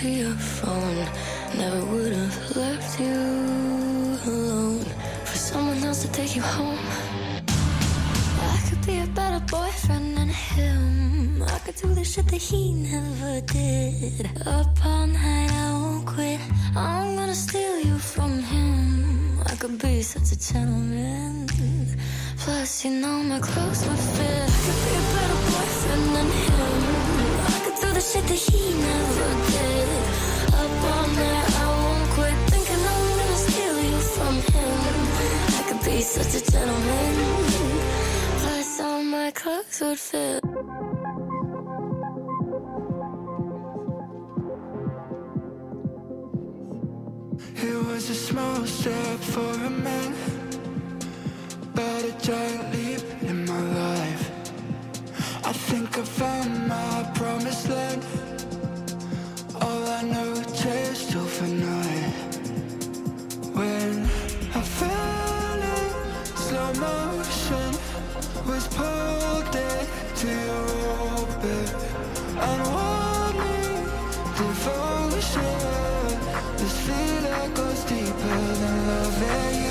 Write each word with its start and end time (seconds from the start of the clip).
to 0.00 0.08
your 0.08 0.32
phone. 0.32 0.96
Never 1.58 1.84
would 1.92 2.12
have 2.12 2.56
left 2.56 2.98
you 2.98 3.20
alone 4.32 4.84
for 5.24 5.36
someone 5.36 5.84
else 5.84 6.00
to 6.02 6.10
take 6.12 6.34
you 6.34 6.40
home. 6.40 6.78
I 8.54 8.58
could 8.66 8.82
be 8.86 9.00
a 9.00 9.06
better 9.08 9.44
boyfriend 9.44 10.16
than 10.16 10.28
him. 10.28 11.42
I 11.42 11.58
could 11.64 11.74
do 11.74 11.88
the 11.92 12.04
shit 12.04 12.26
that 12.28 12.40
he 12.40 12.72
never 12.72 13.42
did. 13.42 14.30
Up 14.46 14.74
all 14.86 15.06
night, 15.06 15.52
I 15.64 15.72
won't 15.82 16.06
quit. 16.06 16.40
I'm 16.74 17.16
gonna 17.16 17.34
steal 17.34 17.80
you 17.80 17.98
from 17.98 18.42
him. 18.42 19.38
I 19.52 19.54
could 19.56 19.76
be 19.78 20.00
such 20.02 20.32
a 20.32 20.38
gentleman. 20.52 21.46
Plus, 22.38 22.84
you 22.86 22.92
know 23.02 23.18
my 23.22 23.38
clothes 23.38 23.86
would 23.86 24.02
fit. 24.16 24.48
I 24.48 24.60
could 24.64 24.80
be 24.84 24.92
a 25.00 25.04
better 25.14 25.40
boyfriend 25.50 26.06
than 26.16 26.28
him 26.40 27.59
the 27.94 28.00
shit 28.00 28.24
that 28.30 28.38
he 28.38 28.62
never 28.88 29.30
did. 29.54 29.88
Up 30.60 30.84
all 30.92 31.06
night, 31.20 31.46
I 31.62 31.66
won't 31.80 32.10
quit 32.14 32.36
thinking 32.50 32.82
I'm 32.92 33.04
gonna 33.18 33.40
steal 33.46 33.76
you 33.90 33.98
from 34.14 34.34
him. 34.52 34.76
I 35.58 35.62
could 35.68 35.82
be 35.84 36.00
such 36.00 36.32
a 36.40 36.42
gentleman. 36.52 37.14
Plus, 38.40 38.80
all 38.80 39.02
my 39.02 39.30
clothes 39.32 39.80
would 39.80 39.98
fit. 39.98 40.42
It 47.68 47.76
was 47.86 48.04
a 48.10 48.18
small 48.28 48.66
step 48.66 49.18
for 49.34 49.52
a 49.68 49.70
man, 49.70 50.14
but 51.74 52.04
a 52.10 52.12
giant 52.26 52.64
leap 52.74 53.04
in 53.22 53.44
my 53.46 53.62
life 53.82 54.19
think 55.70 55.98
I 55.98 56.02
found 56.02 56.66
my 56.66 57.08
promised 57.14 57.68
land. 57.68 58.04
All 59.60 59.84
I 59.98 60.02
know 60.02 60.34
tastes 60.34 60.62
changed 60.62 61.16
overnight. 61.16 62.34
When 63.54 63.94
I 64.58 64.62
fell 64.78 65.60
in 65.76 65.90
slow 66.46 66.70
motion, 66.88 67.68
was 68.48 68.66
pulled 68.78 69.54
into 69.64 70.28
your 70.48 70.66
orbit. 71.14 71.68
And 72.48 72.62
devotion. 74.38 75.56
This 76.58 76.76
feeling 76.86 77.54
goes 77.54 77.80
deeper 77.84 78.38
than 78.60 78.86
love. 78.88 79.69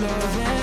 love 0.00 0.38
and 0.38 0.59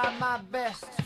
try 0.00 0.16
my 0.18 0.38
best. 0.50 0.97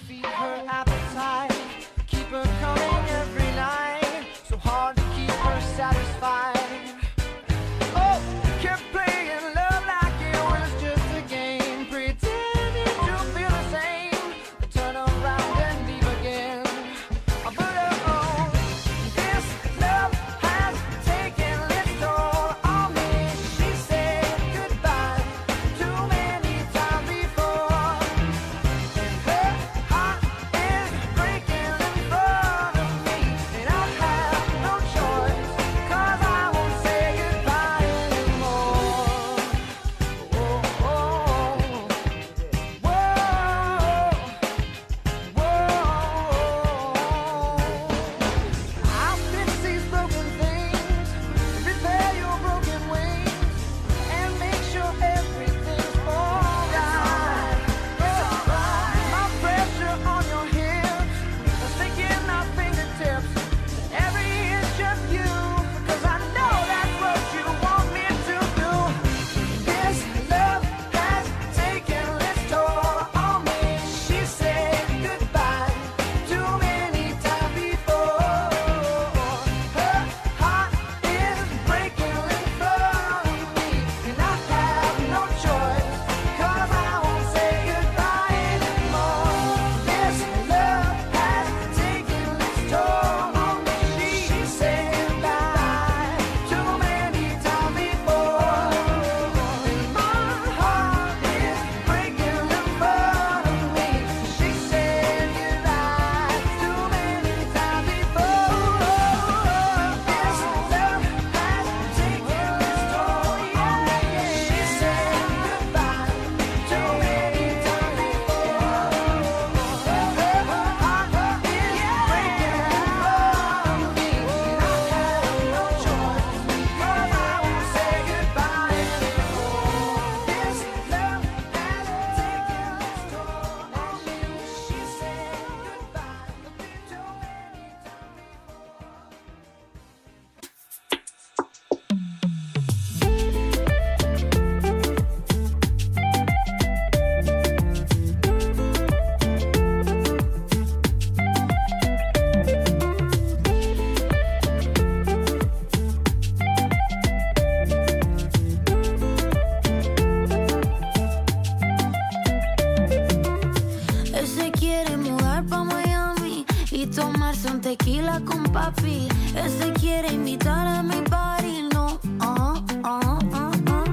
sola 168.12 168.21
con 168.25 168.42
papi. 168.52 169.09
Ese 169.35 169.73
quiere 169.73 170.09
invitar 170.12 170.66
a 170.66 170.83
mi 170.83 171.00
party, 171.02 171.69
no. 171.73 171.99
Ah, 172.21 172.62
ah, 172.85 173.19
ah, 173.33 173.85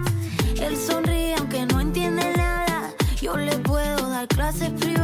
Él 0.62 0.76
sonríe 0.76 1.36
aunque 1.38 1.66
no 1.66 1.80
entiende 1.80 2.34
nada. 2.36 2.94
Yo 3.22 3.38
le 3.38 3.58
puedo 3.60 4.10
dar 4.10 4.28
clases 4.28 4.70
privadas 4.72 4.99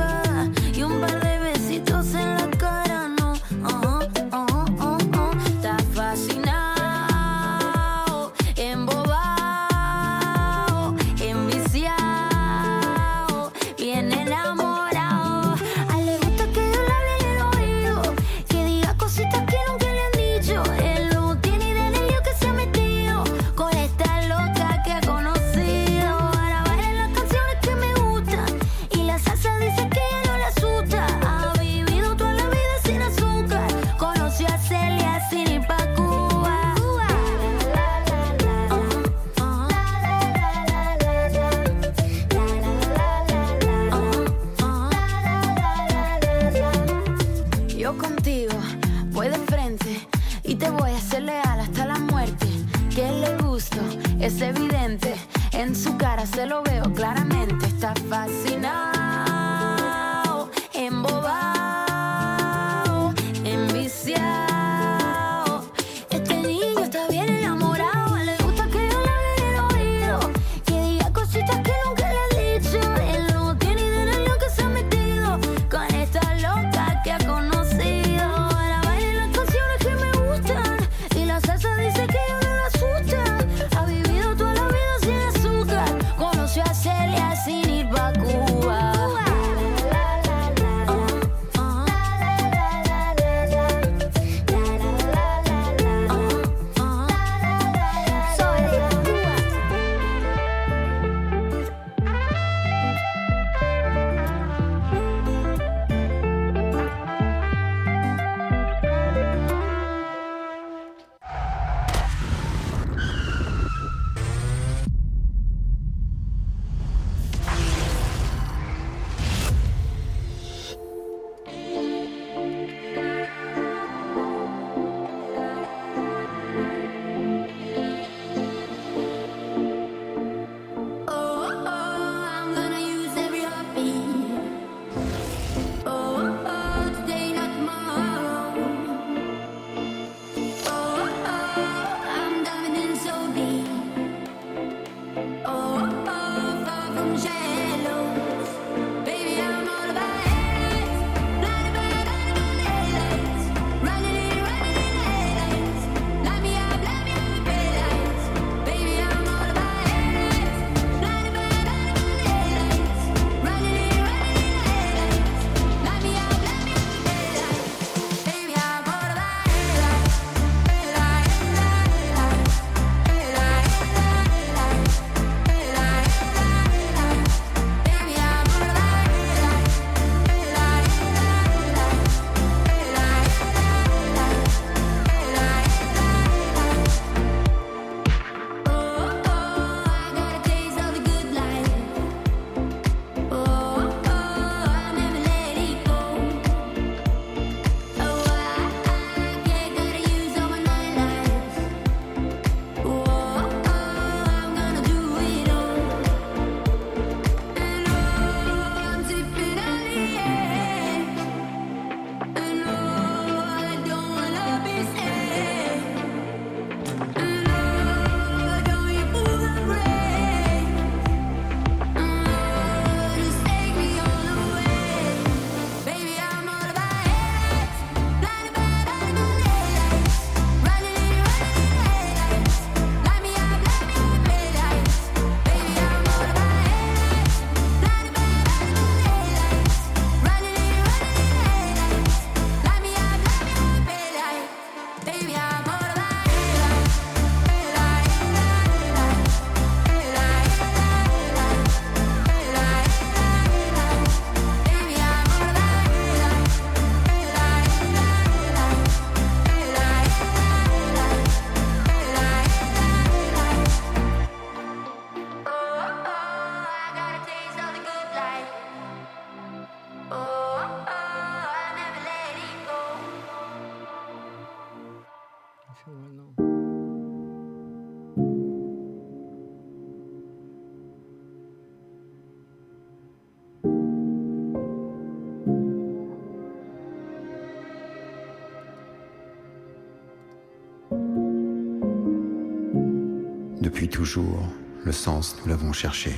Depuis 293.75 293.90
toujours, 293.90 294.48
le 294.85 294.94
sens, 294.94 295.35
nous 295.42 295.50
l'avons 295.50 295.74
cherché. 295.74 296.14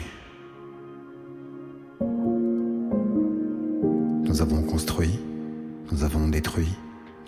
Nous 4.21 4.41
avons 4.43 4.61
construit, 4.61 5.19
nous 5.91 6.03
avons 6.03 6.27
détruit, 6.27 6.71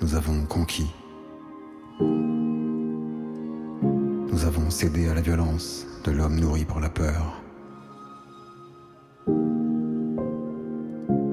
nous 0.01 0.13
avons 0.13 0.45
conquis. 0.45 0.91
Nous 4.31 4.45
avons 4.45 4.69
cédé 4.69 5.07
à 5.09 5.15
la 5.15 5.21
violence 5.21 5.87
de 6.03 6.11
l'homme 6.11 6.39
nourri 6.39 6.63
par 6.63 6.79
la 6.79 6.89
peur. 6.89 7.41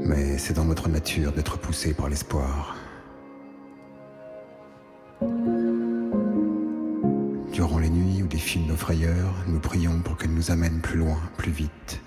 Mais 0.07 0.39
c'est 0.39 0.55
dans 0.55 0.65
notre 0.65 0.89
nature 0.89 1.33
d'être 1.33 1.59
poussé 1.59 1.93
par 1.93 2.09
l'espoir. 2.09 2.75
Nous 9.49 9.59
prions 9.59 9.99
pour 10.01 10.17
qu'elles 10.17 10.33
nous 10.33 10.53
amènent 10.53 10.81
plus 10.81 10.99
loin, 10.99 11.19
plus 11.37 11.51
vite, 11.51 12.01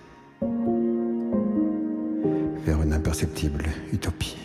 vers 2.65 2.81
une 2.81 2.93
imperceptible 2.93 3.65
utopie. 3.91 4.37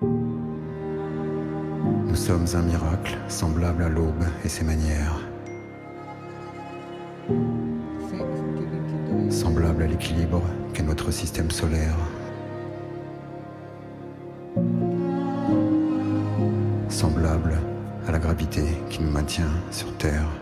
Nous 0.00 2.16
sommes 2.16 2.46
un 2.54 2.62
miracle 2.62 3.18
semblable 3.28 3.82
à 3.82 3.90
l'aube 3.90 4.24
et 4.44 4.48
ses 4.48 4.64
manières, 4.64 5.20
semblable 9.28 9.82
à 9.82 9.86
l'équilibre 9.88 10.42
qu'est 10.72 10.82
notre 10.82 11.10
système 11.10 11.50
solaire. 11.50 11.98
me 19.02 19.10
maintient 19.10 19.50
sur 19.70 19.92
Terre. 19.98 20.41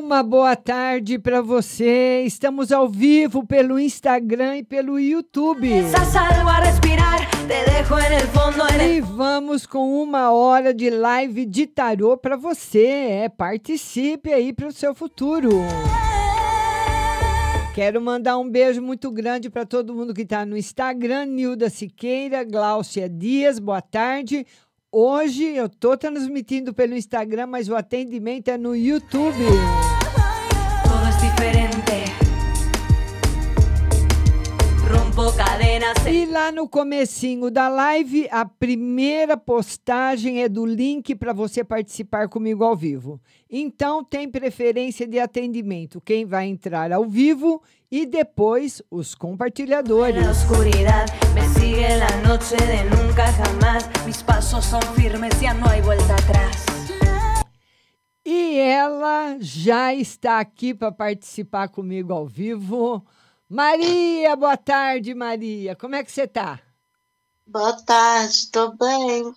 Uma 0.00 0.22
boa 0.22 0.56
tarde 0.56 1.18
para 1.18 1.42
você. 1.42 2.22
Estamos 2.24 2.72
ao 2.72 2.88
vivo 2.88 3.46
pelo 3.46 3.78
Instagram 3.78 4.56
e 4.56 4.64
pelo 4.64 4.98
YouTube. 4.98 5.68
E 5.68 5.82
vamos 9.02 9.66
com 9.66 10.02
uma 10.02 10.32
hora 10.32 10.72
de 10.72 10.88
live 10.88 11.44
de 11.44 11.66
tarô 11.66 12.16
para 12.16 12.34
você. 12.34 12.86
É, 12.86 13.28
participe 13.28 14.32
aí 14.32 14.54
para 14.54 14.68
o 14.68 14.72
seu 14.72 14.94
futuro. 14.94 15.50
Quero 17.74 18.00
mandar 18.00 18.38
um 18.38 18.50
beijo 18.50 18.80
muito 18.80 19.10
grande 19.10 19.50
para 19.50 19.66
todo 19.66 19.94
mundo 19.94 20.14
que 20.14 20.22
está 20.22 20.46
no 20.46 20.56
Instagram, 20.56 21.26
Nilda 21.26 21.68
Siqueira, 21.68 22.42
Gláucia 22.42 23.06
Dias, 23.06 23.58
boa 23.58 23.82
tarde. 23.82 24.46
Hoje 24.92 25.44
eu 25.44 25.66
estou 25.66 25.96
transmitindo 25.96 26.74
pelo 26.74 26.96
Instagram, 26.96 27.46
mas 27.46 27.68
o 27.68 27.76
atendimento 27.76 28.48
é 28.48 28.58
no 28.58 28.74
YouTube. 28.74 29.36
Todo 30.82 31.20
diferente. 31.20 32.10
E 36.10 36.26
lá 36.26 36.50
no 36.50 36.68
comecinho 36.68 37.52
da 37.52 37.68
live, 37.68 38.26
a 38.32 38.44
primeira 38.44 39.36
postagem 39.36 40.42
é 40.42 40.48
do 40.48 40.66
link 40.66 41.14
para 41.14 41.32
você 41.32 41.62
participar 41.62 42.28
comigo 42.28 42.64
ao 42.64 42.74
vivo. 42.74 43.20
Então 43.48 44.02
tem 44.02 44.28
preferência 44.28 45.06
de 45.06 45.20
atendimento 45.20 46.00
quem 46.00 46.24
vai 46.24 46.46
entrar 46.46 46.90
ao 46.90 47.04
vivo 47.04 47.62
e 47.88 48.06
depois 48.06 48.82
os 48.90 49.14
compartilhadores. 49.14 50.26
Sigue 51.60 51.96
la 51.96 52.10
noche 52.22 52.56
de 52.56 52.84
nunca 52.84 53.30
jamás. 53.32 53.84
Mis 54.06 54.22
pasos 54.22 54.64
son 54.64 54.82
firmes, 54.96 55.38
ya 55.40 55.52
no 55.52 55.68
hay 55.68 55.82
vuelta 55.82 56.14
atrás. 56.14 56.64
E 58.24 58.58
ela 58.58 59.36
já 59.40 59.92
está 59.92 60.40
aqui 60.40 60.72
para 60.74 60.90
participar 60.90 61.68
comigo 61.68 62.12
ao 62.14 62.26
vivo. 62.26 63.04
Maria, 63.48 64.34
boa 64.36 64.56
tarde, 64.56 65.14
Maria. 65.14 65.76
Como 65.76 65.94
é 65.94 66.02
que 66.02 66.10
você 66.10 66.26
tá? 66.26 66.60
Boa 67.46 67.74
tarde, 67.82 68.50
tô 68.50 68.72
bem. 68.76 69.34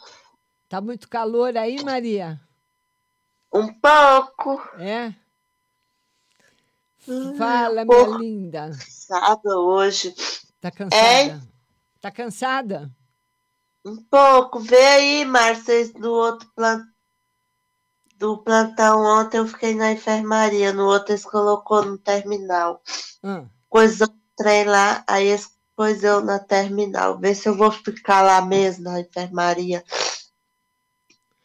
Tá 0.70 0.80
muito 0.80 1.10
calor 1.10 1.58
aí, 1.58 1.84
Maria? 1.84 2.40
Um 3.52 3.68
pouco. 3.74 4.62
É? 4.80 5.14
Hum, 7.08 7.36
Fala, 7.36 7.82
um 7.82 7.86
minha 7.86 8.18
linda. 8.18 8.70
cansada 8.70 9.60
hoje. 9.60 10.16
Tá 10.62 10.72
cansada? 10.72 11.04
É? 11.06 11.53
Tá 12.04 12.12
cansada? 12.12 12.92
Um 13.86 13.96
pouco. 13.96 14.60
Vê 14.60 14.76
aí, 14.76 15.24
Márcia, 15.24 15.90
no 15.96 16.12
outro 16.12 16.52
plantão. 16.54 16.92
Do 18.18 18.44
plantão 18.44 19.06
ontem 19.06 19.38
eu 19.38 19.48
fiquei 19.48 19.74
na 19.74 19.94
enfermaria, 19.94 20.74
no 20.74 20.86
outro 20.86 21.14
eles 21.14 21.24
colocou 21.24 21.86
no 21.86 21.98
terminal. 21.98 22.82
Ah. 23.24 23.46
Coisou 23.70 24.08
o 24.08 24.36
trem 24.36 24.66
lá, 24.66 25.02
aí 25.08 25.28
eles 25.28 25.50
eu 26.04 26.20
na 26.20 26.40
terminal. 26.40 27.18
Vê 27.18 27.34
se 27.34 27.48
eu 27.48 27.56
vou 27.56 27.72
ficar 27.72 28.22
lá 28.22 28.42
mesmo 28.42 28.84
na 28.84 29.00
enfermaria. 29.00 29.82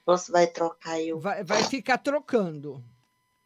Ou 0.04 0.18
se 0.18 0.32
vai 0.32 0.48
trocar 0.48 1.00
eu. 1.00 1.20
Vai, 1.20 1.44
vai 1.44 1.62
ficar 1.62 1.98
trocando. 1.98 2.84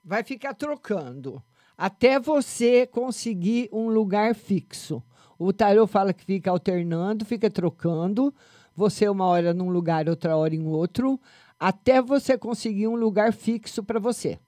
Vai 0.03 0.25
ficar 0.25 0.55
trocando. 0.55 1.43
Até 1.77 2.19
você 2.19 2.87
conseguir 2.87 3.69
um 3.71 3.91
lugar 3.91 4.35
fixo. 4.35 5.03
O 5.43 5.53
tarô 5.53 5.87
fala 5.87 6.13
que 6.13 6.25
fica 6.25 6.51
alternando, 6.51 7.25
fica 7.25 7.51
trocando. 7.51 8.33
Você 8.77 9.09
uma 9.09 9.27
hora 9.27 9.53
num 9.53 9.71
lugar, 9.71 10.09
outra 10.09 10.37
hora 10.37 10.55
em 10.55 10.67
outro. 10.67 11.21
Até 11.59 12.01
você 12.01 12.39
conseguir 12.39 12.87
um 12.87 12.95
lugar 12.95 13.33
fixo 13.33 13.83
para 13.83 13.99
você. 13.99 14.39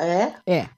É? 0.00 0.34
É. 0.46 0.68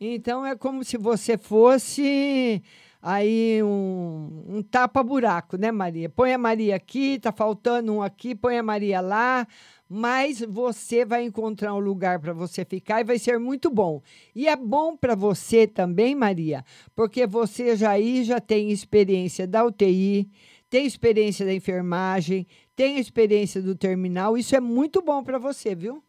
Então 0.00 0.44
é 0.44 0.56
como 0.56 0.82
se 0.82 0.96
você 0.96 1.36
fosse 1.36 2.62
aí 3.02 3.60
um, 3.62 4.44
um 4.46 4.62
tapa-buraco, 4.62 5.56
né, 5.56 5.72
Maria? 5.72 6.08
Põe 6.08 6.32
a 6.32 6.38
Maria 6.38 6.76
aqui, 6.76 7.18
tá 7.18 7.32
faltando 7.32 7.92
um 7.92 8.00
aqui, 8.00 8.32
põe 8.32 8.56
a 8.56 8.62
Maria 8.62 9.00
lá, 9.00 9.46
mas 9.88 10.40
você 10.40 11.04
vai 11.04 11.24
encontrar 11.24 11.74
um 11.74 11.80
lugar 11.80 12.20
para 12.20 12.32
você 12.32 12.64
ficar 12.64 13.00
e 13.00 13.04
vai 13.04 13.18
ser 13.18 13.40
muito 13.40 13.68
bom. 13.68 14.00
E 14.34 14.46
é 14.46 14.54
bom 14.54 14.96
para 14.96 15.16
você 15.16 15.66
também, 15.66 16.14
Maria, 16.14 16.64
porque 16.94 17.26
você 17.26 17.76
já 17.76 17.90
aí 17.90 18.22
já 18.22 18.40
tem 18.40 18.70
experiência 18.70 19.46
da 19.46 19.64
UTI, 19.64 20.30
tem 20.70 20.86
experiência 20.86 21.44
da 21.44 21.52
enfermagem, 21.52 22.46
tem 22.76 22.98
experiência 22.98 23.60
do 23.60 23.74
terminal, 23.74 24.38
isso 24.38 24.54
é 24.54 24.60
muito 24.60 25.02
bom 25.02 25.24
para 25.24 25.38
você, 25.38 25.74
viu? 25.74 26.02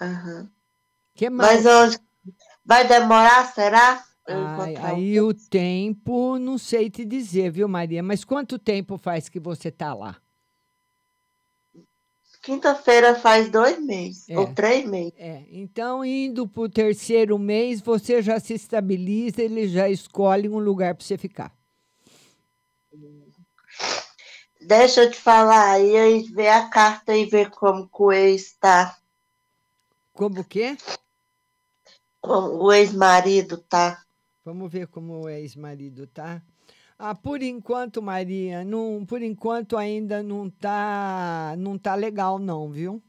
Aham. 0.00 0.50
Que 1.14 1.30
mais? 1.30 1.64
Mas 1.64 1.66
hoje 1.66 1.98
vai 2.64 2.86
demorar, 2.86 3.52
será? 3.52 4.04
Ai, 4.26 4.74
um 4.74 4.86
aí 4.86 5.20
o 5.20 5.34
tempo, 5.34 6.38
não 6.38 6.56
sei 6.56 6.88
te 6.88 7.04
dizer, 7.04 7.50
viu, 7.50 7.68
Maria? 7.68 8.02
Mas 8.02 8.24
quanto 8.24 8.58
tempo 8.58 8.96
faz 8.96 9.28
que 9.28 9.38
você 9.38 9.70
tá 9.70 9.92
lá? 9.92 10.16
Quinta-feira 12.42 13.14
faz 13.14 13.48
dois 13.48 13.78
meses, 13.78 14.28
É. 14.28 14.38
ou 14.38 14.52
três 14.54 14.86
meses. 14.86 15.12
É, 15.16 15.44
então, 15.50 16.04
indo 16.04 16.46
para 16.46 16.62
o 16.62 16.68
terceiro 16.68 17.38
mês, 17.38 17.80
você 17.80 18.20
já 18.20 18.38
se 18.38 18.54
estabiliza, 18.54 19.42
ele 19.42 19.66
já 19.66 19.88
escolhe 19.88 20.48
um 20.48 20.58
lugar 20.58 20.94
para 20.94 21.04
você 21.04 21.16
ficar. 21.16 21.54
Deixa 24.60 25.04
eu 25.04 25.10
te 25.10 25.18
falar, 25.18 25.72
aí 25.72 25.96
aí 25.96 26.22
vê 26.22 26.48
a 26.48 26.68
carta 26.68 27.14
e 27.14 27.26
vê 27.26 27.46
como 27.46 27.88
o 27.92 28.12
ex 28.12 28.42
está. 28.42 28.96
Como 30.12 30.40
o 30.40 30.44
quê? 30.44 30.76
como 32.24 32.64
o 32.64 32.72
ex-marido 32.72 33.58
tá. 33.58 34.02
Vamos 34.44 34.70
ver 34.70 34.86
como 34.88 35.22
o 35.22 35.28
ex-marido 35.28 36.06
tá. 36.06 36.42
Ah, 36.98 37.14
por 37.14 37.42
enquanto, 37.42 38.02
Maria, 38.02 38.64
não, 38.64 39.04
por 39.06 39.22
enquanto 39.22 39.76
ainda 39.76 40.22
não 40.22 40.50
tá, 40.50 41.54
não 41.58 41.78
tá 41.78 41.94
legal 41.94 42.38
não, 42.38 42.70
viu? 42.70 43.02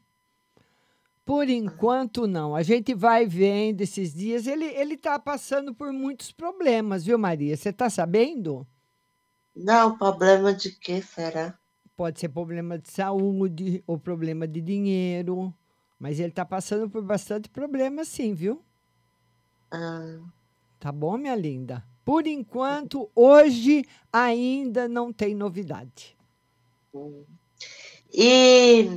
Por 1.26 1.48
enquanto 1.48 2.26
não. 2.26 2.54
A 2.54 2.62
gente 2.62 2.94
vai 2.94 3.26
vendo 3.26 3.82
esses 3.82 4.14
dias. 4.14 4.46
Ele 4.46 4.64
ele 4.64 4.96
tá 4.96 5.18
passando 5.18 5.74
por 5.74 5.92
muitos 5.92 6.32
problemas, 6.32 7.04
viu, 7.04 7.18
Maria? 7.18 7.56
Você 7.56 7.72
tá 7.72 7.90
sabendo? 7.90 8.66
Não, 9.54 9.98
problema 9.98 10.54
de 10.54 10.70
quê 10.70 11.02
será? 11.02 11.58
Pode 11.96 12.20
ser 12.20 12.28
problema 12.28 12.78
de 12.78 12.90
saúde 12.90 13.82
ou 13.86 13.98
problema 13.98 14.46
de 14.46 14.60
dinheiro, 14.60 15.52
mas 15.98 16.20
ele 16.20 16.32
tá 16.32 16.44
passando 16.44 16.88
por 16.88 17.02
bastante 17.02 17.48
problema 17.48 18.04
sim, 18.04 18.34
viu? 18.34 18.62
Ah, 19.70 20.18
Tá 20.86 20.92
bom, 20.92 21.18
minha 21.18 21.34
linda? 21.34 21.82
Por 22.04 22.28
enquanto, 22.28 23.10
hoje 23.12 23.84
ainda 24.12 24.86
não 24.86 25.12
tem 25.12 25.34
novidade. 25.34 26.16
E 28.14 28.88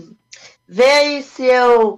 aí 0.79 1.23
se 1.23 1.45
eu, 1.45 1.97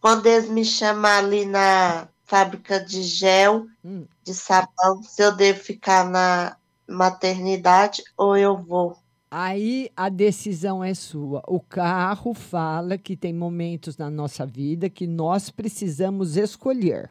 quando 0.00 0.26
eles 0.26 0.48
me 0.48 0.64
chamar 0.64 1.24
ali 1.24 1.44
na 1.44 2.06
fábrica 2.24 2.78
de 2.78 3.02
gel, 3.02 3.66
Hum. 3.84 4.06
de 4.22 4.32
sabão, 4.32 5.02
se 5.02 5.20
eu 5.20 5.34
devo 5.34 5.58
ficar 5.58 6.08
na 6.08 6.56
maternidade 6.88 8.00
ou 8.16 8.36
eu 8.36 8.56
vou. 8.56 8.96
Aí 9.28 9.90
a 9.96 10.08
decisão 10.08 10.84
é 10.84 10.94
sua. 10.94 11.42
O 11.48 11.58
carro 11.58 12.32
fala 12.32 12.96
que 12.96 13.16
tem 13.16 13.34
momentos 13.34 13.96
na 13.96 14.08
nossa 14.08 14.46
vida 14.46 14.88
que 14.88 15.04
nós 15.04 15.50
precisamos 15.50 16.36
escolher. 16.36 17.10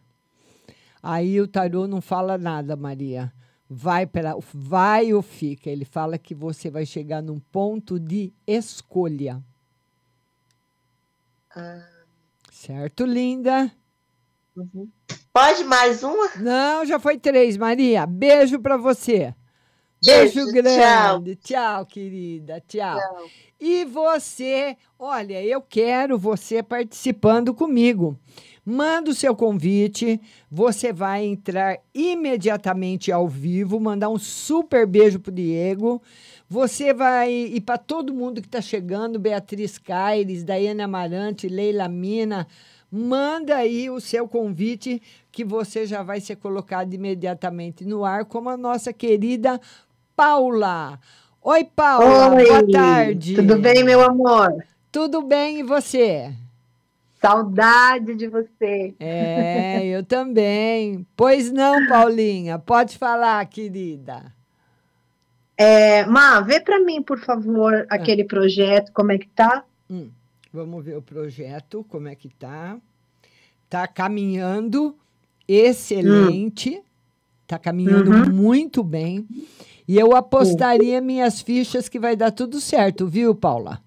Aí 1.02 1.40
o 1.42 1.48
tarô 1.48 1.88
não 1.88 2.02
fala 2.02 2.38
nada, 2.38 2.76
Maria. 2.76 3.34
Vai 3.70 4.06
para 4.06 4.36
vai 4.54 5.14
ou 5.14 5.22
fica. 5.22 5.70
Ele 5.70 5.86
fala 5.86 6.18
que 6.18 6.36
você 6.36 6.70
vai 6.70 6.86
chegar 6.86 7.22
num 7.22 7.40
ponto 7.40 8.00
de 8.00 8.34
escolha. 8.46 9.42
Ah, 11.56 11.82
Certo, 12.52 13.06
linda? 13.06 13.72
Pode 15.34 15.64
mais 15.64 16.04
uma? 16.04 16.30
Não, 16.36 16.86
já 16.86 17.00
foi 17.00 17.18
três, 17.18 17.58
Maria. 17.58 18.06
Beijo 18.06 18.60
para 18.60 18.78
você. 18.78 19.34
Beijo, 20.06 20.46
Beijo, 20.46 20.52
grande. 20.52 21.36
Tchau. 21.38 21.86
querida. 21.86 22.62
Tchau. 22.68 23.00
E 23.60 23.86
você, 23.86 24.78
olha, 25.00 25.44
eu 25.44 25.62
quero 25.62 26.18
você 26.20 26.62
participando 26.62 27.54
comigo. 27.54 28.16
Manda 28.64 29.10
o 29.10 29.16
seu 29.16 29.36
convite, 29.36 30.22
você 30.50 30.94
vai 30.94 31.26
entrar 31.26 31.80
imediatamente 31.96 33.12
ao 33.12 33.28
vivo, 33.28 33.80
mandar 33.80 34.10
um 34.10 34.20
super 34.20 34.86
beijo 34.86 35.20
pro 35.20 35.32
Diego. 35.32 36.00
Você 36.48 36.94
vai 36.94 37.32
ir 37.32 37.62
para 37.62 37.80
todo 37.80 38.14
mundo 38.14 38.40
que 38.40 38.48
está 38.48 38.62
chegando, 38.62 39.18
Beatriz 39.18 39.80
Caires, 39.80 40.44
Daiane 40.44 40.82
Amarante, 40.84 41.48
Leila 41.48 41.88
Mina. 41.88 42.48
Manda 42.92 43.56
aí 43.56 43.90
o 43.90 44.00
seu 44.00 44.28
convite 44.28 45.02
que 45.32 45.44
você 45.44 45.88
já 45.88 46.04
vai 46.04 46.20
ser 46.20 46.36
colocado 46.36 46.94
imediatamente 46.94 47.84
no 47.84 48.06
ar, 48.06 48.26
como 48.26 48.50
a 48.50 48.58
nossa 48.58 48.94
querida 48.94 49.60
Paula. 50.16 51.00
Oi, 51.42 51.64
Paula, 51.64 52.36
Oi, 52.36 52.46
boa 52.46 52.72
tarde. 52.72 53.34
Tudo 53.34 53.58
bem, 53.58 53.84
meu 53.84 54.02
amor? 54.02 54.64
Tudo 54.92 55.24
bem, 55.24 55.62
e 55.62 55.64
você? 55.64 56.32
Saudade 57.22 58.16
de 58.16 58.28
você. 58.28 58.96
É, 59.00 59.86
eu 59.86 60.04
também. 60.04 61.06
Pois 61.16 61.52
não, 61.52 61.86
Paulinha, 61.86 62.58
pode 62.58 62.98
falar, 62.98 63.46
querida. 63.46 64.34
É, 65.56 66.04
Má, 66.08 66.42
vê 66.42 66.60
para 66.60 66.80
mim, 66.80 67.04
por 67.04 67.20
favor, 67.20 67.86
aquele 67.90 68.24
projeto, 68.24 68.92
como 68.92 69.12
é 69.12 69.20
que 69.20 69.28
tá? 69.28 69.64
Hum, 69.88 70.10
vamos 70.52 70.84
ver 70.84 70.98
o 70.98 71.02
projeto, 71.02 71.86
como 71.88 72.08
é 72.08 72.16
que 72.16 72.30
tá. 72.30 72.78
Tá 73.70 73.88
caminhando 73.88 74.96
excelente. 75.48 76.82
Tá 77.46 77.60
caminhando 77.60 78.12
Uhum. 78.12 78.32
muito 78.34 78.84
bem. 78.84 79.28
E 79.88 80.00
eu 80.00 80.16
apostaria 80.16 81.00
minhas 81.00 81.42
fichas 81.42 81.88
que 81.88 82.00
vai 82.00 82.16
dar 82.16 82.32
tudo 82.32 82.60
certo, 82.60 83.06
viu, 83.06 83.36
Paula? 83.36 83.80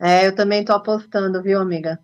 É, 0.00 0.26
eu 0.26 0.34
também 0.34 0.64
tô 0.64 0.72
apostando, 0.72 1.42
viu, 1.42 1.60
amiga? 1.60 1.98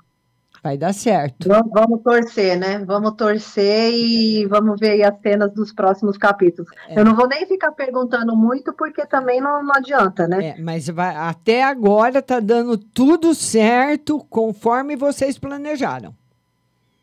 Vai 0.65 0.79
dar 0.79 0.95
certo. 0.95 1.47
Vamos, 1.47 1.71
vamos 1.71 2.03
torcer, 2.03 2.59
né? 2.59 2.79
Vamos 2.87 3.13
torcer 3.17 3.93
e 3.93 4.47
vamos 4.47 4.81
ver 4.81 4.93
aí 4.93 5.03
as 5.03 5.15
cenas 5.21 5.53
dos 5.53 5.75
próximos 5.75 6.17
capítulos. 6.17 6.71
É. 6.89 6.99
Eu 6.99 7.05
não 7.05 7.15
vou 7.15 7.29
nem 7.29 7.47
ficar 7.47 7.71
perguntando 7.73 8.35
muito, 8.35 8.73
porque 8.73 9.05
também 9.05 9.43
não, 9.43 9.63
não 9.63 9.75
adianta, 9.75 10.27
né? 10.27 10.43
É, 10.43 10.57
mas 10.59 10.89
vai- 10.89 11.15
até 11.15 11.63
agora 11.63 12.23
tá 12.23 12.41
dando 12.41 12.79
tudo 12.79 13.35
certo 13.35 14.25
conforme 14.31 14.97
vocês 14.97 15.37
planejaram. 15.37 16.15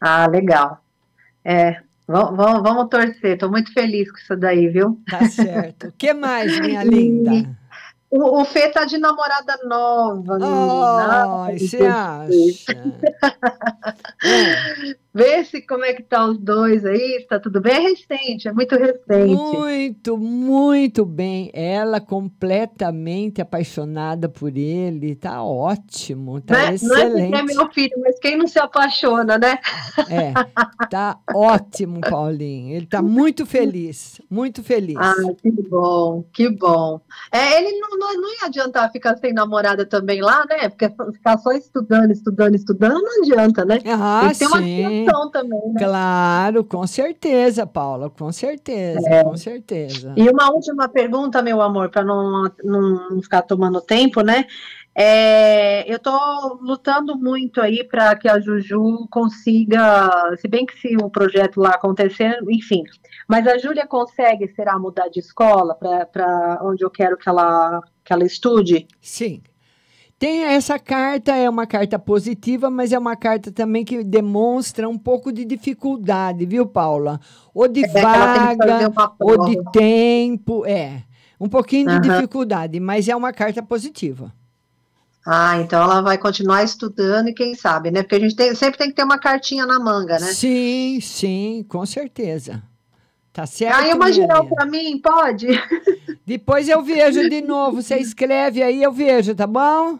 Ah, 0.01 0.25
legal. 0.25 0.81
É, 1.45 1.77
vamos, 2.07 2.35
vamos, 2.35 2.63
vamos 2.63 2.89
torcer. 2.89 3.37
Tô 3.37 3.47
muito 3.47 3.71
feliz 3.73 4.09
com 4.11 4.17
isso 4.17 4.35
daí, 4.35 4.69
viu? 4.69 4.99
Tá 5.07 5.29
certo. 5.29 5.89
O 5.89 5.91
que 5.95 6.11
mais, 6.15 6.59
minha 6.59 6.81
linda? 6.83 7.47
O, 8.11 8.41
o 8.41 8.45
Fê 8.45 8.69
tá 8.69 8.83
de 8.83 8.97
namorada 8.97 9.57
nova, 9.63 10.37
menina. 10.37 11.43
Ai, 11.45 11.57
você 11.57 11.77
acha? 11.77 12.75
Vê 15.13 15.43
se 15.43 15.61
como 15.61 15.83
é 15.83 15.93
que 15.93 16.03
tá 16.03 16.25
os 16.25 16.37
dois 16.37 16.85
aí, 16.85 17.19
se 17.19 17.27
tá 17.27 17.37
tudo 17.37 17.59
bem. 17.59 17.73
É 17.73 17.79
recente, 17.79 18.47
é 18.47 18.53
muito 18.53 18.75
recente. 18.77 19.35
Muito, 19.35 20.17
muito 20.17 21.05
bem. 21.05 21.51
Ela 21.53 21.99
completamente 21.99 23.41
apaixonada 23.41 24.29
por 24.29 24.55
ele. 24.55 25.15
Tá 25.15 25.43
ótimo, 25.43 26.39
tá 26.39 26.53
Não 26.53 26.59
é, 26.61 26.63
não 26.63 26.71
é 26.71 26.75
excelente. 26.75 27.35
é 27.35 27.43
meu 27.43 27.69
filho, 27.71 27.99
mas 27.99 28.19
quem 28.19 28.37
não 28.37 28.47
se 28.47 28.57
apaixona, 28.57 29.37
né? 29.37 29.59
É, 30.09 30.31
tá 30.89 31.19
ótimo, 31.33 31.99
Paulinho. 31.99 32.73
Ele 32.73 32.85
tá 32.85 33.01
muito 33.01 33.45
feliz, 33.45 34.21
muito 34.29 34.63
feliz. 34.63 34.95
Ah, 34.97 35.13
que 35.41 35.51
bom, 35.51 36.23
que 36.31 36.49
bom. 36.49 37.01
É, 37.31 37.57
ele 37.57 37.77
não, 37.79 37.97
não, 37.97 38.13
não 38.21 38.29
ia 38.29 38.45
adiantar 38.45 38.89
ficar 38.91 39.17
sem 39.17 39.33
namorada 39.33 39.85
também 39.85 40.21
lá, 40.21 40.45
né? 40.49 40.69
Porque 40.69 40.89
ficar 41.11 41.37
só 41.37 41.51
estudando, 41.51 42.11
estudando, 42.11 42.55
estudando 42.55 43.01
não 43.01 43.21
adianta, 43.21 43.65
né? 43.65 43.79
Ah, 43.85 44.33
sim. 44.33 45.00
Atenção 45.03 45.31
também, 45.31 45.59
né? 45.73 45.79
Claro, 45.79 46.63
com 46.63 46.85
certeza, 46.87 47.65
Paula, 47.65 48.09
com 48.09 48.31
certeza, 48.31 49.07
É. 49.09 49.23
com 49.23 49.35
certeza. 49.35 50.13
E 50.15 50.29
uma 50.29 50.51
última 50.51 50.87
pergunta, 50.87 51.41
meu 51.41 51.61
amor, 51.61 51.89
para 51.89 52.03
não, 52.03 52.51
não 52.63 53.21
ficar 53.21 53.41
tomando 53.43 53.81
tempo, 53.81 54.21
né? 54.21 54.45
É, 54.93 55.89
eu 55.89 55.95
estou 55.95 56.59
lutando 56.61 57.17
muito 57.17 57.61
aí 57.61 57.81
para 57.83 58.13
que 58.15 58.27
a 58.27 58.39
Juju 58.39 59.07
consiga, 59.09 60.35
se 60.37 60.47
bem 60.49 60.65
que 60.65 60.77
se 60.79 60.97
o 60.97 61.09
projeto 61.09 61.61
lá 61.61 61.69
acontecer, 61.69 62.37
enfim, 62.49 62.83
mas 63.27 63.47
a 63.47 63.57
Júlia 63.57 63.87
consegue, 63.87 64.49
será, 64.49 64.77
mudar 64.77 65.07
de 65.07 65.19
escola 65.19 65.75
para 65.75 66.59
onde 66.61 66.83
eu 66.83 66.89
quero 66.89 67.17
que 67.17 67.29
ela, 67.29 67.81
que 68.03 68.11
ela 68.11 68.25
estude? 68.25 68.85
Sim. 69.01 69.41
Tem 70.21 70.43
essa 70.43 70.77
carta, 70.77 71.35
é 71.35 71.49
uma 71.49 71.65
carta 71.65 71.97
positiva, 71.97 72.69
mas 72.69 72.93
é 72.93 72.99
uma 72.99 73.15
carta 73.15 73.51
também 73.51 73.83
que 73.83 74.03
demonstra 74.03 74.87
um 74.87 74.95
pouco 74.95 75.31
de 75.31 75.43
dificuldade, 75.43 76.45
viu, 76.45 76.67
Paula? 76.67 77.19
Ou 77.55 77.67
de 77.67 77.81
É, 77.83 77.87
vaga, 77.87 78.87
uma 78.87 79.15
ou 79.19 79.45
de 79.45 79.59
tempo, 79.71 80.63
é. 80.63 81.01
Um 81.39 81.49
pouquinho 81.49 81.87
de 81.87 81.95
Aham. 81.95 82.01
dificuldade, 82.01 82.79
mas 82.79 83.09
é 83.09 83.15
uma 83.15 83.33
carta 83.33 83.63
positiva. 83.63 84.31
Ah, 85.25 85.57
então 85.57 85.81
ela 85.81 86.01
vai 86.01 86.19
continuar 86.19 86.63
estudando 86.63 87.29
e 87.29 87.33
quem 87.33 87.55
sabe, 87.55 87.89
né? 87.89 88.03
Porque 88.03 88.13
a 88.13 88.19
gente 88.19 88.35
tem- 88.35 88.53
sempre 88.53 88.77
tem 88.77 88.89
que 88.89 88.95
ter 88.95 89.03
uma 89.03 89.17
cartinha 89.17 89.65
na 89.65 89.79
manga, 89.79 90.19
né? 90.19 90.27
Sim, 90.27 90.99
sim, 91.01 91.65
com 91.67 91.83
certeza. 91.83 92.61
Tá 93.33 93.47
certo? 93.47 93.75
Aí 93.75 93.91
uma 93.91 94.05
minha 94.05 94.13
geral 94.13 94.45
para 94.45 94.67
mim, 94.67 94.99
pode? 94.99 95.47
Depois 96.27 96.69
eu 96.69 96.83
vejo 96.83 97.27
de 97.27 97.41
novo. 97.41 97.81
Você 97.81 97.97
escreve 97.97 98.61
aí, 98.61 98.83
eu 98.83 98.91
vejo, 98.91 99.33
tá 99.33 99.47
bom? 99.47 99.97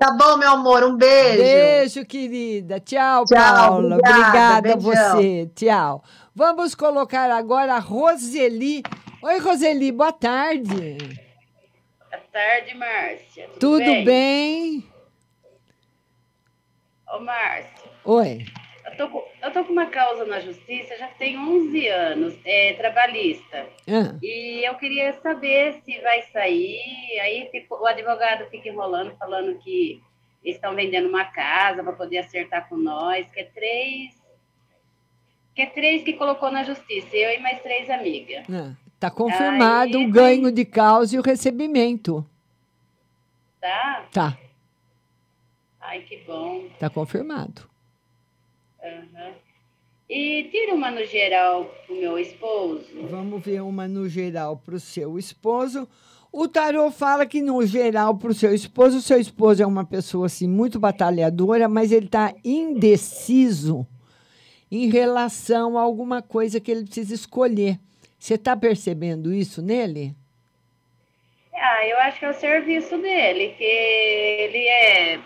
Tá 0.00 0.12
bom, 0.12 0.38
meu 0.38 0.48
amor, 0.52 0.82
um 0.82 0.96
beijo. 0.96 1.42
Beijo, 1.42 2.06
querida. 2.06 2.80
Tchau, 2.80 3.26
Tchau, 3.26 3.36
Paula. 3.36 3.96
obrigada, 3.98 4.56
Obrigada 4.70 4.76
você. 4.76 5.50
Tchau. 5.54 6.02
Vamos 6.34 6.74
colocar 6.74 7.30
agora 7.30 7.74
a 7.74 7.78
Roseli. 7.78 8.82
Oi, 9.22 9.38
Roseli, 9.40 9.92
boa 9.92 10.10
tarde. 10.10 10.96
Boa 12.10 12.22
tarde, 12.32 12.74
Márcia. 12.78 13.46
Tudo, 13.48 13.58
Tudo 13.60 13.84
bem? 13.84 14.04
bem? 14.06 14.84
Ô, 17.12 17.20
Márcia, 17.20 17.90
Oi. 18.02 18.46
Eu 19.00 19.06
tô, 19.06 19.12
com, 19.12 19.28
eu 19.42 19.52
tô 19.52 19.64
com 19.64 19.72
uma 19.72 19.86
causa 19.86 20.24
na 20.26 20.40
justiça 20.40 20.96
já 20.98 21.08
tem 21.08 21.38
11 21.38 21.86
anos, 21.88 22.34
é 22.44 22.74
trabalhista. 22.74 23.66
Ah. 23.88 24.16
E 24.22 24.62
eu 24.66 24.74
queria 24.76 25.12
saber 25.20 25.80
se 25.84 25.98
vai 26.00 26.22
sair. 26.32 27.18
Aí 27.20 27.48
fica- 27.50 27.74
o 27.74 27.86
advogado 27.86 28.48
fica 28.50 28.68
enrolando, 28.68 29.16
falando 29.16 29.58
que 29.58 30.02
estão 30.44 30.74
vendendo 30.74 31.08
uma 31.08 31.24
casa 31.24 31.82
para 31.82 31.92
poder 31.92 32.18
acertar 32.18 32.68
com 32.68 32.76
nós, 32.76 33.30
que 33.30 33.40
é 33.40 33.44
três. 33.44 34.20
que 35.54 35.62
é 35.62 35.66
três 35.66 36.02
que 36.04 36.12
colocou 36.14 36.50
na 36.50 36.62
justiça, 36.62 37.14
eu 37.16 37.30
e 37.32 37.38
mais 37.38 37.60
três 37.62 37.88
amigas. 37.90 38.44
Ah, 38.50 38.72
Tá 38.98 39.10
confirmado 39.10 39.96
Aí, 39.96 40.06
o 40.06 40.10
ganho 40.10 40.52
de 40.52 40.64
causa 40.64 41.16
e 41.16 41.18
o 41.18 41.22
recebimento. 41.22 42.24
Tá? 43.60 44.04
Tá, 44.12 44.38
Ai, 45.80 46.00
que 46.02 46.18
bom. 46.18 46.68
tá 46.78 46.90
confirmado. 46.90 47.69
Aham. 48.82 49.34
E 50.08 50.48
tira 50.50 50.74
uma 50.74 50.90
no 50.90 51.04
geral 51.04 51.72
pro 51.86 51.94
meu 51.94 52.18
esposo. 52.18 52.84
Vamos 53.08 53.44
ver 53.44 53.62
uma 53.62 53.86
no 53.86 54.08
geral 54.08 54.56
para 54.56 54.74
o 54.74 54.80
seu 54.80 55.18
esposo. 55.18 55.88
O 56.32 56.48
tarô 56.48 56.90
fala 56.90 57.26
que 57.26 57.40
no 57.40 57.64
geral 57.64 58.16
para 58.16 58.30
o 58.30 58.34
seu 58.34 58.54
esposo, 58.54 58.98
o 58.98 59.02
seu 59.02 59.20
esposo 59.20 59.62
é 59.62 59.66
uma 59.66 59.84
pessoa 59.84 60.26
assim 60.26 60.48
muito 60.48 60.78
batalhadora, 60.78 61.68
mas 61.68 61.92
ele 61.92 62.06
está 62.06 62.34
indeciso 62.44 63.86
em 64.70 64.88
relação 64.88 65.76
a 65.76 65.82
alguma 65.82 66.22
coisa 66.22 66.60
que 66.60 66.70
ele 66.70 66.84
precisa 66.84 67.14
escolher. 67.14 67.78
Você 68.18 68.34
está 68.34 68.56
percebendo 68.56 69.32
isso 69.32 69.60
nele? 69.60 70.14
Ah, 71.52 71.86
eu 71.86 71.98
acho 71.98 72.18
que 72.18 72.24
é 72.24 72.30
o 72.30 72.34
serviço 72.34 72.96
dele, 72.98 73.54
que 73.56 73.64
ele 73.64 74.66
é, 74.66 75.20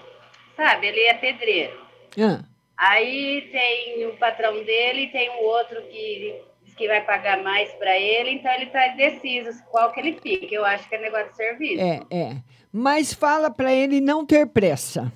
sabe, 0.57 0.89
ele 0.89 1.01
é 1.01 1.15
pedreiro. 1.15 1.79
Ah, 2.19 2.45
Aí 2.77 3.49
tem 3.53 4.07
o 4.07 4.17
patrão 4.17 4.53
dele, 4.65 5.09
tem 5.09 5.31
um 5.31 5.45
outro 5.45 5.81
que 5.83 6.43
diz 6.65 6.75
que 6.75 6.89
vai 6.89 7.05
pagar 7.05 7.43
mais 7.43 7.73
para 7.75 7.97
ele, 7.97 8.31
então 8.31 8.53
ele 8.53 8.67
tá 8.67 8.89
indeciso 8.89 9.63
qual 9.71 9.93
que 9.93 10.01
ele 10.01 10.19
fica. 10.21 10.55
Eu 10.55 10.65
acho 10.65 10.89
que 10.89 10.95
é 10.95 11.01
negócio 11.01 11.31
de 11.31 11.37
serviço. 11.37 11.81
é, 11.81 12.01
é. 12.11 12.37
Mas 12.73 13.13
fala 13.15 13.51
para 13.51 13.73
ele 13.73 14.01
não 14.01 14.27
ter 14.27 14.49
pressa. 14.49 15.13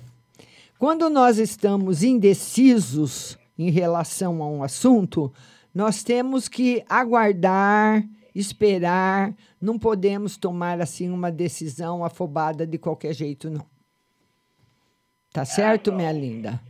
Quando 0.77 1.09
nós 1.09 1.37
estamos 1.37 2.03
indecisos 2.03 3.37
em 3.57 3.69
relação 3.69 4.41
a 4.41 4.47
um 4.47 4.63
assunto, 4.63 5.33
nós 5.75 6.01
temos 6.01 6.47
que 6.47 6.81
aguardar, 6.87 8.01
esperar, 8.33 9.35
não 9.59 9.77
podemos 9.77 10.37
tomar 10.37 10.79
assim 10.79 11.09
uma 11.09 11.29
decisão 11.29 12.05
afobada 12.05 12.65
de 12.65 12.77
qualquer 12.77 13.13
jeito, 13.13 13.49
não. 13.49 13.65
Tá 15.33 15.43
certo, 15.43 15.91
minha 15.91 16.13
linda? 16.13 16.61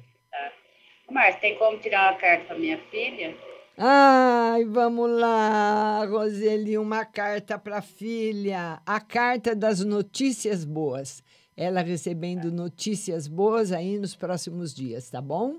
Márcio, 1.12 1.42
tem 1.42 1.58
como 1.58 1.78
tirar 1.80 2.12
uma 2.12 2.20
carta 2.20 2.46
para 2.46 2.58
minha 2.58 2.78
filha? 2.92 3.36
Ai, 3.78 4.66
vamos 4.66 5.10
lá, 5.10 6.06
Roseli, 6.06 6.78
uma 6.78 7.06
carta 7.06 7.58
para 7.58 7.78
a 7.78 7.82
filha. 7.82 8.82
A 8.86 9.00
carta 9.00 9.56
das 9.56 9.84
notícias 9.84 10.66
boas. 10.66 11.24
Ela 11.56 11.82
recebendo 11.82 12.52
notícias 12.52 13.28
boas 13.28 13.72
aí 13.72 13.98
nos 13.98 14.16
próximos 14.16 14.74
dias, 14.74 15.10
tá 15.10 15.22
bom? 15.22 15.56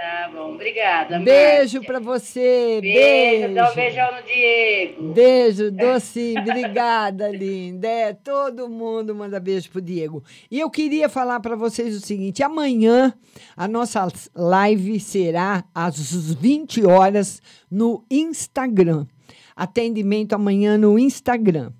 Tá 0.00 0.30
bom, 0.32 0.54
obrigada. 0.54 1.18
Beijo 1.20 1.82
para 1.82 2.00
você. 2.00 2.78
Beijo, 2.80 3.40
Beijo. 3.40 3.54
dá 3.54 3.70
um 3.70 3.74
beijão 3.74 4.16
no 4.16 4.22
Diego. 4.22 5.12
Beijo, 5.12 5.70
doce. 5.70 6.34
Obrigada, 6.40 7.28
linda. 7.28 7.86
É, 7.86 8.14
todo 8.14 8.66
mundo 8.66 9.14
manda 9.14 9.38
beijo 9.38 9.68
pro 9.68 9.78
Diego. 9.78 10.24
E 10.50 10.58
eu 10.58 10.70
queria 10.70 11.06
falar 11.10 11.38
para 11.40 11.54
vocês 11.54 11.94
o 11.94 12.00
seguinte: 12.00 12.42
amanhã 12.42 13.12
a 13.54 13.68
nossa 13.68 14.08
live 14.34 14.98
será 14.98 15.66
às 15.74 16.34
20 16.34 16.86
horas 16.86 17.42
no 17.70 18.02
Instagram. 18.10 19.06
Atendimento 19.54 20.32
amanhã 20.32 20.78
no 20.78 20.98
Instagram. 20.98 21.74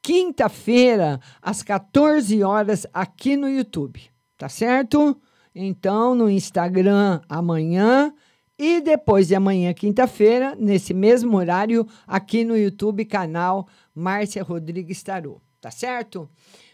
Quinta-feira, 0.00 1.20
às 1.42 1.62
14 1.62 2.42
horas, 2.42 2.86
aqui 2.94 3.36
no 3.36 3.46
YouTube. 3.46 4.00
Tá 4.38 4.48
certo? 4.48 5.20
Então, 5.60 6.14
no 6.14 6.30
Instagram 6.30 7.20
amanhã 7.28 8.14
e 8.56 8.80
depois 8.80 9.26
de 9.26 9.34
amanhã, 9.34 9.74
quinta-feira, 9.74 10.54
nesse 10.56 10.94
mesmo 10.94 11.36
horário, 11.36 11.84
aqui 12.06 12.44
no 12.44 12.56
YouTube, 12.56 13.04
canal 13.04 13.66
Márcia 13.92 14.44
Rodrigues 14.44 15.02
Tarô. 15.02 15.40
Tá 15.60 15.72
certo? 15.72 16.30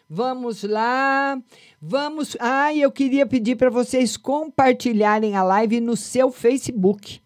Vamos 0.06 0.64
lá. 0.64 1.40
Vamos. 1.80 2.36
Ah, 2.38 2.74
eu 2.74 2.92
queria 2.92 3.24
pedir 3.24 3.56
para 3.56 3.70
vocês 3.70 4.18
compartilharem 4.18 5.34
a 5.34 5.42
live 5.42 5.80
no 5.80 5.96
seu 5.96 6.30
Facebook. 6.30 7.22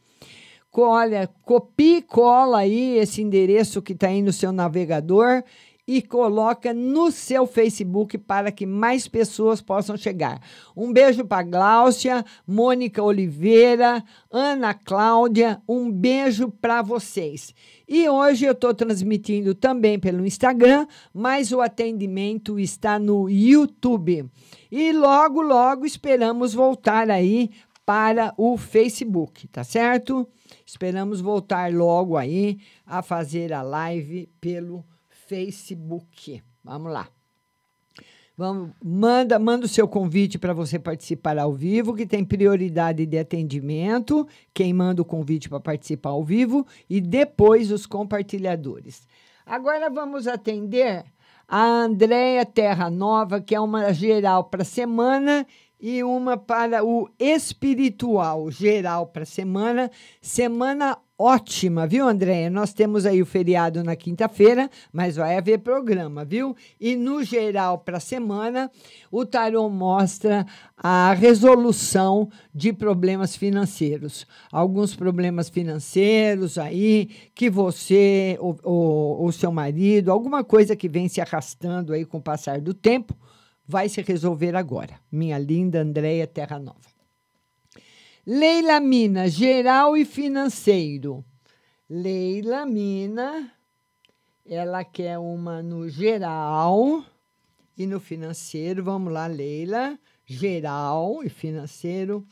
Olha, 0.73 1.29
copie 1.43 1.97
e 1.97 2.03
cola 2.03 2.59
aí 2.59 2.99
esse 2.99 3.21
endereço 3.21 3.83
que 3.83 3.95
está 3.95 4.07
aí 4.07 4.23
no 4.23 4.33
seu 4.33 4.53
navegador 4.53 5.43
e 5.89 6.03
coloca 6.03 6.75
no 6.75 7.11
seu 7.11 7.47
Facebook 7.47 8.19
para 8.19 8.53
que 8.53 8.67
mais 8.67 9.09
pessoas 9.09 9.63
possam 9.63 9.97
chegar. 9.97 10.39
Um 10.77 10.93
beijo 10.93 11.25
para 11.25 11.43
Gláucia, 11.43 12.23
Mônica 12.47 13.03
Oliveira, 13.03 14.05
Ana 14.31 14.75
Cláudia, 14.75 15.63
um 15.67 15.91
beijo 15.91 16.51
para 16.51 16.83
vocês. 16.83 17.55
E 17.89 18.07
hoje 18.07 18.45
eu 18.45 18.53
estou 18.53 18.75
transmitindo 18.75 19.55
também 19.55 19.99
pelo 19.99 20.27
Instagram, 20.27 20.87
mas 21.15 21.53
o 21.53 21.63
atendimento 21.63 22.61
está 22.61 22.99
no 22.99 23.31
YouTube. 23.31 24.31
E 24.71 24.93
logo, 24.93 25.41
logo 25.41 25.87
esperamos 25.87 26.53
voltar 26.53 27.11
aí 27.11 27.51
para 27.87 28.35
o 28.37 28.59
Facebook, 28.59 29.49
tá 29.49 29.65
certo? 29.65 30.29
Esperamos 30.67 31.23
voltar 31.23 31.73
logo 31.73 32.19
aí 32.19 32.59
a 32.85 33.01
fazer 33.01 33.55
a 33.55 33.63
live 33.63 34.29
pelo 34.39 34.81
Facebook. 34.81 34.98
Vamos 36.65 36.93
lá. 36.93 37.09
Vamos, 38.37 38.71
manda, 38.81 39.37
manda 39.37 39.67
o 39.67 39.69
seu 39.69 39.89
convite 39.89 40.39
para 40.39 40.53
você 40.53 40.79
participar 40.79 41.37
ao 41.39 41.53
vivo, 41.53 41.93
que 41.93 42.07
tem 42.07 42.25
prioridade 42.25 43.05
de 43.05 43.19
atendimento. 43.19 44.29
Quem 44.55 44.73
manda 44.73 45.03
o 45.03 45.05
convite 45.05 45.49
para 45.49 45.59
participar 45.59 46.11
ao 46.11 46.25
vivo 46.25 46.65
e 46.89 47.01
depois 47.01 47.73
os 47.73 47.85
compartilhadores. 47.85 49.09
Agora 49.45 49.91
vamos 49.91 50.29
atender 50.29 51.05
a 51.49 51.65
Andréia 51.65 52.47
Terra 52.47 52.89
Nova, 52.89 53.41
que 53.41 53.55
é 53.57 53.61
uma 53.61 53.93
geral 53.93 54.45
para 54.45 54.63
semana 54.63 55.45
e 55.81 56.03
uma 56.03 56.37
para 56.37 56.85
o 56.85 57.09
espiritual 57.19 58.51
geral 58.51 59.07
para 59.07 59.25
semana. 59.25 59.91
Semana 60.21 60.99
ótima, 61.19 61.87
viu, 61.87 62.07
Andréia? 62.07 62.49
Nós 62.49 62.73
temos 62.73 63.05
aí 63.05 63.21
o 63.21 63.27
feriado 63.27 63.83
na 63.83 63.97
quinta-feira, 63.97 64.71
mas 64.93 65.17
vai 65.17 65.37
haver 65.37 65.59
programa, 65.59 66.25
viu? 66.25 66.57
E 66.81 66.95
no 66.95 67.25
geral 67.25 67.79
para 67.79 67.99
semana, 67.99 68.71
o 69.11 69.27
tarô 69.27 69.69
mostra 69.69 70.47
a 70.77 71.13
resolução 71.15 72.31
de 72.55 72.73
problemas 72.73 73.37
financeiros. 73.37 74.27
Alguns 74.53 74.95
problemas 74.95 75.49
financeiros 75.49 76.57
aí 76.57 77.11
que 77.35 77.51
você, 77.51 78.39
o, 78.41 78.55
o, 78.63 79.27
o 79.27 79.33
seu 79.33 79.51
marido, 79.51 80.13
alguma 80.13 80.45
coisa 80.45 80.77
que 80.77 80.89
vem 80.89 81.09
se 81.09 81.21
arrastando 81.21 81.93
aí 81.93 82.05
com 82.05 82.19
o 82.19 82.23
passar 82.23 82.61
do 82.61 82.73
tempo, 82.73 83.17
vai 83.69 83.89
se 83.91 84.01
resolver 84.01 84.57
agora. 84.57 84.99
Minha 85.13 85.39
linda 85.39 85.83
Andréia 85.83 86.27
Terra 86.27 86.59
Nova. 86.59 86.89
Leila 88.27 88.81
Mina, 88.81 89.29
geral 89.29 89.97
e 89.97 90.05
financeiro. 90.07 91.25
Leila 91.89 92.65
Mina, 92.65 93.53
ela 94.45 94.83
quer 94.85 95.19
uma 95.19 95.63
no 95.63 95.89
geral 95.89 97.05
e 97.77 97.87
no 97.87 98.01
financeiro. 98.01 98.83
Vamos 98.83 99.13
lá, 99.13 99.27
Leila. 99.27 99.99
Geral 100.27 101.23
e 101.25 101.29
financeiro. 101.29 102.27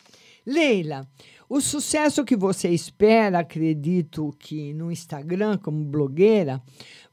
Leila, 0.45 1.09
o 1.49 1.61
sucesso 1.61 2.24
que 2.24 2.37
você 2.37 2.68
espera, 2.68 3.41
acredito 3.41 4.34
que 4.39 4.72
no 4.74 4.93
Instagram, 4.93 5.59
como 5.59 5.84
blogueira, 5.84 6.62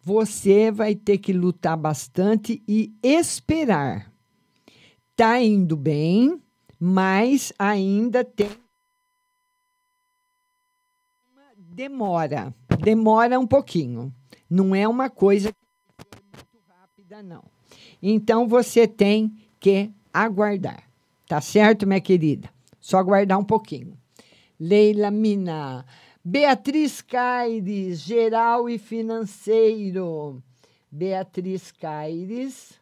você 0.02 0.72
vai 0.72 0.94
ter 0.94 1.20
que 1.20 1.32
lutar 1.32 1.78
bastante 1.78 2.62
e 2.68 2.94
esperar. 3.02 4.13
Tá 5.16 5.40
indo 5.42 5.78
bem, 5.78 6.42
mas 6.80 7.54
ainda 7.60 8.24
tem 8.24 8.50
demora. 11.74 12.54
Demora 12.80 13.40
um 13.40 13.48
pouquinho. 13.48 14.14
Não 14.50 14.76
é 14.76 14.88
uma 14.88 15.10
coisa 15.10 15.52
muito 15.52 16.58
rápida, 16.68 17.24
não. 17.24 17.44
Então 18.02 18.48
você 18.48 18.88
tem 18.88 19.36
que 19.60 19.92
aguardar. 20.14 20.84
Tá 21.28 21.42
certo, 21.42 21.88
minha 21.88 22.02
querida? 22.02 22.50
Só 22.80 22.98
aguardar 22.98 23.40
um 23.40 23.46
pouquinho. 23.46 23.98
Leila 24.60 25.10
Mina. 25.10 25.86
Beatriz 26.24 27.02
Caires, 27.02 28.00
geral 28.00 28.70
e 28.70 28.78
financeiro. 28.78 30.42
Beatriz 30.90 31.72
Caires, 31.72 32.80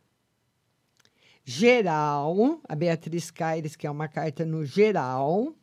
geral. 1.44 2.60
A 2.68 2.76
Beatriz 2.76 3.32
Caires, 3.32 3.76
que 3.76 3.88
é 3.88 3.92
uma 3.92 4.08
carta 4.08 4.46
no 4.46 4.66
geral. 4.66 5.54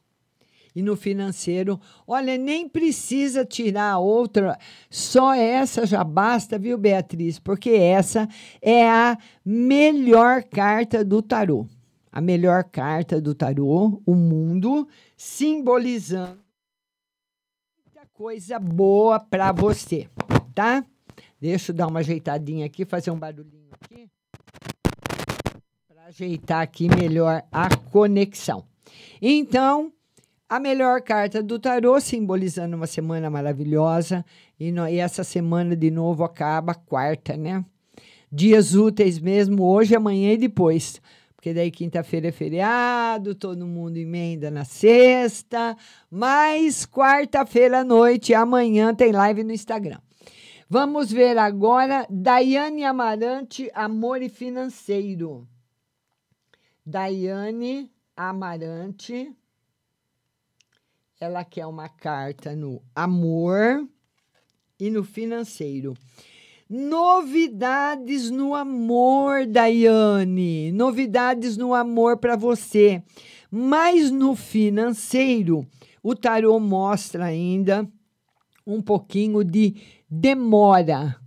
E 0.75 0.83
no 0.83 0.97
financeiro, 0.97 1.81
olha, 2.07 2.37
nem 2.37 2.69
precisa 2.69 3.45
tirar 3.45 3.99
outra, 3.99 4.57
só 4.89 5.35
essa 5.35 5.85
já 5.85 6.05
basta, 6.05 6.57
viu, 6.57 6.79
Beatriz? 6.79 7.39
Porque 7.41 7.71
essa 7.71 8.29
é 8.63 8.89
a 8.89 9.19
melhor 9.45 10.45
carta 10.45 11.05
do 11.05 11.21
tarô. 11.21 11.67
A 12.13 12.21
melhor 12.21 12.63
carta 12.65 13.21
do 13.21 13.35
tarô, 13.35 14.01
o 14.07 14.15
mundo, 14.15 14.87
simbolizando 15.17 16.39
coisa 18.19 18.59
boa 18.59 19.21
para 19.21 19.53
você, 19.53 20.09
tá? 20.53 20.85
Deixa 21.41 21.71
eu 21.71 21.77
dar 21.77 21.87
uma 21.87 22.01
ajeitadinha 22.01 22.67
aqui, 22.67 22.85
fazer 22.85 23.13
um 23.13 23.19
barulhinho 23.19 23.71
aqui. 23.81 24.11
Ajeitar 26.09 26.63
aqui 26.63 26.89
melhor 26.89 27.43
a 27.53 27.69
conexão. 27.77 28.65
Então, 29.21 29.93
a 30.49 30.59
melhor 30.59 31.03
carta 31.03 31.43
do 31.43 31.59
tarô, 31.59 32.01
simbolizando 32.01 32.77
uma 32.77 32.87
semana 32.87 33.29
maravilhosa. 33.29 34.25
E, 34.59 34.73
no- 34.73 34.89
e 34.89 34.97
essa 34.97 35.23
semana, 35.23 35.77
de 35.77 35.91
novo, 35.91 36.25
acaba 36.25 36.75
quarta, 36.75 37.37
né? 37.37 37.63
Dias 38.33 38.75
úteis 38.75 39.19
mesmo, 39.19 39.63
hoje, 39.65 39.95
amanhã 39.95 40.33
e 40.33 40.39
depois. 40.39 40.99
Porque 41.37 41.53
daí 41.53 41.71
quinta-feira 41.71 42.29
é 42.29 42.33
feriado, 42.33 43.35
todo 43.35 43.67
mundo 43.67 43.99
emenda 43.99 44.51
na 44.51 44.65
sexta. 44.65 45.77
Mas 46.11 46.87
quarta-feira 46.87 47.81
à 47.81 47.85
noite, 47.85 48.33
amanhã, 48.33 48.95
tem 48.95 49.13
live 49.13 49.45
no 49.45 49.53
Instagram. 49.53 49.99
Vamos 50.71 51.13
ver 51.13 51.37
agora 51.37 52.07
Daiane 52.09 52.83
Amarante, 52.83 53.71
Amor 53.75 54.23
e 54.23 54.31
Financeiro. 54.31 55.47
Daiane 56.89 57.93
Amarante. 58.17 59.31
Ela 61.21 61.45
quer 61.45 61.67
uma 61.67 61.87
carta 61.87 62.57
no 62.57 62.83
amor 62.95 63.87
e 64.81 64.89
no 64.89 65.05
financeiro. 65.05 65.93
Novidades 66.67 68.31
no 68.31 68.55
amor, 68.55 69.45
Daiane. 69.45 70.73
Novidades 70.73 71.59
no 71.59 71.75
amor 71.75 72.17
para 72.17 72.37
você. 72.37 73.03
Mas 73.51 74.11
no 74.11 74.35
financeiro, 74.35 75.67
o 76.03 76.15
tarô 76.15 76.59
mostra 76.59 77.27
ainda 77.27 77.87
um 78.67 78.81
pouquinho 78.81 79.45
de 79.45 79.75
demora 80.09 81.21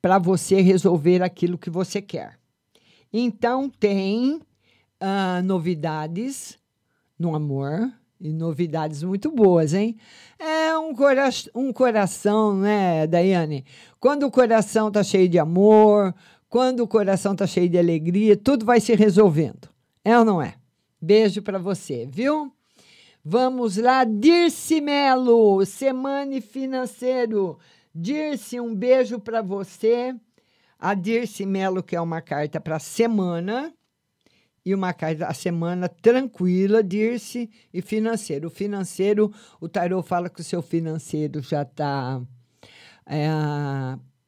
para 0.00 0.18
você 0.18 0.60
resolver 0.60 1.20
aquilo 1.20 1.58
que 1.58 1.68
você 1.68 2.00
quer. 2.00 2.38
Então, 3.12 3.68
tem 3.68 4.40
ah, 5.00 5.42
novidades 5.42 6.58
no 7.18 7.34
amor 7.34 7.92
e 8.20 8.32
novidades 8.32 9.02
muito 9.02 9.30
boas, 9.30 9.74
hein? 9.74 9.96
É 10.38 10.76
um, 10.78 10.94
cora 10.94 11.28
um 11.54 11.72
coração, 11.72 12.56
né, 12.56 13.06
Daiane? 13.06 13.64
Quando 14.00 14.24
o 14.24 14.30
coração 14.30 14.90
tá 14.90 15.02
cheio 15.02 15.28
de 15.28 15.38
amor, 15.38 16.14
quando 16.48 16.80
o 16.80 16.88
coração 16.88 17.34
tá 17.34 17.46
cheio 17.46 17.68
de 17.68 17.78
alegria, 17.78 18.36
tudo 18.36 18.64
vai 18.64 18.80
se 18.80 18.94
resolvendo. 18.94 19.68
É 20.04 20.18
ou 20.18 20.24
não 20.24 20.40
é? 20.40 20.54
Beijo 21.00 21.42
para 21.42 21.58
você, 21.58 22.06
viu? 22.10 22.52
Vamos 23.22 23.76
lá, 23.76 24.04
Dirce 24.04 24.80
Melo, 24.80 25.64
Semane 25.64 26.40
Financeiro. 26.40 27.58
Dirce, 27.94 28.60
um 28.60 28.74
beijo 28.74 29.18
para 29.18 29.42
você. 29.42 30.14
A 30.78 30.94
Dirce 30.94 31.46
Melo, 31.46 31.82
que 31.82 31.96
é 31.96 32.00
uma 32.00 32.20
carta 32.20 32.60
para 32.60 32.78
semana 32.78 33.72
e 34.64 34.74
uma 34.74 34.92
carta 34.94 35.26
a 35.26 35.34
semana 35.34 35.88
tranquila, 35.88 36.82
Dirce, 36.82 37.50
e 37.72 37.82
financeiro. 37.82 38.48
O 38.48 38.50
financeiro, 38.50 39.32
o 39.60 39.68
tarô 39.68 40.02
fala 40.02 40.30
que 40.30 40.40
o 40.40 40.44
seu 40.44 40.62
financeiro 40.62 41.42
já 41.42 41.62
está 41.62 42.22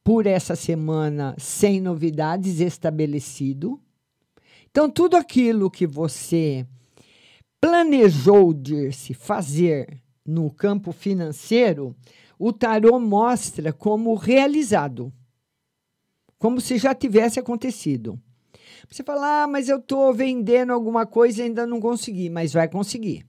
por 0.03 0.27
essa 0.27 0.55
semana 0.55 1.35
sem 1.39 1.81
novidades, 1.81 2.59
estabelecido. 2.59 3.81
Então, 4.69 4.89
tudo 4.89 5.17
aquilo 5.17 5.71
que 5.71 5.87
você 5.87 6.67
planejou, 7.59 8.53
Dirce, 8.53 9.15
fazer 9.15 9.99
no 10.23 10.51
campo 10.51 10.91
financeiro, 10.91 11.95
o 12.37 12.53
tarô 12.53 12.99
mostra 12.99 13.73
como 13.73 14.13
realizado, 14.13 15.11
como 16.37 16.61
se 16.61 16.77
já 16.77 16.93
tivesse 16.93 17.39
acontecido. 17.39 18.21
Você 18.89 19.03
fala, 19.03 19.43
ah, 19.43 19.47
mas 19.47 19.69
eu 19.69 19.77
estou 19.77 20.13
vendendo 20.13 20.71
alguma 20.71 21.05
coisa 21.05 21.41
e 21.41 21.45
ainda 21.45 21.65
não 21.65 21.79
consegui, 21.79 22.29
mas 22.29 22.53
vai 22.53 22.67
conseguir. 22.67 23.25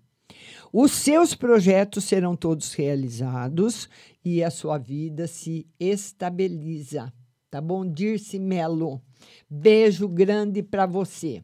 Os 0.72 0.92
seus 0.92 1.34
projetos 1.34 2.04
serão 2.04 2.36
todos 2.36 2.74
realizados 2.74 3.88
e 4.24 4.44
a 4.44 4.50
sua 4.50 4.76
vida 4.76 5.26
se 5.26 5.66
estabiliza. 5.80 7.12
Tá 7.50 7.60
bom? 7.60 7.90
Dirce 7.90 8.38
Melo. 8.38 9.00
Beijo 9.48 10.06
grande 10.06 10.62
para 10.62 10.84
você. 10.84 11.42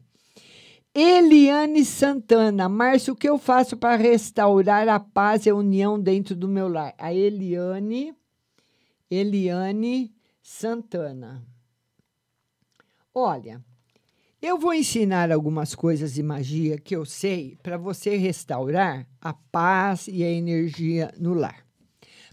Eliane 0.93 1.83
Santana, 1.83 2.69
Márcio, 2.69 3.13
o 3.13 3.17
que 3.17 3.27
eu 3.27 3.37
faço 3.37 3.75
para 3.75 3.97
restaurar 3.97 4.87
a 4.87 4.97
paz 4.97 5.45
e 5.45 5.49
a 5.49 5.55
união 5.55 5.99
dentro 5.99 6.33
do 6.33 6.47
meu 6.47 6.69
lar? 6.69 6.93
A 6.97 7.13
Eliane, 7.13 8.15
Eliane 9.11 10.15
Santana. 10.41 11.45
Olha, 13.13 13.61
eu 14.45 14.59
vou 14.59 14.75
ensinar 14.75 15.31
algumas 15.31 15.73
coisas 15.73 16.13
de 16.13 16.21
magia 16.21 16.77
que 16.77 16.95
eu 16.95 17.03
sei 17.03 17.57
para 17.63 17.77
você 17.77 18.15
restaurar 18.15 19.07
a 19.19 19.33
paz 19.33 20.07
e 20.07 20.23
a 20.23 20.29
energia 20.29 21.11
no 21.19 21.33
lar. 21.33 21.65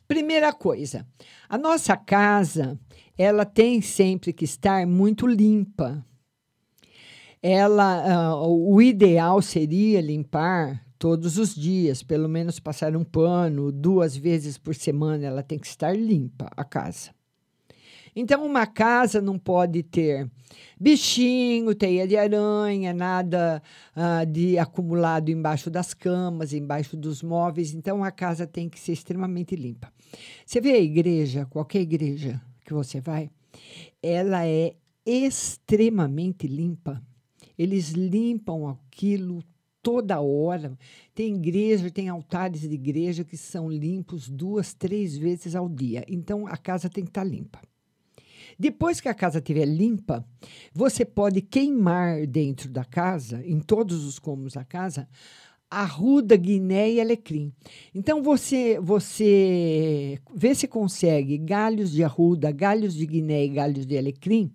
Primeira 0.06 0.52
coisa, 0.52 1.06
a 1.48 1.56
nossa 1.56 1.96
casa, 1.96 2.78
ela 3.16 3.46
tem 3.46 3.80
sempre 3.80 4.30
que 4.30 4.44
estar 4.44 4.86
muito 4.86 5.26
limpa. 5.26 6.04
Ela, 7.42 8.36
uh, 8.36 8.74
o 8.74 8.82
ideal 8.82 9.40
seria 9.40 10.02
limpar 10.02 10.84
todos 10.98 11.38
os 11.38 11.54
dias, 11.54 12.02
pelo 12.02 12.28
menos 12.28 12.60
passar 12.60 12.94
um 12.94 13.04
pano 13.04 13.72
duas 13.72 14.14
vezes 14.14 14.58
por 14.58 14.74
semana, 14.74 15.24
ela 15.26 15.42
tem 15.42 15.58
que 15.58 15.66
estar 15.66 15.96
limpa 15.96 16.50
a 16.54 16.62
casa. 16.62 17.10
Então, 18.14 18.44
uma 18.44 18.66
casa 18.66 19.20
não 19.22 19.38
pode 19.38 19.82
ter 19.82 20.30
bichinho, 20.78 21.74
teia 21.74 22.06
de 22.06 22.16
aranha, 22.16 22.92
nada 22.92 23.62
uh, 23.96 24.26
de 24.26 24.58
acumulado 24.58 25.30
embaixo 25.30 25.70
das 25.70 25.94
camas, 25.94 26.52
embaixo 26.52 26.96
dos 26.96 27.22
móveis. 27.22 27.72
Então, 27.72 28.04
a 28.04 28.10
casa 28.10 28.46
tem 28.46 28.68
que 28.68 28.78
ser 28.78 28.92
extremamente 28.92 29.56
limpa. 29.56 29.92
Você 30.44 30.60
vê 30.60 30.72
a 30.72 30.80
igreja, 30.80 31.46
qualquer 31.46 31.80
igreja 31.80 32.40
que 32.64 32.74
você 32.74 33.00
vai, 33.00 33.30
ela 34.02 34.46
é 34.46 34.74
extremamente 35.06 36.46
limpa. 36.46 37.02
Eles 37.56 37.90
limpam 37.90 38.68
aquilo 38.68 39.42
toda 39.82 40.20
hora. 40.20 40.76
Tem 41.14 41.34
igreja, 41.34 41.90
tem 41.90 42.08
altares 42.08 42.62
de 42.62 42.74
igreja 42.74 43.24
que 43.24 43.36
são 43.36 43.70
limpos 43.70 44.28
duas, 44.28 44.74
três 44.74 45.16
vezes 45.16 45.54
ao 45.54 45.68
dia. 45.68 46.04
Então, 46.08 46.46
a 46.46 46.56
casa 46.56 46.88
tem 46.88 47.04
que 47.04 47.10
estar 47.10 47.24
limpa. 47.24 47.60
Depois 48.58 49.00
que 49.00 49.08
a 49.08 49.14
casa 49.14 49.38
estiver 49.38 49.66
limpa, 49.66 50.24
você 50.72 51.04
pode 51.04 51.40
queimar 51.40 52.26
dentro 52.26 52.70
da 52.70 52.84
casa, 52.84 53.42
em 53.44 53.60
todos 53.60 54.04
os 54.04 54.18
cômodos 54.18 54.54
da 54.54 54.64
casa, 54.64 55.08
arruda, 55.72 56.36
guiné 56.36 56.92
e 56.92 57.00
alecrim. 57.00 57.52
Então 57.94 58.22
você 58.22 58.78
você 58.80 60.18
vê 60.34 60.54
se 60.54 60.68
consegue 60.68 61.38
galhos 61.38 61.90
de 61.90 62.04
arruda, 62.04 62.52
galhos 62.52 62.94
de 62.94 63.06
guiné 63.06 63.44
e 63.44 63.48
galhos 63.48 63.86
de 63.86 63.96
alecrim, 63.96 64.52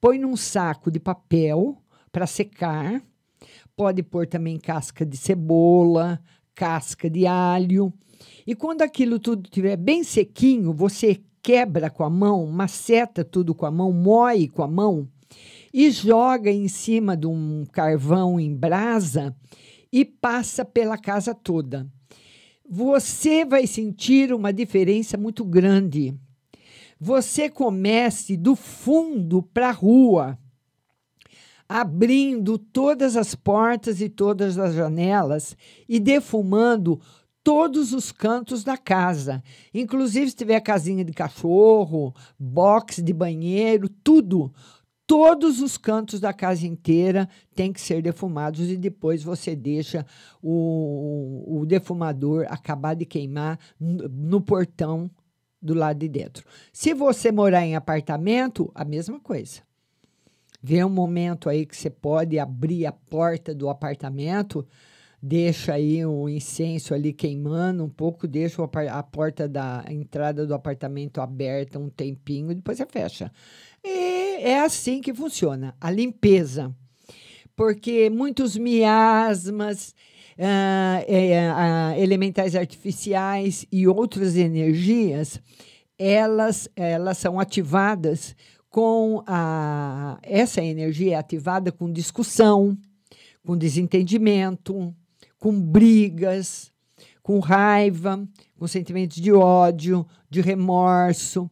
põe 0.00 0.18
num 0.18 0.36
saco 0.36 0.90
de 0.90 0.98
papel 0.98 1.78
para 2.10 2.26
secar. 2.26 3.02
Pode 3.76 4.02
pôr 4.02 4.26
também 4.26 4.58
casca 4.58 5.06
de 5.06 5.16
cebola, 5.16 6.20
casca 6.54 7.08
de 7.08 7.26
alho. 7.26 7.92
E 8.46 8.54
quando 8.54 8.82
aquilo 8.82 9.18
tudo 9.18 9.44
estiver 9.44 9.76
bem 9.76 10.04
sequinho, 10.04 10.74
você 10.74 11.18
quebra 11.42 11.90
com 11.90 12.04
a 12.04 12.10
mão, 12.10 12.46
maceta 12.46 13.24
tudo 13.24 13.54
com 13.54 13.66
a 13.66 13.70
mão, 13.70 13.92
moe 13.92 14.48
com 14.48 14.62
a 14.62 14.68
mão 14.68 15.08
e 15.72 15.90
joga 15.90 16.50
em 16.50 16.68
cima 16.68 17.16
de 17.16 17.26
um 17.26 17.64
carvão 17.70 18.38
em 18.38 18.54
brasa 18.54 19.34
e 19.92 20.04
passa 20.04 20.64
pela 20.64 20.98
casa 20.98 21.34
toda. 21.34 21.86
Você 22.68 23.44
vai 23.44 23.66
sentir 23.66 24.32
uma 24.32 24.52
diferença 24.52 25.16
muito 25.16 25.44
grande. 25.44 26.14
Você 27.00 27.48
comece 27.48 28.36
do 28.36 28.54
fundo 28.54 29.42
para 29.42 29.70
a 29.70 29.72
rua, 29.72 30.38
abrindo 31.68 32.58
todas 32.58 33.16
as 33.16 33.34
portas 33.34 34.00
e 34.00 34.08
todas 34.08 34.58
as 34.58 34.74
janelas 34.74 35.56
e 35.88 35.98
defumando 35.98 37.00
todos 37.50 37.92
os 37.92 38.12
cantos 38.12 38.62
da 38.62 38.76
casa, 38.76 39.42
inclusive 39.74 40.30
se 40.30 40.36
tiver 40.36 40.60
casinha 40.60 41.04
de 41.04 41.12
cachorro, 41.12 42.14
box 42.38 43.02
de 43.02 43.12
banheiro, 43.12 43.88
tudo. 43.88 44.54
Todos 45.04 45.60
os 45.60 45.76
cantos 45.76 46.20
da 46.20 46.32
casa 46.32 46.64
inteira 46.64 47.28
tem 47.52 47.72
que 47.72 47.80
ser 47.80 48.02
defumados 48.02 48.70
e 48.70 48.76
depois 48.76 49.24
você 49.24 49.56
deixa 49.56 50.06
o, 50.40 51.58
o 51.60 51.66
defumador 51.66 52.46
acabar 52.48 52.94
de 52.94 53.04
queimar 53.04 53.58
no, 53.80 54.40
portão 54.40 55.10
do 55.60 55.74
lado 55.74 55.98
de 55.98 56.08
dentro. 56.08 56.46
Se 56.72 56.94
você 56.94 57.32
morar 57.32 57.66
em 57.66 57.74
apartamento, 57.74 58.70
a 58.76 58.84
mesma 58.84 59.18
coisa. 59.18 59.60
Vê 60.62 60.84
um 60.84 60.88
momento 60.88 61.48
aí 61.48 61.66
que 61.66 61.76
você 61.76 61.90
pode 61.90 62.38
abrir 62.38 62.86
a 62.86 62.92
porta 62.92 63.52
do 63.52 63.68
apartamento 63.68 64.64
deixa 65.22 65.74
aí 65.74 66.04
o 66.04 66.28
incenso 66.28 66.94
ali 66.94 67.12
queimando 67.12 67.84
um 67.84 67.88
pouco, 67.88 68.26
deixa 68.26 68.62
a 68.62 69.02
porta 69.02 69.48
da 69.48 69.84
entrada 69.88 70.46
do 70.46 70.54
apartamento 70.54 71.20
aberta 71.20 71.78
um 71.78 71.90
tempinho, 71.90 72.54
depois 72.54 72.78
você 72.78 72.86
fecha. 72.86 73.30
E 73.84 74.38
é 74.42 74.60
assim 74.60 75.00
que 75.00 75.12
funciona 75.12 75.74
a 75.80 75.90
limpeza. 75.90 76.74
Porque 77.54 78.08
muitos 78.08 78.56
miasmas, 78.56 79.94
ah, 80.38 81.04
é, 81.06 81.50
ah, 81.50 81.94
elementais 81.98 82.56
artificiais 82.56 83.66
e 83.70 83.86
outras 83.86 84.36
energias, 84.36 85.38
elas, 85.98 86.68
elas 86.74 87.18
são 87.18 87.38
ativadas 87.38 88.34
com 88.70 89.22
a. 89.26 90.18
Essa 90.22 90.62
energia 90.62 91.14
é 91.14 91.18
ativada 91.18 91.70
com 91.70 91.92
discussão, 91.92 92.78
com 93.44 93.54
desentendimento, 93.54 94.94
com 95.40 95.60
brigas, 95.60 96.70
com 97.22 97.40
raiva, 97.40 98.28
com 98.58 98.68
sentimentos 98.68 99.16
de 99.16 99.32
ódio, 99.32 100.06
de 100.28 100.40
remorso. 100.40 101.50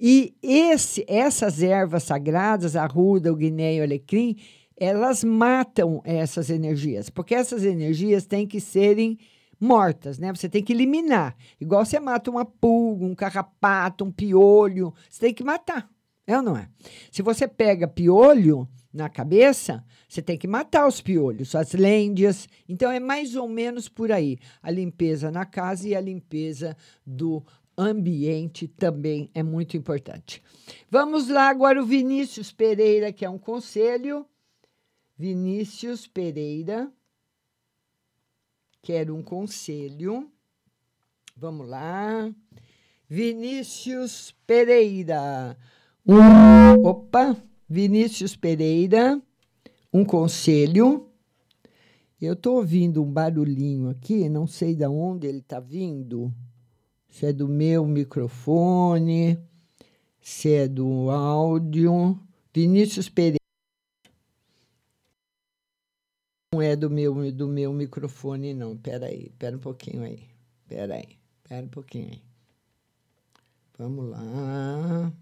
E 0.00 0.34
esse, 0.42 1.04
essas 1.08 1.62
ervas 1.62 2.04
sagradas, 2.04 2.76
a 2.76 2.86
ruda, 2.86 3.32
o 3.32 3.36
guiné 3.36 3.74
e 3.74 3.80
o 3.80 3.82
alecrim, 3.82 4.36
elas 4.76 5.22
matam 5.22 6.00
essas 6.04 6.50
energias, 6.50 7.10
porque 7.10 7.34
essas 7.34 7.64
energias 7.64 8.26
têm 8.26 8.46
que 8.46 8.60
serem 8.60 9.18
mortas, 9.60 10.18
né? 10.18 10.32
Você 10.32 10.48
tem 10.48 10.62
que 10.62 10.72
eliminar. 10.72 11.36
Igual 11.60 11.84
você 11.84 11.98
mata 12.00 12.30
uma 12.30 12.44
pulga, 12.44 13.04
um 13.04 13.14
carrapato, 13.14 14.04
um 14.04 14.10
piolho, 14.10 14.92
você 15.08 15.20
tem 15.20 15.34
que 15.34 15.44
matar. 15.44 15.88
É 16.26 16.36
ou 16.36 16.42
não 16.42 16.56
é? 16.56 16.68
Se 17.10 17.22
você 17.22 17.46
pega 17.46 17.86
piolho 17.86 18.68
na 18.94 19.08
cabeça, 19.08 19.84
você 20.08 20.22
tem 20.22 20.38
que 20.38 20.46
matar 20.46 20.86
os 20.86 21.00
piolhos, 21.00 21.56
as 21.56 21.72
lêndias. 21.72 22.48
Então 22.68 22.92
é 22.92 23.00
mais 23.00 23.34
ou 23.34 23.48
menos 23.48 23.88
por 23.88 24.12
aí. 24.12 24.38
A 24.62 24.70
limpeza 24.70 25.32
na 25.32 25.44
casa 25.44 25.88
e 25.88 25.96
a 25.96 26.00
limpeza 26.00 26.76
do 27.04 27.44
ambiente 27.76 28.68
também 28.68 29.28
é 29.34 29.42
muito 29.42 29.76
importante. 29.76 30.40
Vamos 30.88 31.28
lá 31.28 31.48
agora 31.48 31.82
o 31.82 31.84
Vinícius 31.84 32.52
Pereira, 32.52 33.12
que 33.12 33.24
é 33.24 33.28
um 33.28 33.38
conselho. 33.38 34.24
Vinícius 35.18 36.06
Pereira 36.06 36.88
quer 38.80 39.10
um 39.10 39.22
conselho. 39.22 40.30
Vamos 41.36 41.68
lá. 41.68 42.32
Vinícius 43.08 44.32
Pereira. 44.46 45.58
Opa, 46.80 47.36
Vinícius 47.68 48.36
Pereira, 48.36 49.20
um 49.92 50.04
conselho. 50.04 51.08
Eu 52.20 52.34
estou 52.34 52.56
ouvindo 52.56 53.02
um 53.02 53.10
barulhinho 53.10 53.88
aqui, 53.88 54.28
não 54.28 54.46
sei 54.46 54.74
de 54.74 54.86
onde 54.86 55.26
ele 55.26 55.38
está 55.38 55.60
vindo. 55.60 56.32
Se 57.08 57.26
é 57.26 57.32
do 57.32 57.48
meu 57.48 57.86
microfone, 57.86 59.38
se 60.20 60.52
é 60.52 60.68
do 60.68 61.10
áudio. 61.10 62.18
Vinícius 62.52 63.08
Pereira. 63.08 63.38
Não 66.52 66.62
é 66.62 66.76
do 66.76 66.88
meu, 66.88 67.32
do 67.32 67.48
meu 67.48 67.72
microfone, 67.72 68.54
não. 68.54 68.74
Espera 68.74 69.06
aí, 69.06 69.26
espera 69.26 69.56
um 69.56 69.60
pouquinho 69.60 70.02
aí. 70.02 70.22
Espera 70.62 70.94
aí, 70.94 71.18
espera 71.42 71.66
um 71.66 71.68
pouquinho 71.68 72.08
aí. 72.10 72.22
Vamos 73.76 74.08
lá. 74.08 75.12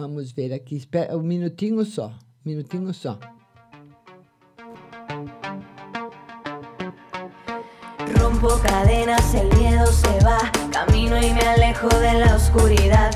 Vamos 0.00 0.32
ver 0.32 0.50
aqui. 0.54 0.76
Espera 0.76 1.14
um 1.14 1.22
minutinho 1.22 1.84
só. 1.84 2.06
Um 2.06 2.48
minutinho 2.48 2.94
só. 2.94 3.18
Rompo 8.18 8.48
cadenas, 8.62 9.34
el 9.34 9.54
miedo 9.58 9.86
se 9.92 10.24
va. 10.24 10.38
Camino 10.72 11.18
y 11.18 11.34
me 11.34 11.42
alejo 11.42 11.86
de 11.88 12.18
la 12.18 12.34
oscuridad. 12.34 13.10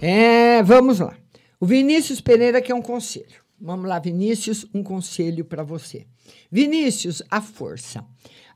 É, 0.00 0.62
vamos 0.62 1.00
lá. 1.00 1.14
O 1.60 1.66
Vinícius 1.66 2.22
Pereira 2.22 2.62
quer 2.62 2.74
um 2.74 2.80
conselho. 2.80 3.42
Vamos 3.60 3.86
lá, 3.86 3.98
Vinícius, 3.98 4.66
um 4.72 4.82
conselho 4.82 5.44
para 5.44 5.62
você. 5.62 6.06
Vinícius, 6.50 7.22
a 7.30 7.42
força. 7.42 8.02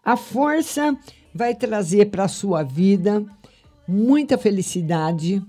A 0.03 0.17
força 0.17 0.97
vai 1.35 1.55
trazer 1.55 2.07
para 2.07 2.25
a 2.25 2.29
sua 2.29 2.63
vida 2.63 3.23
muita 3.87 4.39
felicidade, 4.39 5.43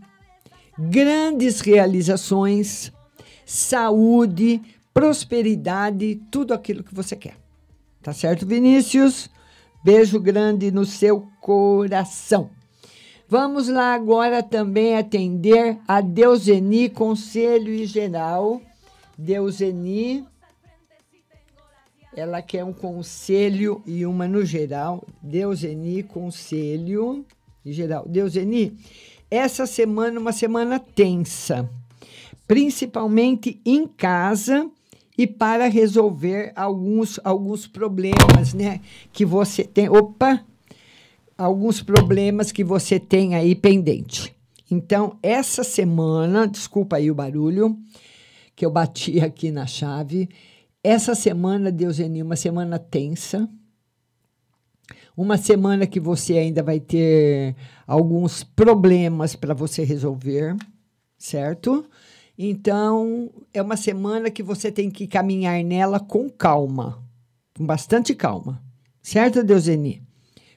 grandes 0.77 1.61
realizações, 1.61 2.91
saúde, 3.45 4.61
prosperidade, 4.93 6.21
tudo 6.31 6.53
aquilo 6.53 6.83
que 6.83 6.93
você 6.93 7.15
quer. 7.15 7.35
Tá 8.01 8.13
certo, 8.13 8.45
Vinícius? 8.45 9.29
Beijo 9.83 10.19
grande 10.19 10.71
no 10.71 10.85
seu 10.85 11.27
coração. 11.39 12.49
Vamos 13.29 13.67
lá 13.67 13.93
agora 13.93 14.41
também 14.41 14.97
atender 14.97 15.77
a 15.87 15.99
Deuseni 15.99 16.89
Conselho 16.89 17.73
e 17.73 17.85
Geral. 17.85 18.61
Deuseni, 19.17 20.25
ela 22.15 22.41
quer 22.41 22.63
um 22.63 22.71
conselho 22.71 23.81
e 23.85 24.05
uma 24.05 24.27
no 24.27 24.45
geral. 24.45 25.05
Deuseni 25.21 26.03
Conselho 26.03 27.25
e 27.65 27.73
Geral. 27.73 28.07
Deuseni, 28.07 28.77
essa 29.29 29.65
semana 29.65 30.17
é 30.17 30.19
uma 30.19 30.31
semana 30.31 30.79
tensa, 30.79 31.69
principalmente 32.47 33.59
em 33.65 33.87
casa 33.87 34.69
e 35.17 35.25
para 35.25 35.67
resolver 35.67 36.53
alguns, 36.55 37.19
alguns 37.23 37.65
problemas, 37.65 38.53
né? 38.53 38.81
Que 39.11 39.25
você 39.25 39.63
tem. 39.63 39.89
Opa! 39.89 40.45
Alguns 41.37 41.81
problemas 41.81 42.51
que 42.51 42.63
você 42.63 42.99
tem 42.99 43.35
aí 43.35 43.53
pendente. 43.53 44.35
Então, 44.69 45.17
essa 45.21 45.63
semana, 45.63 46.47
desculpa 46.47 46.97
aí 46.97 47.09
o 47.09 47.15
barulho, 47.15 47.77
que 48.55 48.65
eu 48.65 48.71
bati 48.71 49.19
aqui 49.19 49.51
na 49.51 49.65
chave. 49.65 50.29
Essa 50.83 51.15
semana, 51.15 51.71
Deuseni, 51.71 52.21
uma 52.21 52.35
semana 52.35 52.79
tensa. 52.79 53.49
Uma 55.17 55.35
semana 55.35 55.87
que 55.87 55.99
você 55.99 56.37
ainda 56.37 56.61
vai 56.61 56.79
ter 56.79 57.55
alguns 57.87 58.43
problemas 58.43 59.35
para 59.35 59.55
você 59.55 59.83
resolver, 59.83 60.55
certo? 61.17 61.89
Então, 62.37 63.31
é 63.51 63.59
uma 63.59 63.75
semana 63.75 64.29
que 64.29 64.43
você 64.43 64.71
tem 64.71 64.91
que 64.91 65.07
caminhar 65.07 65.63
nela 65.63 65.99
com 65.99 66.29
calma, 66.29 67.03
com 67.57 67.65
bastante 67.65 68.13
calma. 68.13 68.61
Certo, 69.01 69.43
Deuseni? 69.43 70.03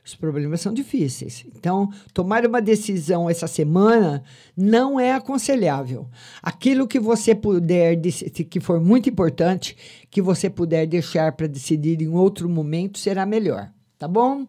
Os 0.05 0.15
problemas 0.15 0.61
são 0.61 0.75
difíceis. 0.75 1.47
Então, 1.57 1.89
tomar 2.13 2.45
uma 2.45 2.61
decisão 2.61 3.31
essa 3.31 3.47
semana 3.47 4.23
não 4.55 5.01
é 5.01 5.15
aconselhável. 5.15 6.07
Aquilo 6.43 6.87
que 6.87 7.01
você 7.01 7.35
puder, 7.35 7.99
que 8.51 8.61
for 8.61 8.79
muito 8.79 9.09
importante, 9.09 9.75
que 10.11 10.21
você 10.21 10.51
puder 10.51 10.87
deixar 10.87 11.33
para 11.33 11.47
decidir 11.47 12.03
em 12.03 12.09
outro 12.09 12.47
momento, 12.47 12.99
será 12.99 13.25
melhor. 13.25 13.73
Tá 14.01 14.09
bom? 14.09 14.47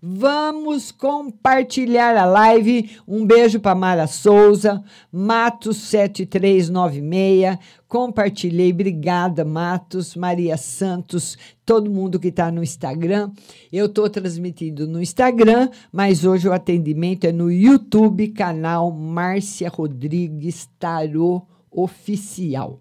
Vamos 0.00 0.90
compartilhar 0.90 2.16
a 2.16 2.24
live. 2.24 2.96
Um 3.06 3.26
beijo 3.26 3.60
para 3.60 3.74
Mara 3.74 4.06
Souza, 4.06 4.82
Matos 5.12 5.76
7396. 5.76 7.58
Compartilhei, 7.86 8.72
obrigada, 8.72 9.44
Matos, 9.44 10.16
Maria 10.16 10.56
Santos, 10.56 11.36
todo 11.66 11.90
mundo 11.90 12.18
que 12.18 12.28
está 12.28 12.50
no 12.50 12.62
Instagram. 12.62 13.32
Eu 13.70 13.84
estou 13.84 14.08
transmitindo 14.08 14.88
no 14.88 15.02
Instagram, 15.02 15.68
mas 15.92 16.24
hoje 16.24 16.48
o 16.48 16.54
atendimento 16.54 17.26
é 17.26 17.32
no 17.32 17.52
YouTube, 17.52 18.28
canal 18.28 18.90
Márcia 18.90 19.68
Rodrigues 19.68 20.70
Tarô 20.78 21.42
Oficial. 21.70 22.80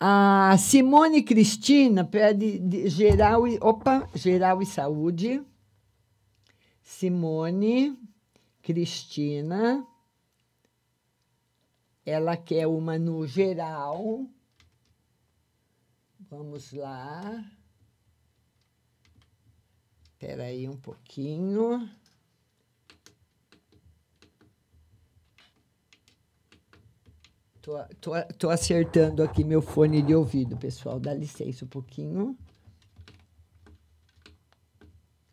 A 0.00 0.56
Simone 0.56 1.24
Cristina 1.24 2.04
pede 2.04 2.60
de 2.60 2.88
geral 2.88 3.48
e, 3.48 3.58
opa, 3.60 4.08
geral 4.14 4.62
e 4.62 4.66
saúde. 4.66 5.44
Simone 6.80 7.98
Cristina. 8.62 9.84
Ela 12.06 12.36
quer 12.36 12.68
uma 12.68 12.96
no 12.96 13.26
geral. 13.26 14.24
Vamos 16.30 16.72
lá. 16.72 17.44
Espera 20.12 20.44
aí 20.44 20.68
um 20.68 20.76
pouquinho. 20.76 21.90
Tô, 27.68 27.84
tô, 28.00 28.12
tô 28.38 28.48
acertando 28.48 29.22
aqui 29.22 29.44
meu 29.44 29.60
fone 29.60 30.00
de 30.00 30.14
ouvido, 30.14 30.56
pessoal. 30.56 30.98
Dá 30.98 31.12
licença 31.12 31.66
um 31.66 31.68
pouquinho. 31.68 32.34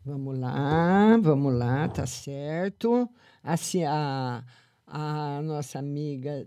Vamos 0.04 0.38
lá, 0.38 1.16
vamos 1.16 1.54
lá, 1.54 1.88
tá 1.88 2.04
certo. 2.04 3.08
Assim, 3.42 3.84
a, 3.84 4.44
a 4.86 5.40
nossa 5.40 5.78
amiga 5.78 6.46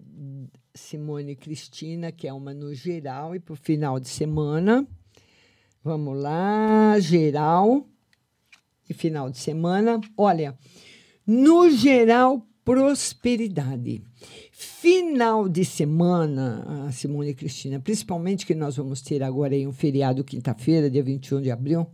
Simone 0.75 1.35
Cristina, 1.35 2.11
que 2.11 2.27
é 2.27 2.33
uma 2.33 2.53
no 2.53 2.71
geral 2.71 3.33
e 3.33 3.39
para 3.39 3.53
o 3.53 3.55
final 3.55 3.99
de 3.99 4.09
semana. 4.09 4.87
Vamos 5.83 6.15
lá, 6.21 6.99
geral 6.99 7.83
e 8.87 8.93
final 8.93 9.27
de 9.31 9.39
semana. 9.39 9.99
Olha, 10.15 10.55
no 11.25 11.67
geral, 11.71 12.45
prosperidade. 12.63 14.03
Final 14.61 15.47
de 15.47 15.63
semana, 15.63 16.85
a 16.85 16.91
Simone 16.91 17.29
e 17.29 17.33
Cristina, 17.33 17.79
principalmente 17.79 18.45
que 18.45 18.53
nós 18.53 18.75
vamos 18.75 19.01
ter 19.01 19.23
agora 19.23 19.55
aí 19.55 19.65
um 19.65 19.71
feriado 19.71 20.21
quinta-feira, 20.21 20.89
dia 20.89 21.01
21 21.01 21.41
de 21.41 21.49
abril. 21.49 21.87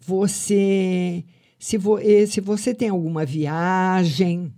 Você, 0.00 1.24
se, 1.60 1.78
vo, 1.78 2.00
eh, 2.00 2.26
se 2.26 2.40
você 2.40 2.74
tem 2.74 2.88
alguma 2.88 3.24
viagem, 3.24 4.52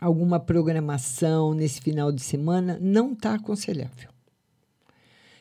alguma 0.00 0.38
programação 0.38 1.52
nesse 1.52 1.80
final 1.80 2.12
de 2.12 2.22
semana, 2.22 2.78
não 2.80 3.12
está 3.12 3.34
aconselhável. 3.34 4.10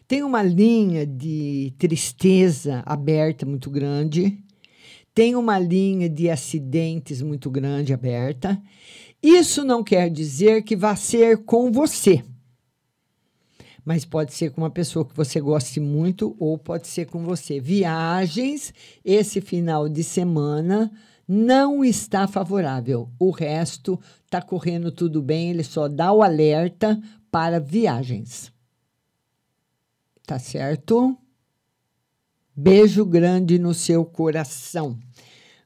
Tem 0.08 0.24
uma 0.24 0.42
linha 0.42 1.06
de 1.06 1.72
tristeza 1.78 2.82
aberta 2.84 3.46
muito 3.46 3.70
grande, 3.70 4.44
tem 5.14 5.36
uma 5.36 5.60
linha 5.60 6.10
de 6.10 6.32
acidentes 6.32 7.22
muito 7.22 7.52
grande 7.52 7.94
aberta. 7.94 8.60
Isso 9.22 9.64
não 9.64 9.84
quer 9.84 10.10
dizer 10.10 10.64
que 10.64 10.76
vá 10.76 10.96
ser 10.96 11.44
com 11.44 11.72
você. 11.72 12.24
Mas 13.84 14.06
pode 14.06 14.34
ser 14.34 14.52
com 14.52 14.62
uma 14.62 14.70
pessoa 14.70 15.06
que 15.06 15.16
você 15.16 15.40
goste 15.40 15.80
muito 15.80 16.36
ou 16.40 16.58
pode 16.58 16.88
ser 16.88 17.06
com 17.06 17.24
você. 17.24 17.60
Viagens, 17.60 18.74
esse 19.04 19.42
final 19.42 19.90
de 19.90 20.04
semana 20.04 20.92
não 21.28 21.84
está 21.84 22.28
favorável. 22.28 23.10
O 23.18 23.32
resto 23.32 24.00
está 24.26 24.42
correndo 24.42 24.92
tudo 24.92 25.22
bem, 25.22 25.50
ele 25.50 25.64
só 25.64 25.88
dá 25.88 26.12
o 26.12 26.22
alerta 26.22 27.02
para 27.32 27.60
viagens. 27.60 28.52
Tá 30.26 30.38
certo? 30.38 31.18
Beijo 32.56 33.06
grande 33.06 33.58
no 33.58 33.74
seu 33.74 34.06
coração. 34.06 35.00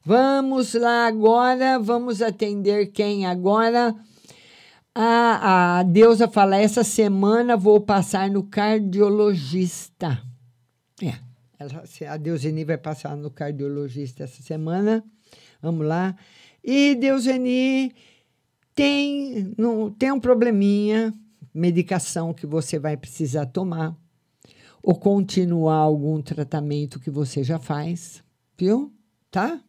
Vamos 0.08 0.72
lá 0.74 1.08
agora, 1.08 1.80
vamos 1.80 2.22
atender 2.22 2.92
quem 2.92 3.26
agora? 3.26 3.92
A, 4.94 5.78
a 5.78 5.82
Deusa 5.82 6.28
fala: 6.28 6.56
essa 6.56 6.84
semana 6.84 7.56
vou 7.56 7.80
passar 7.80 8.30
no 8.30 8.44
cardiologista. 8.44 10.22
É, 11.02 11.12
ela, 11.58 11.82
a 12.08 12.16
Deuseni 12.16 12.62
vai 12.64 12.78
passar 12.78 13.16
no 13.16 13.32
cardiologista 13.32 14.22
essa 14.22 14.40
semana. 14.44 15.04
Vamos 15.60 15.84
lá. 15.84 16.14
E 16.62 16.94
Deuseni 16.94 17.92
tem, 18.76 19.52
não, 19.58 19.90
tem 19.90 20.12
um 20.12 20.20
probleminha, 20.20 21.12
medicação 21.52 22.32
que 22.32 22.46
você 22.46 22.78
vai 22.78 22.96
precisar 22.96 23.46
tomar 23.46 23.92
ou 24.80 24.94
continuar 24.94 25.78
algum 25.78 26.22
tratamento 26.22 27.00
que 27.00 27.10
você 27.10 27.42
já 27.42 27.58
faz, 27.58 28.22
viu? 28.56 28.92
Tá? 29.32 29.60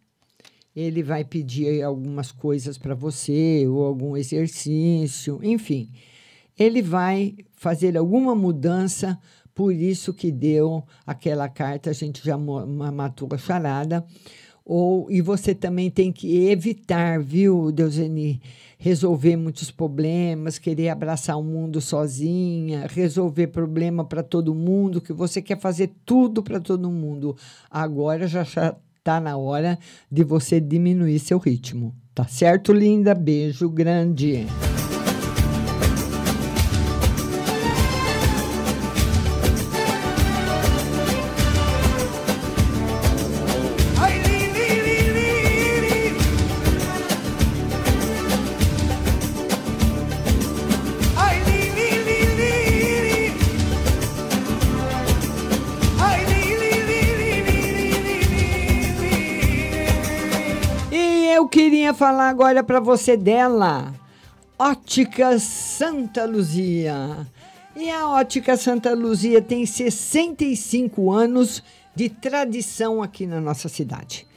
Ele 0.77 1.01
vai 1.01 1.25
pedir 1.25 1.81
algumas 1.81 2.31
coisas 2.31 2.77
para 2.77 2.93
você, 2.93 3.65
ou 3.67 3.83
algum 3.83 4.15
exercício, 4.15 5.39
enfim. 5.41 5.89
Ele 6.55 6.83
vai 6.83 7.35
fazer 7.53 7.97
alguma 7.97 8.35
mudança, 8.35 9.17
por 9.55 9.73
isso 9.73 10.13
que 10.13 10.31
deu 10.31 10.83
aquela 11.03 11.49
carta, 11.49 11.89
a 11.89 11.93
gente 11.93 12.23
já 12.23 12.37
matou 12.37 13.27
a 13.31 13.37
charada. 13.39 14.05
Ou, 14.63 15.09
e 15.09 15.19
você 15.19 15.55
também 15.55 15.89
tem 15.89 16.11
que 16.11 16.47
evitar, 16.47 17.23
viu, 17.23 17.71
Deuseni? 17.71 18.39
resolver 18.77 19.35
muitos 19.35 19.71
problemas, 19.71 20.59
querer 20.59 20.89
abraçar 20.89 21.37
o 21.37 21.43
mundo 21.43 21.81
sozinha, 21.81 22.85
resolver 22.87 23.47
problema 23.47 24.05
para 24.05 24.21
todo 24.21 24.53
mundo, 24.53 25.01
que 25.01 25.11
você 25.11 25.41
quer 25.41 25.59
fazer 25.59 25.91
tudo 26.05 26.43
para 26.43 26.59
todo 26.59 26.91
mundo. 26.91 27.35
Agora 27.71 28.27
já 28.27 28.45
está 29.07 29.21
na 29.21 29.37
hora 29.37 29.79
de 30.11 30.21
você 30.21 30.59
diminuir 30.59 31.17
seu 31.19 31.37
ritmo. 31.37 31.95
Tá 32.13 32.25
certo, 32.27 32.73
linda? 32.73 33.15
Beijo 33.15 33.69
grande. 33.69 34.45
Falar 61.97 62.29
agora 62.29 62.63
para 62.63 62.79
você 62.79 63.17
dela, 63.17 63.91
Ótica 64.57 65.39
Santa 65.39 66.25
Luzia. 66.25 67.27
E 67.75 67.89
a 67.89 68.07
Ótica 68.07 68.55
Santa 68.55 68.93
Luzia 68.93 69.41
tem 69.41 69.65
65 69.65 71.11
anos 71.11 71.63
de 71.95 72.07
tradição 72.07 73.01
aqui 73.01 73.25
na 73.25 73.41
nossa 73.41 73.67
cidade. 73.67 74.27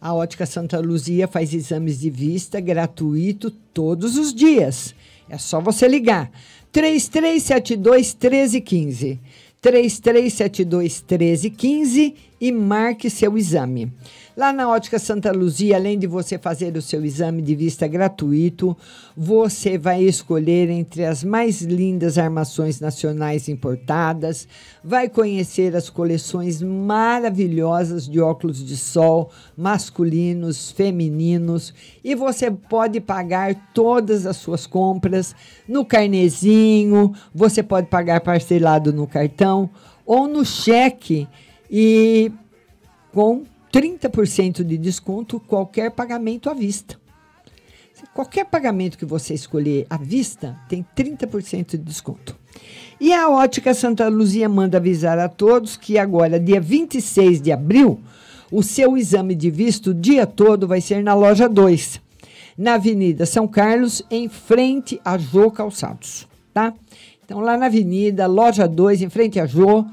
A 0.00 0.14
Ótica 0.14 0.46
Santa 0.46 0.80
Luzia 0.80 1.28
faz 1.28 1.52
exames 1.52 2.00
de 2.00 2.08
vista 2.08 2.58
gratuito 2.58 3.50
todos 3.50 4.16
os 4.16 4.34
dias. 4.34 4.94
É 5.28 5.36
só 5.36 5.60
você 5.60 5.86
ligar. 5.86 6.30
3372 6.72 8.14
1315. 8.14 9.20
3372 9.60 11.04
1315 11.06 12.14
e 12.40 12.50
marque 12.52 13.08
seu 13.08 13.38
exame. 13.38 13.92
Lá 14.36 14.52
na 14.52 14.68
Ótica 14.68 14.98
Santa 14.98 15.30
Luzia, 15.30 15.76
além 15.76 15.96
de 15.96 16.08
você 16.08 16.36
fazer 16.36 16.76
o 16.76 16.82
seu 16.82 17.04
exame 17.04 17.40
de 17.40 17.54
vista 17.54 17.86
gratuito, 17.86 18.76
você 19.16 19.78
vai 19.78 20.02
escolher 20.02 20.68
entre 20.70 21.04
as 21.04 21.22
mais 21.22 21.62
lindas 21.62 22.18
armações 22.18 22.80
nacionais 22.80 23.48
importadas, 23.48 24.48
vai 24.82 25.08
conhecer 25.08 25.76
as 25.76 25.88
coleções 25.88 26.60
maravilhosas 26.60 28.08
de 28.08 28.20
óculos 28.20 28.64
de 28.64 28.76
sol 28.76 29.30
masculinos, 29.56 30.72
femininos, 30.72 31.72
e 32.02 32.16
você 32.16 32.50
pode 32.50 33.00
pagar 33.00 33.70
todas 33.72 34.26
as 34.26 34.36
suas 34.36 34.66
compras 34.66 35.32
no 35.68 35.84
carnezinho, 35.84 37.14
você 37.32 37.62
pode 37.62 37.86
pagar 37.86 38.20
parcelado 38.20 38.92
no 38.92 39.06
cartão 39.06 39.70
ou 40.04 40.26
no 40.26 40.44
cheque 40.44 41.28
e 41.76 42.30
com 43.12 43.42
30% 43.72 44.62
de 44.62 44.78
desconto 44.78 45.40
qualquer 45.40 45.90
pagamento 45.90 46.48
à 46.48 46.54
vista. 46.54 46.96
Qualquer 48.14 48.44
pagamento 48.44 48.96
que 48.96 49.04
você 49.04 49.34
escolher 49.34 49.84
à 49.90 49.96
vista 49.96 50.56
tem 50.68 50.86
30% 50.96 51.72
de 51.72 51.78
desconto. 51.78 52.36
E 53.00 53.12
a 53.12 53.28
Ótica 53.28 53.74
Santa 53.74 54.06
Luzia 54.06 54.48
manda 54.48 54.78
avisar 54.78 55.18
a 55.18 55.28
todos 55.28 55.76
que 55.76 55.98
agora, 55.98 56.38
dia 56.38 56.60
26 56.60 57.42
de 57.42 57.50
abril, 57.50 57.98
o 58.52 58.62
seu 58.62 58.96
exame 58.96 59.34
de 59.34 59.50
vista 59.50 59.90
o 59.90 59.94
dia 59.94 60.28
todo 60.28 60.68
vai 60.68 60.80
ser 60.80 61.02
na 61.02 61.12
loja 61.12 61.48
2, 61.48 62.00
na 62.56 62.74
Avenida 62.74 63.26
São 63.26 63.48
Carlos, 63.48 64.00
em 64.08 64.28
frente 64.28 65.00
a 65.04 65.18
Jô 65.18 65.50
Calçados, 65.50 66.28
tá? 66.52 66.72
Então, 67.24 67.40
lá 67.40 67.56
na 67.56 67.66
Avenida, 67.66 68.28
loja 68.28 68.68
2, 68.68 69.02
em 69.02 69.08
frente 69.08 69.40
a 69.40 69.46
Jô, 69.46 69.84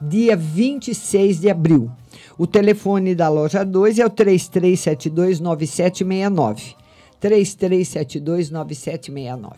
dia 0.00 0.36
26 0.36 1.40
de 1.40 1.50
abril. 1.50 1.90
O 2.38 2.46
telefone 2.46 3.12
da 3.14 3.28
loja 3.28 3.64
2 3.64 3.98
é 3.98 4.06
o 4.06 4.10
33729769. 4.10 6.76
33729769. 7.20 9.52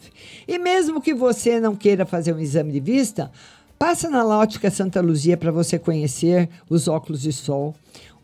E 0.46 0.58
mesmo 0.58 1.00
que 1.00 1.12
você 1.12 1.58
não 1.60 1.74
queira 1.74 2.06
fazer 2.06 2.32
um 2.32 2.38
exame 2.38 2.70
de 2.72 2.78
vista, 2.80 3.30
passa 3.78 4.08
na 4.08 4.24
Ótica 4.24 4.70
Santa 4.70 5.00
Luzia 5.00 5.36
para 5.36 5.50
você 5.50 5.76
conhecer 5.78 6.48
os 6.70 6.88
óculos 6.88 7.22
de 7.22 7.32
sol. 7.32 7.74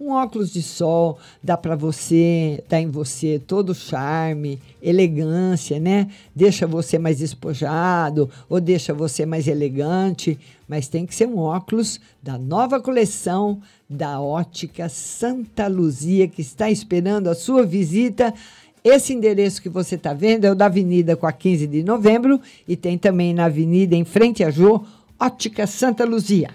Um 0.05 0.11
óculos 0.11 0.53
de 0.53 0.61
sol 0.61 1.19
dá 1.43 1.57
para 1.57 1.75
você, 1.75 2.63
dá 2.69 2.79
em 2.79 2.91
você 2.91 3.39
todo 3.39 3.71
o 3.71 3.75
charme, 3.75 4.61
elegância, 4.83 5.81
né? 5.81 6.11
Deixa 6.37 6.67
você 6.67 6.99
mais 6.99 7.21
despojado 7.21 8.29
ou 8.47 8.61
deixa 8.61 8.93
você 8.93 9.25
mais 9.25 9.49
elegante, 9.49 10.39
mas 10.69 10.89
tem 10.89 11.07
que 11.07 11.15
ser 11.15 11.27
um 11.27 11.39
óculos 11.39 11.99
da 12.23 12.37
nova 12.37 12.79
coleção 12.81 13.63
da 13.89 14.21
Ótica 14.21 14.91
Santa 14.91 15.69
Luzia 15.69 16.29
que 16.29 16.43
está 16.43 16.71
esperando 16.71 17.29
a 17.29 17.35
sua 17.35 17.65
visita. 17.65 18.35
Esse 18.85 19.15
endereço 19.15 19.63
que 19.63 19.71
você 19.71 19.95
está 19.95 20.13
vendo 20.13 20.45
é 20.45 20.53
o 20.53 20.55
da 20.55 20.67
Avenida 20.67 21.17
com 21.17 21.27
a 21.27 21.33
15 21.33 21.67
de 21.67 21.83
novembro 21.83 22.39
e 22.69 22.77
tem 22.77 22.99
também 22.99 23.33
na 23.33 23.47
Avenida 23.47 23.97
em 23.97 24.05
frente 24.05 24.45
a 24.45 24.51
Jô, 24.51 24.85
Ótica 25.19 25.67
Santa 25.67 26.05
Luzia. 26.05 26.51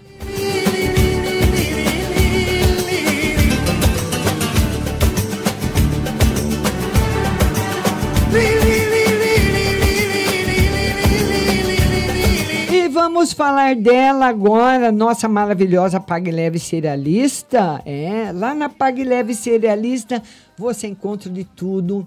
Vamos 13.12 13.32
falar 13.32 13.74
dela 13.74 14.26
agora, 14.26 14.92
nossa 14.92 15.28
maravilhosa 15.28 15.98
Pag 15.98 16.30
Leve 16.30 16.60
Cerealista. 16.60 17.82
É, 17.84 18.30
lá 18.32 18.54
na 18.54 18.68
Pag 18.68 19.02
Leve 19.02 19.34
Cerealista 19.34 20.22
você 20.56 20.86
encontra 20.86 21.28
de 21.28 21.42
tudo. 21.42 22.06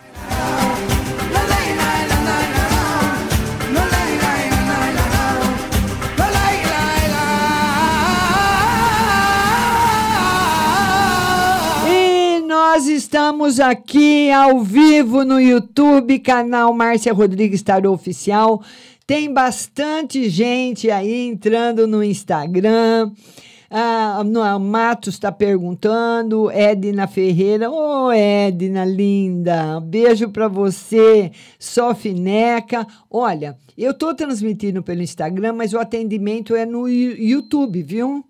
Nós 12.73 12.87
estamos 12.87 13.59
aqui 13.59 14.31
ao 14.31 14.61
vivo 14.61 15.25
no 15.25 15.41
YouTube, 15.41 16.17
canal 16.19 16.73
Márcia 16.73 17.11
Rodrigues 17.11 17.61
Tarô 17.61 17.91
Oficial. 17.91 18.63
Tem 19.05 19.31
bastante 19.33 20.29
gente 20.29 20.89
aí 20.89 21.27
entrando 21.27 21.85
no 21.85 22.01
Instagram. 22.01 23.11
Ah, 23.69 24.23
no- 24.25 24.57
Matos 24.57 25.15
está 25.15 25.33
perguntando, 25.33 26.49
Edna 26.49 27.07
Ferreira, 27.07 27.69
ô 27.69 28.09
Edna 28.09 28.85
linda, 28.85 29.81
beijo 29.81 30.29
para 30.29 30.47
você, 30.47 31.29
Sofineca. 31.59 32.87
Olha, 33.09 33.57
eu 33.77 33.93
tô 33.93 34.15
transmitindo 34.15 34.81
pelo 34.81 35.01
Instagram, 35.01 35.51
mas 35.51 35.73
o 35.73 35.77
atendimento 35.79 36.55
é 36.55 36.65
no 36.65 36.87
YouTube, 36.87 37.83
viu? 37.83 38.23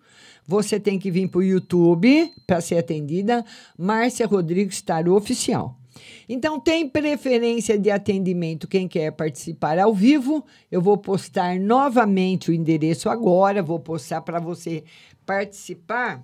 Você 0.52 0.82
tem 0.82 1.00
que 1.00 1.10
vir 1.10 1.30
para 1.30 1.40
o 1.40 1.44
YouTube 1.44 2.30
para 2.46 2.60
ser 2.60 2.78
atendida. 2.78 3.46
Márcia 3.78 4.28
Rodrigues 4.28 4.82
Tarô 4.82 5.16
Oficial. 5.16 5.80
Então, 6.28 6.60
tem 6.60 6.90
preferência 6.90 7.80
de 7.80 7.90
atendimento 7.90 8.68
quem 8.68 8.86
quer 8.86 9.12
participar 9.12 9.80
ao 9.80 9.94
vivo. 9.94 10.44
Eu 10.70 10.82
vou 10.82 10.98
postar 10.98 11.58
novamente 11.58 12.52
o 12.52 12.54
endereço 12.54 13.10
agora, 13.10 13.64
vou 13.64 13.80
postar 13.80 14.20
para 14.24 14.42
você 14.42 14.84
participar. 15.26 16.22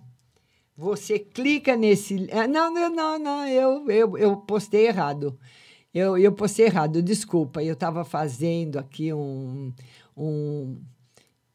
Você 0.75 1.19
clica 1.19 1.77
nesse. 1.77 2.27
ah, 2.33 2.49
Não, 2.49 2.69
não, 2.69 2.93
não, 2.93 3.17
não, 3.17 3.47
eu, 3.47 3.89
eu, 3.89 4.17
eu 4.17 4.35
postei 4.35 4.87
errado. 4.87 5.39
Eu, 5.93 6.17
eu 6.17 6.33
postei 6.33 6.65
errado, 6.65 7.01
desculpa. 7.01 7.63
Eu 7.63 7.75
estava 7.75 8.03
fazendo 8.03 8.77
aqui 8.77 9.13
um. 9.13 9.71
um 10.17 10.81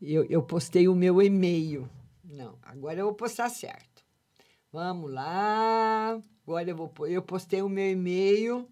eu, 0.01 0.25
eu 0.25 0.43
postei 0.43 0.89
o 0.89 0.95
meu 0.95 1.21
e-mail. 1.21 1.87
Não, 2.33 2.57
agora 2.63 2.99
eu 2.99 3.05
vou 3.05 3.15
postar 3.15 3.51
certo. 3.51 4.03
Vamos 4.73 5.13
lá. 5.13 6.19
Agora 6.47 6.71
eu 6.71 6.75
vou 6.75 6.91
eu 7.07 7.21
postei 7.21 7.61
o 7.61 7.69
meu 7.69 7.91
e-mail 7.91 8.67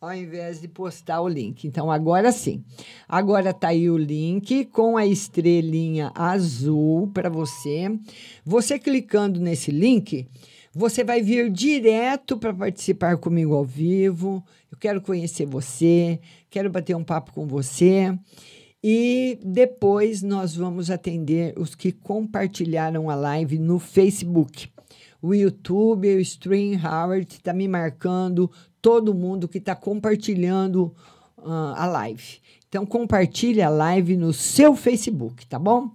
ao 0.00 0.14
invés 0.14 0.58
de 0.58 0.68
postar 0.68 1.20
o 1.20 1.28
link. 1.28 1.66
Então 1.66 1.90
agora 1.90 2.32
sim. 2.32 2.64
Agora 3.06 3.52
tá 3.52 3.68
aí 3.68 3.90
o 3.90 3.98
link 3.98 4.64
com 4.66 4.96
a 4.96 5.04
estrelinha 5.04 6.12
azul 6.14 7.10
para 7.12 7.28
você. 7.28 7.94
Você 8.42 8.78
clicando 8.78 9.38
nesse 9.38 9.70
link, 9.70 10.26
você 10.72 11.04
vai 11.04 11.20
vir 11.20 11.50
direto 11.50 12.38
para 12.38 12.54
participar 12.54 13.18
comigo 13.18 13.54
ao 13.54 13.66
vivo. 13.66 14.42
Eu 14.72 14.78
quero 14.78 15.02
conhecer 15.02 15.44
você, 15.44 16.18
quero 16.48 16.70
bater 16.70 16.96
um 16.96 17.04
papo 17.04 17.34
com 17.34 17.46
você. 17.46 18.18
E 18.86 19.38
depois 19.42 20.20
nós 20.20 20.54
vamos 20.54 20.90
atender 20.90 21.58
os 21.58 21.74
que 21.74 21.90
compartilharam 21.90 23.08
a 23.08 23.14
live 23.14 23.58
no 23.58 23.78
Facebook. 23.78 24.70
O 25.22 25.34
YouTube, 25.34 26.14
o 26.14 26.20
Stream 26.20 26.78
Howard 26.84 27.26
está 27.32 27.54
me 27.54 27.66
marcando, 27.66 28.50
todo 28.82 29.14
mundo 29.14 29.48
que 29.48 29.56
está 29.56 29.74
compartilhando 29.74 30.94
ah, 31.38 31.74
a 31.78 31.86
live. 31.86 32.42
Então, 32.68 32.84
compartilhe 32.84 33.62
a 33.62 33.70
live 33.70 34.18
no 34.18 34.34
seu 34.34 34.76
Facebook, 34.76 35.46
tá 35.46 35.58
bom? 35.58 35.90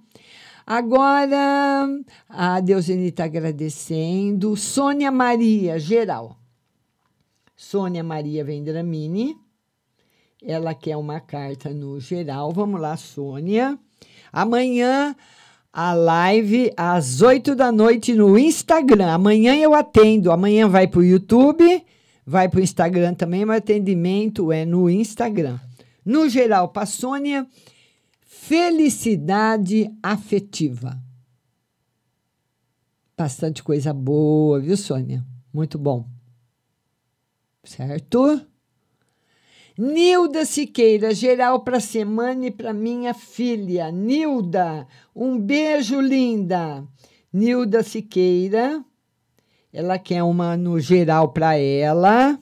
Agora, 0.66 1.88
a 2.28 2.60
Deusene 2.60 3.10
está 3.10 3.26
agradecendo. 3.26 4.58
Sônia 4.58 5.12
Maria, 5.12 5.78
geral. 5.78 6.40
Sônia 7.56 8.04
Maria 8.04 8.44
Vendramini. 8.44 9.38
Ela 10.42 10.74
quer 10.74 10.96
uma 10.96 11.20
carta 11.20 11.70
no 11.70 12.00
geral. 12.00 12.52
Vamos 12.52 12.80
lá, 12.80 12.96
Sônia. 12.96 13.78
Amanhã, 14.32 15.16
a 15.72 15.94
live 15.94 16.72
às 16.78 17.22
8 17.22 17.56
da 17.56 17.72
noite 17.72 18.14
no 18.14 18.38
Instagram. 18.38 19.12
Amanhã 19.12 19.56
eu 19.56 19.74
atendo. 19.74 20.32
Amanhã 20.32 20.68
vai 20.68 20.88
para 20.88 21.00
o 21.00 21.04
YouTube, 21.04 21.86
vai 22.26 22.48
para 22.48 22.60
o 22.60 22.64
Instagram 22.64 23.14
também, 23.16 23.44
mas 23.44 23.58
atendimento 23.58 24.52
é 24.52 24.66
no 24.66 24.90
Instagram. 24.90 25.60
No 26.06 26.30
geral, 26.30 26.70
para 26.70 26.86
Sônia, 26.86 27.46
felicidade 28.22 29.92
afetiva. 30.02 30.98
Bastante 33.18 33.62
coisa 33.62 33.94
boa, 33.94 34.62
viu, 34.62 34.78
Sônia? 34.78 35.26
Muito 35.54 35.78
bom. 35.78 36.08
Certo? 37.66 38.49
Nilda 39.82 40.44
Siqueira, 40.44 41.14
geral 41.14 41.62
para 41.62 41.80
semana 41.80 42.48
e 42.48 42.52
para 42.52 42.74
minha 42.74 43.14
filha. 43.14 43.90
Nilda, 43.90 44.86
um 45.16 45.40
beijo 45.40 46.02
linda. 46.02 46.86
Nilda 47.32 47.82
Siqueira, 47.82 48.84
ela 49.72 49.98
quer 49.98 50.22
uma 50.22 50.58
no 50.58 50.82
geral 50.82 51.30
para 51.30 51.58
ela 51.58 52.38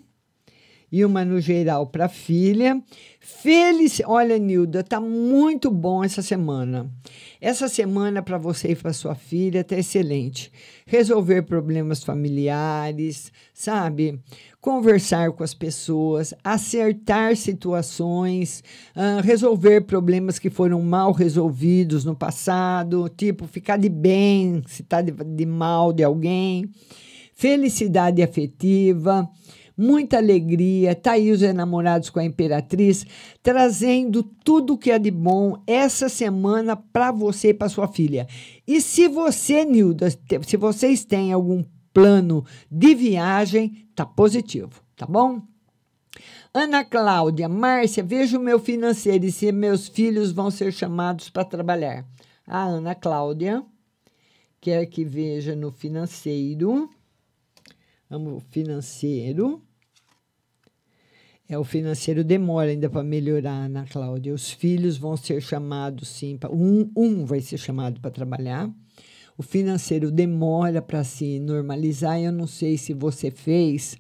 e 0.92 1.06
uma 1.06 1.24
no 1.24 1.40
geral 1.40 1.86
para 1.86 2.06
a 2.06 2.10
filha. 2.10 2.82
Feliz, 3.30 4.02
olha, 4.06 4.40
Nilda, 4.40 4.86
tá 4.86 5.02
muito 5.02 5.70
bom 5.70 6.02
essa 6.02 6.22
semana. 6.22 6.90
Essa 7.42 7.68
semana 7.68 8.22
para 8.22 8.38
você 8.38 8.70
e 8.70 8.76
para 8.76 8.94
sua 8.94 9.16
filha 9.16 9.66
tá 9.66 9.78
excelente. 9.78 10.50
Resolver 10.86 11.42
problemas 11.42 12.02
familiares, 12.02 13.30
sabe? 13.54 14.18
Conversar 14.62 15.34
com 15.34 15.44
as 15.44 15.54
pessoas, 15.54 16.34
acertar 16.42 17.36
situações, 17.36 18.64
ah, 18.96 19.20
resolver 19.22 19.82
problemas 19.82 20.40
que 20.40 20.50
foram 20.50 20.82
mal 20.82 21.12
resolvidos 21.12 22.06
no 22.06 22.16
passado, 22.16 23.10
tipo 23.10 23.46
ficar 23.46 23.78
de 23.78 23.90
bem 23.90 24.64
se 24.68 24.84
tá 24.84 25.02
de, 25.02 25.12
de 25.12 25.46
mal 25.46 25.92
de 25.92 26.02
alguém. 26.02 26.72
Felicidade 27.36 28.24
afetiva 28.24 29.30
muita 29.78 30.18
alegria. 30.18 30.96
Tá 30.96 31.12
aí 31.12 31.32
os 31.32 31.42
enamorados 31.42 32.10
com 32.10 32.20
a 32.20 32.26
Imperatriz, 32.26 33.06
trazendo 33.44 34.24
tudo 34.24 34.78
que 34.78 34.90
é 34.90 34.98
de 34.98 35.12
bom 35.12 35.62
essa 35.68 36.10
semana 36.10 36.76
para 36.76 37.12
você 37.12 37.50
e 37.50 37.54
para 37.54 37.70
sua 37.70 37.88
filha. 37.88 38.28
E 38.68 38.82
se 38.82 39.08
você, 39.08 39.64
Nilda, 39.64 40.10
se 40.10 40.58
vocês 40.58 41.06
têm 41.06 41.32
algum 41.32 41.64
plano 41.94 42.44
de 42.72 42.96
viagem, 42.96 43.88
tá 43.96 44.06
positivo, 44.06 44.82
tá 44.96 45.06
bom? 45.06 45.42
Ana 46.54 46.84
Cláudia, 46.84 47.48
Márcia, 47.48 48.04
veja 48.04 48.38
o 48.38 48.42
meu 48.42 48.58
financeiro 48.58 49.26
e 49.26 49.32
se 49.32 49.52
meus 49.52 49.88
filhos 49.88 50.32
vão 50.32 50.50
ser 50.50 50.74
chamados 50.74 51.30
para 51.30 51.46
trabalhar. 51.46 52.06
A 52.48 52.64
Ana 52.64 52.96
Cláudia 52.96 53.64
quer 54.60 54.86
que 54.88 55.04
veja 55.04 55.56
no 55.56 55.72
financeiro. 55.72 56.90
Vamos, 58.10 58.44
financeiro. 58.50 59.62
É, 61.50 61.58
o 61.58 61.64
financeiro 61.64 62.24
demora 62.24 62.70
ainda 62.72 62.90
para 62.90 63.04
melhorar, 63.04 63.66
Ana 63.66 63.86
Cláudia. 63.90 64.34
Os 64.34 64.52
filhos 64.52 64.98
vão 64.98 65.16
ser 65.16 65.42
chamados, 65.42 66.10
sim. 66.10 66.38
pra- 66.38 66.52
um, 66.52 66.90
um 66.96 67.26
vai 67.26 67.40
ser 67.40 67.58
chamado 67.58 68.02
para 68.02 68.12
trabalhar. 68.12 68.70
O 69.38 69.44
financeiro 69.44 70.12
demora 70.12 70.82
para 70.82 71.04
se 71.04 71.40
normalizar. 71.40 72.20
Eu 72.20 72.32
não 72.34 72.48
sei 72.48 72.78
se 72.78 72.94
você 72.94 73.32
fez 73.32 73.98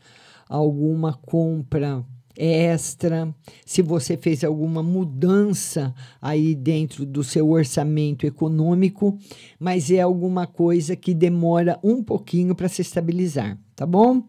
alguma 0.49 1.13
compra 1.13 2.03
extra, 2.35 3.33
se 3.65 3.81
você 3.81 4.15
fez 4.15 4.43
alguma 4.43 4.83
mudança 4.83 5.93
aí 6.21 6.53
dentro 6.53 7.05
do 7.05 7.23
seu 7.23 7.49
orçamento 7.49 8.27
econômico, 8.27 9.17
mas 9.59 9.89
é 9.89 10.01
alguma 10.01 10.45
coisa 10.45 10.95
que 10.95 11.13
demora 11.15 11.79
um 11.83 12.03
pouquinho 12.03 12.53
para 12.53 12.67
se 12.69 12.81
estabilizar, 12.83 13.57
tá 13.77 13.85
bom? 13.85 14.23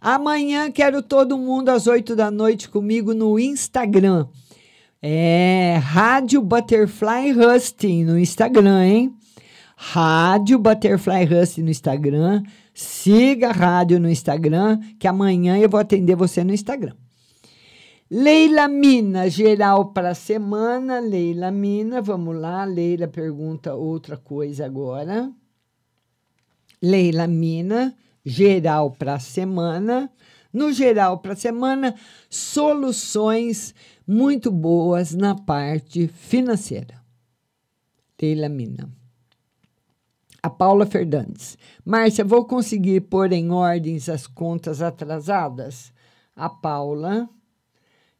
Amanhã 0.00 0.70
quero 0.70 1.02
todo 1.02 1.36
mundo 1.36 1.68
às 1.68 1.86
8 1.86 2.16
da 2.16 2.30
noite 2.30 2.70
comigo 2.70 3.12
no 3.12 3.38
Instagram. 3.38 4.26
É 5.00 5.78
Rádio 5.82 6.40
Butterfly 6.40 7.32
Husting 7.32 8.04
no 8.04 8.18
Instagram, 8.18 8.82
hein? 8.82 9.14
Rádio 9.76 10.58
Butterfly 10.58 11.28
Husting 11.30 11.64
no 11.64 11.70
Instagram. 11.70 12.42
Siga 12.72 13.50
a 13.50 13.52
rádio 13.52 14.00
no 14.00 14.08
Instagram, 14.08 14.80
que 14.98 15.06
amanhã 15.06 15.58
eu 15.58 15.68
vou 15.68 15.78
atender 15.78 16.16
você 16.16 16.42
no 16.42 16.54
Instagram. 16.54 16.94
Leila 18.10 18.68
Mina, 18.68 19.28
geral 19.28 19.92
para 19.92 20.10
a 20.10 20.14
semana. 20.14 20.98
Leila 20.98 21.50
Mina, 21.50 22.00
vamos 22.00 22.36
lá. 22.36 22.64
Leila 22.64 23.06
pergunta 23.06 23.74
outra 23.74 24.16
coisa 24.16 24.64
agora. 24.64 25.30
Leila 26.80 27.26
Mina, 27.26 27.94
geral 28.24 28.90
para 28.90 29.14
a 29.14 29.20
semana. 29.20 30.10
No 30.52 30.72
geral 30.72 31.18
para 31.18 31.32
a 31.32 31.36
semana, 31.36 31.94
soluções 32.30 33.74
muito 34.06 34.50
boas 34.50 35.12
na 35.12 35.34
parte 35.34 36.06
financeira. 36.06 37.02
Leila 38.24 38.48
Mina. 38.48 38.88
A 40.42 40.48
Paula 40.48 40.86
Fernandes. 40.86 41.58
Márcia, 41.84 42.24
vou 42.24 42.46
conseguir 42.46 43.02
pôr 43.02 43.32
em 43.32 43.50
ordens 43.50 44.08
as 44.08 44.26
contas 44.26 44.80
atrasadas? 44.80 45.92
A 46.34 46.48
Paula 46.48 47.28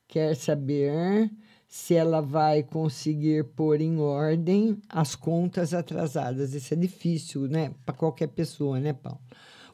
quer 0.06 0.36
saber 0.36 1.30
se 1.66 1.94
ela 1.94 2.20
vai 2.20 2.62
conseguir 2.62 3.44
pôr 3.44 3.80
em 3.80 3.98
ordem 3.98 4.78
as 4.88 5.14
contas 5.14 5.72
atrasadas. 5.72 6.52
Isso 6.52 6.74
é 6.74 6.76
difícil, 6.76 7.48
né? 7.48 7.72
Para 7.84 7.94
qualquer 7.94 8.28
pessoa, 8.28 8.78
né, 8.78 8.92
Paulo? 8.92 9.20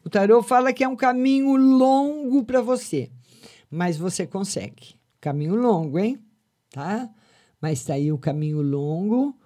O 0.04 0.08
tarô 0.08 0.42
fala 0.42 0.72
que 0.72 0.82
é 0.82 0.88
um 0.88 0.96
caminho 0.96 1.56
longo 1.56 2.42
para 2.44 2.62
você, 2.62 3.10
mas 3.70 3.98
você 3.98 4.26
consegue. 4.26 4.94
Caminho 5.20 5.54
longo, 5.54 5.98
hein? 5.98 6.18
Tá? 6.70 7.10
Mas 7.60 7.80
está 7.80 7.94
aí 7.94 8.10
o 8.10 8.16
caminho 8.16 8.62
longo 8.62 9.36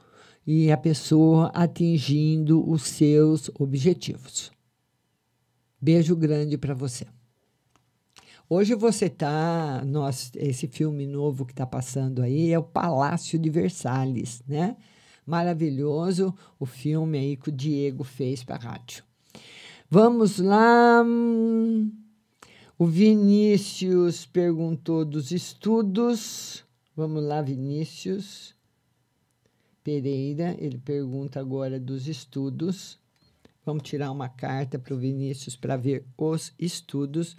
e 0.47 0.71
a 0.71 0.77
pessoa 0.77 1.51
atingindo 1.55 2.69
os 2.71 2.83
seus 2.83 3.51
objetivos. 3.59 4.53
Beijo 5.81 6.15
grande 6.15 6.57
para 6.57 6.73
você. 6.73 7.07
Hoje 8.49 8.75
você 8.75 9.09
tá, 9.09 9.83
nossa, 9.85 10.31
esse 10.37 10.69
filme 10.69 11.07
novo 11.07 11.45
que 11.45 11.53
está 11.53 11.67
passando 11.67 12.23
aí 12.23 12.53
é 12.53 12.59
o 12.59 12.63
Palácio 12.63 13.39
de 13.39 13.51
Versalhes, 13.51 14.43
né? 14.47 14.77
Maravilhoso 15.27 16.33
o 16.61 16.67
filme 16.67 17.19
aí 17.19 17.37
que 17.37 17.49
o 17.49 17.53
Diego 17.53 18.05
fez 18.05 18.45
para 18.45 18.57
rádio. 18.57 19.03
Vamos 19.95 20.41
lá. 20.41 21.05
O 22.77 22.85
Vinícius 22.85 24.27
perguntou 24.27 25.05
dos 25.05 25.31
estudos. 25.31 26.65
Vamos 26.97 27.23
lá, 27.23 27.41
Vinícius 27.41 28.57
Pereira. 29.85 30.57
Ele 30.59 30.79
pergunta 30.79 31.39
agora 31.39 31.79
dos 31.79 32.09
estudos. 32.09 32.99
Vamos 33.65 33.85
tirar 33.85 34.11
uma 34.11 34.29
carta 34.29 34.81
para 34.81 34.95
o 34.95 34.99
Vinícius 34.99 35.55
para 35.55 35.77
ver 35.77 36.05
os 36.19 36.53
estudos. 36.59 37.37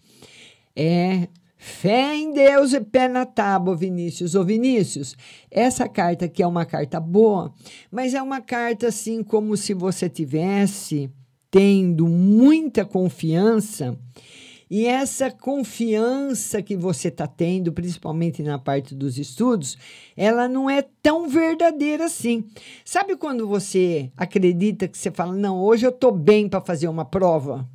É 0.74 1.28
fé 1.58 2.16
em 2.16 2.32
Deus 2.32 2.72
e 2.72 2.80
pé 2.80 3.10
na 3.10 3.26
tábua, 3.26 3.76
Vinícius. 3.76 4.34
Ô, 4.34 4.46
Vinícius, 4.46 5.18
essa 5.52 5.90
carta 5.90 6.24
aqui 6.24 6.42
é 6.42 6.48
uma 6.48 6.66
carta 6.66 7.02
boa, 7.02 7.54
mas 7.92 8.14
é 8.14 8.22
uma 8.22 8.40
carta 8.40 8.88
assim 8.88 9.22
como 9.26 9.58
se 9.58 9.74
você 9.74 10.08
tivesse 10.08 11.12
tendo 11.56 12.06
muita 12.06 12.84
confiança. 12.84 13.98
E 14.70 14.86
essa 14.88 15.32
confiança 15.32 16.62
que 16.62 16.76
você 16.76 17.08
está 17.08 17.26
tendo, 17.28 17.72
principalmente 17.72 18.44
na 18.44 18.60
parte 18.60 18.94
dos 18.94 19.18
estudos, 19.18 19.78
ela 20.18 20.50
não 20.50 20.70
é 20.70 20.82
tão 21.02 21.30
verdadeira 21.30 22.08
assim. 22.08 22.44
Sabe 22.84 23.16
quando 23.16 23.48
você 23.48 24.12
acredita 24.18 24.86
que 24.86 24.98
você 24.98 25.10
fala, 25.10 25.32
não, 25.32 25.58
hoje 25.58 25.86
eu 25.86 25.92
estou 25.92 26.12
bem 26.12 26.50
para 26.50 26.60
fazer 26.60 26.90
uma 26.90 27.06
prova? 27.06 27.66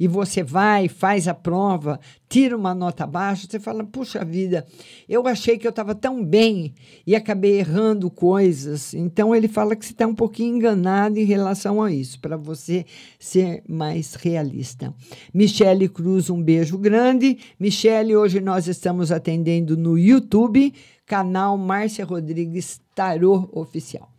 E 0.00 0.08
você 0.08 0.42
vai, 0.42 0.88
faz 0.88 1.28
a 1.28 1.34
prova, 1.34 2.00
tira 2.26 2.56
uma 2.56 2.74
nota 2.74 3.06
baixa, 3.06 3.46
você 3.46 3.60
fala: 3.60 3.84
puxa 3.84 4.24
vida, 4.24 4.66
eu 5.06 5.26
achei 5.28 5.58
que 5.58 5.66
eu 5.66 5.70
estava 5.70 5.94
tão 5.94 6.24
bem 6.24 6.74
e 7.06 7.14
acabei 7.14 7.58
errando 7.58 8.10
coisas. 8.10 8.94
Então 8.94 9.36
ele 9.36 9.46
fala 9.46 9.76
que 9.76 9.84
você 9.84 9.92
está 9.92 10.06
um 10.06 10.14
pouquinho 10.14 10.56
enganado 10.56 11.18
em 11.18 11.24
relação 11.24 11.82
a 11.82 11.92
isso, 11.92 12.18
para 12.18 12.38
você 12.38 12.86
ser 13.18 13.62
mais 13.68 14.14
realista. 14.14 14.94
Michele 15.34 15.86
Cruz, 15.86 16.30
um 16.30 16.42
beijo 16.42 16.78
grande. 16.78 17.38
Michele, 17.58 18.16
hoje 18.16 18.40
nós 18.40 18.66
estamos 18.66 19.12
atendendo 19.12 19.76
no 19.76 19.98
YouTube, 19.98 20.72
canal 21.04 21.58
Márcia 21.58 22.06
Rodrigues 22.06 22.80
Tarô 22.94 23.50
Oficial. 23.52 24.10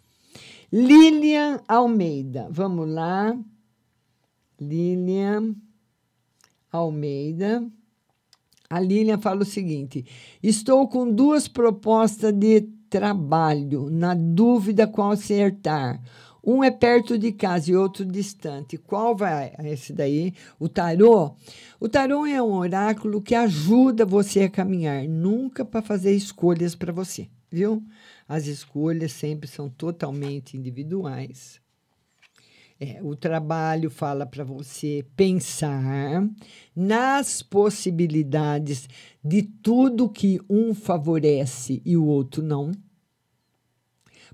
Lilian 0.71 1.59
Almeida, 1.67 2.47
vamos 2.51 2.87
lá. 2.87 3.35
Lilian 4.59 5.55
Almeida. 6.71 7.67
A 8.69 8.79
Lilian 8.79 9.19
fala 9.19 9.41
o 9.41 9.45
seguinte: 9.45 10.05
estou 10.41 10.87
com 10.87 11.11
duas 11.11 11.47
propostas 11.47 12.31
de 12.33 12.61
trabalho, 12.89 13.89
na 13.89 14.13
dúvida 14.13 14.87
qual 14.87 15.11
acertar. 15.11 16.01
Um 16.43 16.63
é 16.63 16.71
perto 16.71 17.19
de 17.19 17.31
casa 17.31 17.69
e 17.69 17.75
outro 17.75 18.03
distante. 18.03 18.75
Qual 18.75 19.15
vai 19.15 19.53
esse 19.63 19.93
daí? 19.93 20.33
O 20.59 20.67
tarô? 20.67 21.35
O 21.79 21.87
tarô 21.87 22.25
é 22.25 22.41
um 22.41 22.53
oráculo 22.53 23.21
que 23.21 23.35
ajuda 23.35 24.05
você 24.05 24.41
a 24.41 24.49
caminhar, 24.49 25.07
nunca 25.07 25.63
para 25.63 25.83
fazer 25.83 26.15
escolhas 26.15 26.73
para 26.73 26.91
você, 26.91 27.29
viu? 27.51 27.83
As 28.27 28.47
escolhas 28.47 29.11
sempre 29.11 29.47
são 29.47 29.69
totalmente 29.69 30.57
individuais. 30.57 31.60
É, 32.83 32.99
o 33.03 33.15
trabalho 33.15 33.91
fala 33.91 34.25
para 34.25 34.43
você 34.43 35.05
pensar 35.15 36.27
nas 36.75 37.43
possibilidades 37.43 38.89
de 39.23 39.43
tudo 39.43 40.09
que 40.09 40.41
um 40.49 40.73
favorece 40.73 41.79
e 41.85 41.95
o 41.95 42.03
outro 42.03 42.41
não. 42.41 42.71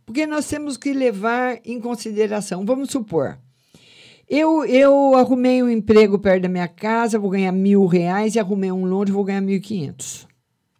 Porque 0.06 0.26
nós 0.26 0.48
temos 0.48 0.78
que 0.78 0.93
levar 0.93 1.60
em 1.66 1.82
consideração. 1.82 2.66
Vamos 2.66 2.89
supor, 2.89 3.38
eu, 4.30 4.64
eu 4.64 5.16
arrumei 5.16 5.62
um 5.62 5.70
emprego 5.70 6.18
perto 6.18 6.43
da 6.43 6.50
minha 6.50 6.70
casa, 6.70 7.20
vou 7.20 7.30
ganhar 7.30 7.52
mil 7.52 7.86
reais, 7.86 8.36
e 8.36 8.39
arrumei 8.39 8.72
um 8.72 8.86
longe, 8.86 9.12
vou 9.12 9.26
ganhar 9.26 9.41
mil 9.41 9.58
e 9.58 9.60
quinhentos. 9.60 10.26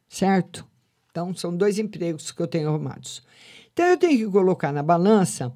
Certo? 0.08 0.66
Então, 1.12 1.36
são 1.36 1.54
dois 1.54 1.78
empregos 1.78 2.32
que 2.32 2.42
eu 2.42 2.48
tenho 2.48 2.70
arrumados. 2.70 3.22
Então, 3.74 3.86
eu 3.88 3.98
tenho 3.98 4.18
que 4.18 4.32
colocar 4.32 4.72
na 4.72 4.82
balança 4.82 5.54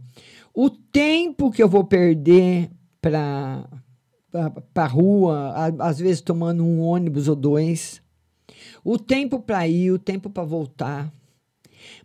o 0.53 0.69
tempo 0.69 1.51
que 1.51 1.61
eu 1.61 1.69
vou 1.69 1.83
perder 1.83 2.69
para 3.01 3.67
a 4.75 4.85
rua, 4.85 5.53
às 5.79 5.99
vezes 5.99 6.21
tomando 6.21 6.63
um 6.63 6.81
ônibus 6.81 7.27
ou 7.27 7.35
dois, 7.35 8.01
o 8.83 8.97
tempo 8.97 9.39
para 9.39 9.67
ir, 9.67 9.91
o 9.91 9.99
tempo 9.99 10.29
para 10.29 10.43
voltar. 10.43 11.13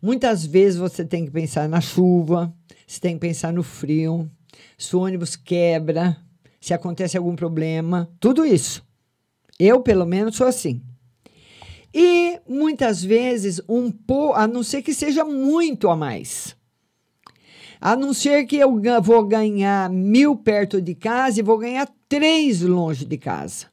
Muitas 0.01 0.45
vezes 0.45 0.79
você 0.79 1.05
tem 1.05 1.25
que 1.25 1.31
pensar 1.31 1.69
na 1.69 1.81
chuva, 1.81 2.55
você 2.87 3.01
tem 3.01 3.15
que 3.15 3.21
pensar 3.21 3.53
no 3.53 3.63
frio, 3.63 4.31
se 4.79 4.95
o 4.95 5.01
ônibus 5.01 5.37
quebra, 5.37 6.17
se 6.61 6.73
acontece 6.73 7.17
algum 7.17 7.37
problema, 7.37 8.11
tudo 8.21 8.45
isso. 8.45 8.85
Eu, 9.59 9.81
pelo 9.81 10.05
menos, 10.05 10.37
sou 10.37 10.47
assim. 10.47 10.83
E 11.93 12.41
muitas 12.47 13.03
vezes, 13.03 13.61
um 13.69 13.91
po, 13.91 14.35
a 14.35 14.47
não 14.47 14.63
ser 14.63 14.83
que 14.83 14.93
seja 14.93 15.25
muito 15.25 15.89
a 15.89 15.97
mais. 15.97 16.55
A 17.81 17.97
não 17.97 18.12
ser 18.14 18.45
que 18.47 18.57
eu 18.57 18.81
vou 19.03 19.24
ganhar 19.24 19.91
mil 19.91 20.37
perto 20.37 20.81
de 20.81 20.95
casa 20.95 21.41
e 21.41 21.43
vou 21.43 21.59
ganhar 21.59 21.89
três 22.09 22.62
longe 22.62 23.05
de 23.05 23.16
casa. 23.16 23.66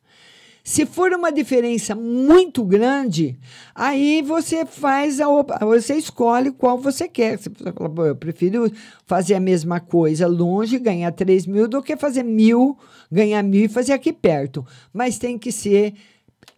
Se 0.64 0.86
for 0.86 1.12
uma 1.12 1.30
diferença 1.30 1.94
muito 1.94 2.64
grande, 2.64 3.38
aí 3.76 4.22
você 4.22 4.66
faz 4.66 5.20
a 5.20 5.28
você 5.60 5.96
escolhe 5.96 6.52
qual 6.52 6.78
você 6.78 7.06
quer. 7.06 7.38
Você 7.38 7.50
fala, 7.50 7.90
"Pô, 7.90 8.06
eu 8.06 8.16
prefiro 8.16 8.72
fazer 9.06 9.36
a 9.36 9.42
mesma 9.42 9.82
coisa 9.82 10.26
longe, 10.26 10.80
ganhar 10.80 11.12
3 11.12 11.46
mil, 11.46 11.68
do 11.68 11.84
que 11.84 11.98
fazer 11.98 12.24
mil, 12.24 12.78
ganhar 13.12 13.44
mil 13.44 13.66
e 13.66 13.68
fazer 13.68 13.92
aqui 13.92 14.14
perto. 14.14 14.66
Mas 14.94 15.18
tem 15.18 15.38
que 15.38 15.52
ser 15.52 15.96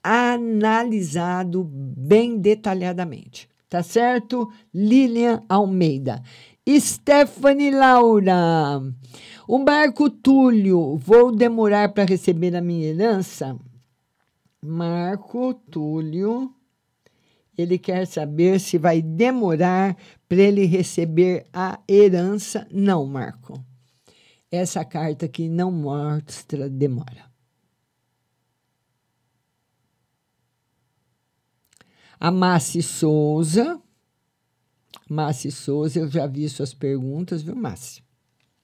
analisado 0.03 1.63
bem 1.63 2.37
detalhadamente. 2.37 3.49
Tá 3.67 3.81
certo? 3.81 4.47
Lilian 4.71 5.41
Almeida. 5.49 6.21
Stephanie 6.67 7.71
Laura. 7.71 8.81
O 9.47 9.59
Marco 9.59 10.09
Túlio, 10.09 10.97
vou 10.97 11.31
demorar 11.35 11.93
para 11.93 12.05
receber 12.05 12.55
a 12.55 12.61
minha 12.61 12.87
herança? 12.87 13.55
Marco 14.59 15.53
Túlio, 15.53 16.51
ele 17.55 17.77
quer 17.77 18.07
saber 18.07 18.59
se 18.59 18.79
vai 18.79 19.01
demorar 19.01 19.95
para 20.27 20.39
ele 20.39 20.65
receber 20.65 21.45
a 21.53 21.79
herança. 21.87 22.67
Não, 22.71 23.05
Marco. 23.05 23.63
Essa 24.51 24.83
carta 24.83 25.27
aqui 25.27 25.47
não 25.47 25.71
mostra 25.71 26.67
demora. 26.67 27.31
A 32.19 32.31
Massi 32.31 32.81
Souza. 32.81 33.79
Massi 35.09 35.51
Souza, 35.51 35.99
eu 35.99 36.09
já 36.09 36.25
vi 36.25 36.47
suas 36.49 36.73
perguntas, 36.73 37.43
viu, 37.43 37.55
Massi? 37.55 38.03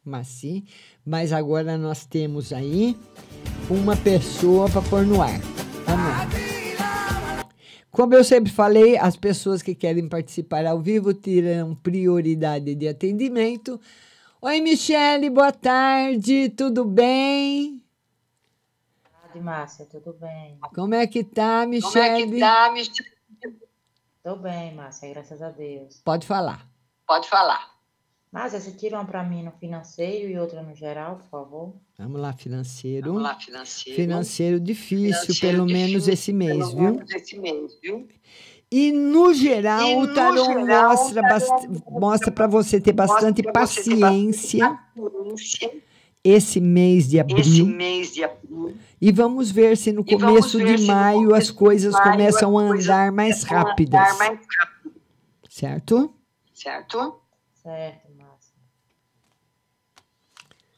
Massi. 0.03 0.63
Mas 1.05 1.31
agora 1.31 1.77
nós 1.77 2.05
temos 2.05 2.51
aí 2.51 2.97
uma 3.69 3.95
pessoa 3.95 4.69
para 4.69 4.81
pôr 4.81 5.05
no 5.05 5.21
ar. 5.21 5.39
Vamos. 5.85 6.51
Como 7.91 8.13
eu 8.15 8.23
sempre 8.23 8.51
falei, 8.51 8.97
as 8.97 9.15
pessoas 9.15 9.61
que 9.61 9.75
querem 9.75 10.07
participar 10.07 10.65
ao 10.65 10.79
vivo 10.79 11.13
terão 11.13 11.75
prioridade 11.75 12.73
de 12.73 12.87
atendimento. 12.87 13.79
Oi, 14.41 14.61
Michele, 14.61 15.29
boa 15.29 15.51
tarde, 15.51 16.49
tudo 16.49 16.85
bem? 16.85 17.81
tarde, 19.31 19.39
Márcia, 19.39 19.85
tudo 19.85 20.13
bem? 20.13 20.59
Como 20.75 20.93
é 20.93 21.07
que 21.07 21.23
tá, 21.23 21.65
Michele? 21.65 22.39
Tô 24.23 24.35
bem, 24.35 24.73
Márcia, 24.75 25.09
graças 25.09 25.41
a 25.41 25.49
Deus. 25.49 26.01
Pode 26.03 26.27
falar. 26.27 26.67
Pode 27.07 27.27
falar. 27.27 27.71
Márcia, 28.31 28.59
você 28.61 28.71
tira 28.71 28.97
uma 28.97 29.05
pra 29.05 29.23
mim 29.23 29.43
no 29.43 29.51
financeiro 29.51 30.29
e 30.29 30.37
outra 30.39 30.61
no 30.63 30.73
geral, 30.73 31.17
por 31.17 31.27
favor? 31.27 31.75
Vamos 31.97 32.21
lá, 32.21 32.31
financeiro. 32.31 33.07
Vamos 33.07 33.23
lá, 33.23 33.35
financeiro. 33.37 33.95
Financeiro 33.99 34.59
difícil, 34.59 35.33
Financeiro 35.35 35.39
pelo 35.57 35.65
difícil, 35.67 35.87
menos 35.89 36.07
esse 36.07 36.31
mês, 36.31 36.57
pelo 36.57 36.69
viu? 36.69 36.93
menos 36.95 37.11
esse 37.11 37.37
mês, 37.37 37.77
viu? 37.81 38.07
E 38.71 38.91
no 38.93 39.33
geral, 39.33 39.81
E 39.85 39.95
o 39.95 40.07
no 40.07 40.13
tarô 40.13 40.45
geral, 40.45 40.89
mostra, 40.91 41.21
o 41.85 41.99
mostra 41.99 42.31
para 42.31 42.47
você 42.47 42.79
ter 42.79 42.93
bastante 42.93 43.41
você 43.41 43.43
ter 43.43 43.51
paciência 43.51 44.79
Paciência. 44.95 45.81
esse 46.23 46.61
mês 46.61 47.09
de 47.09 47.17
Esse 47.17 47.31
abril. 47.33 47.65
mês 47.65 48.13
de 48.13 48.23
abril. 48.23 48.77
E 49.01 49.11
vamos 49.11 49.49
ver 49.49 49.75
se 49.75 49.91
no 49.91 50.05
começo 50.05 50.63
de 50.63 50.85
maio 50.85 51.21
começo 51.23 51.35
as 51.35 51.49
coisas 51.49 51.93
maio 51.93 52.11
começam 52.11 52.57
a 52.57 52.61
andar 52.61 53.11
mais 53.11 53.43
andar 53.43 53.65
rápidas. 53.65 54.17
mais 54.19 54.39
rápido. 54.59 55.01
Certo? 55.49 56.13
Certo? 56.53 57.19
Certo, 57.55 58.07
Márcia. 58.15 58.53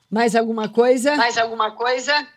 Mais 0.10 0.36
alguma 0.36 0.70
coisa? 0.70 1.18
Mais 1.18 1.38
alguma 1.38 1.72
coisa? 1.72 2.28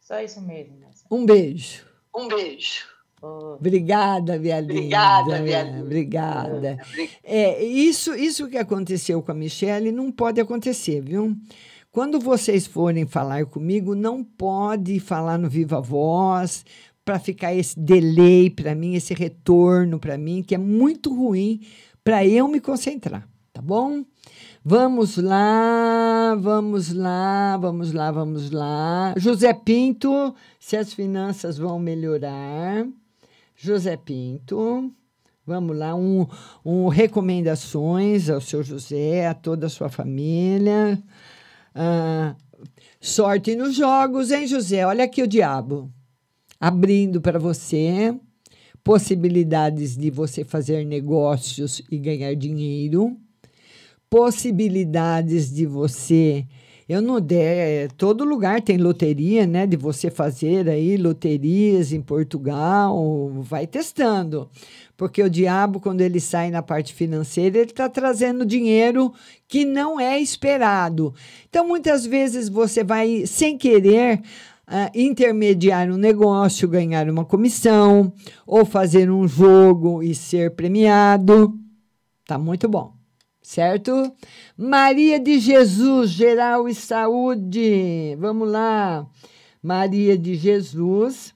Só 0.00 0.18
isso 0.20 0.40
mesmo, 0.40 0.80
Márcia. 0.80 1.06
Um 1.10 1.26
beijo. 1.26 1.84
Um 2.16 2.26
beijo. 2.26 2.88
Obrigada, 3.22 4.38
minha 4.38 4.60
linda. 4.60 4.72
Obrigada, 4.72 5.38
minha 5.40 5.62
linda. 5.62 5.82
Obrigada. 5.82 6.78
É, 7.22 7.62
isso, 7.62 8.14
isso 8.14 8.48
que 8.48 8.56
aconteceu 8.56 9.22
com 9.22 9.32
a 9.32 9.34
Michelle 9.34 9.92
não 9.92 10.10
pode 10.10 10.40
acontecer, 10.40 11.02
viu? 11.02 11.36
Quando 11.92 12.20
vocês 12.20 12.68
forem 12.68 13.04
falar 13.04 13.46
comigo, 13.46 13.96
não 13.96 14.22
pode 14.22 15.00
falar 15.00 15.36
no 15.36 15.50
Viva 15.50 15.80
Voz 15.80 16.64
para 17.04 17.18
ficar 17.18 17.52
esse 17.52 17.76
delay 17.76 18.48
para 18.48 18.76
mim, 18.76 18.94
esse 18.94 19.12
retorno 19.12 19.98
para 19.98 20.16
mim, 20.16 20.40
que 20.40 20.54
é 20.54 20.58
muito 20.58 21.12
ruim 21.12 21.60
para 22.04 22.24
eu 22.24 22.46
me 22.46 22.60
concentrar, 22.60 23.28
tá 23.52 23.60
bom? 23.60 24.04
Vamos 24.64 25.16
lá, 25.16 26.36
vamos 26.40 26.92
lá, 26.92 27.56
vamos 27.56 27.92
lá, 27.92 28.12
vamos 28.12 28.52
lá. 28.52 29.12
José 29.16 29.52
Pinto, 29.52 30.32
se 30.60 30.76
as 30.76 30.94
finanças 30.94 31.58
vão 31.58 31.80
melhorar. 31.80 32.86
José 33.56 33.96
Pinto, 33.96 34.92
vamos 35.44 35.76
lá, 35.76 35.96
um, 35.96 36.24
um 36.64 36.86
recomendações 36.86 38.30
ao 38.30 38.40
seu 38.40 38.62
José, 38.62 39.26
a 39.26 39.34
toda 39.34 39.66
a 39.66 39.70
sua 39.70 39.88
família. 39.88 41.02
Ah, 41.74 42.34
sorte 43.00 43.56
nos 43.56 43.74
jogos, 43.74 44.30
hein, 44.30 44.46
José? 44.46 44.86
Olha 44.86 45.04
aqui 45.04 45.22
o 45.22 45.26
diabo 45.26 45.90
abrindo 46.60 47.20
para 47.20 47.38
você 47.38 48.14
possibilidades 48.82 49.96
de 49.96 50.10
você 50.10 50.44
fazer 50.44 50.84
negócios 50.84 51.82
e 51.90 51.98
ganhar 51.98 52.34
dinheiro, 52.34 53.16
possibilidades 54.08 55.52
de 55.52 55.66
você. 55.66 56.46
Eu 56.90 57.00
não 57.00 57.20
der, 57.20 57.92
todo 57.92 58.24
lugar 58.24 58.60
tem 58.60 58.76
loteria, 58.76 59.46
né? 59.46 59.64
De 59.64 59.76
você 59.76 60.10
fazer 60.10 60.68
aí 60.68 60.96
loterias 60.96 61.92
em 61.92 62.02
Portugal, 62.02 63.30
vai 63.42 63.64
testando. 63.64 64.50
Porque 64.96 65.22
o 65.22 65.30
diabo, 65.30 65.78
quando 65.78 66.00
ele 66.00 66.18
sai 66.18 66.50
na 66.50 66.62
parte 66.62 66.92
financeira, 66.92 67.58
ele 67.58 67.70
está 67.70 67.88
trazendo 67.88 68.44
dinheiro 68.44 69.14
que 69.46 69.64
não 69.64 70.00
é 70.00 70.18
esperado. 70.18 71.14
Então, 71.48 71.64
muitas 71.64 72.04
vezes 72.04 72.48
você 72.48 72.82
vai, 72.82 73.24
sem 73.24 73.56
querer, 73.56 74.20
ah, 74.66 74.90
intermediar 74.92 75.88
um 75.88 75.96
negócio, 75.96 76.66
ganhar 76.66 77.08
uma 77.08 77.24
comissão, 77.24 78.12
ou 78.44 78.64
fazer 78.64 79.08
um 79.08 79.28
jogo 79.28 80.02
e 80.02 80.12
ser 80.12 80.56
premiado. 80.56 81.56
Tá 82.26 82.36
muito 82.36 82.68
bom, 82.68 82.94
certo? 83.50 84.12
Maria 84.56 85.18
de 85.18 85.40
Jesus, 85.40 86.10
geral 86.10 86.68
e 86.68 86.74
saúde. 86.74 88.14
Vamos 88.16 88.48
lá. 88.48 89.04
Maria 89.60 90.16
de 90.16 90.36
Jesus, 90.36 91.34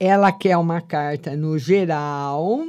ela 0.00 0.32
quer 0.32 0.56
uma 0.56 0.80
carta 0.80 1.36
no 1.36 1.56
geral 1.56 2.66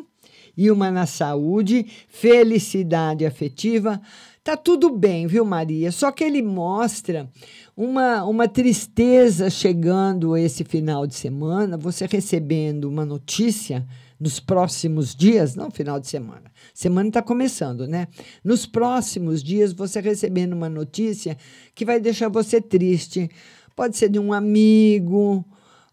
e 0.56 0.70
uma 0.70 0.92
na 0.92 1.08
saúde, 1.08 1.88
felicidade 2.08 3.26
afetiva. 3.26 4.00
Tá 4.44 4.56
tudo 4.56 4.92
bem, 4.92 5.26
viu, 5.26 5.44
Maria? 5.44 5.92
Só 5.92 6.12
que 6.12 6.24
ele 6.24 6.44
mostra 6.44 7.28
uma, 7.76 8.24
uma 8.24 8.48
tristeza 8.48 9.50
chegando 9.50 10.38
esse 10.38 10.64
final 10.64 11.08
de 11.08 11.16
semana, 11.16 11.76
você 11.76 12.06
recebendo 12.06 12.86
uma 12.86 13.04
notícia 13.04 13.84
nos 14.24 14.40
próximos 14.40 15.14
dias, 15.14 15.54
não 15.54 15.70
final 15.70 16.00
de 16.00 16.08
semana, 16.08 16.50
semana 16.74 17.10
está 17.10 17.22
começando, 17.22 17.86
né? 17.86 18.08
Nos 18.42 18.66
próximos 18.66 19.44
dias, 19.44 19.74
você 19.74 20.00
recebendo 20.00 20.54
uma 20.54 20.70
notícia 20.70 21.38
que 21.76 21.84
vai 21.84 22.00
deixar 22.00 22.30
você 22.30 22.62
triste. 22.62 23.30
Pode 23.76 23.98
ser 23.98 24.08
de 24.08 24.18
um 24.18 24.32
amigo, 24.32 25.44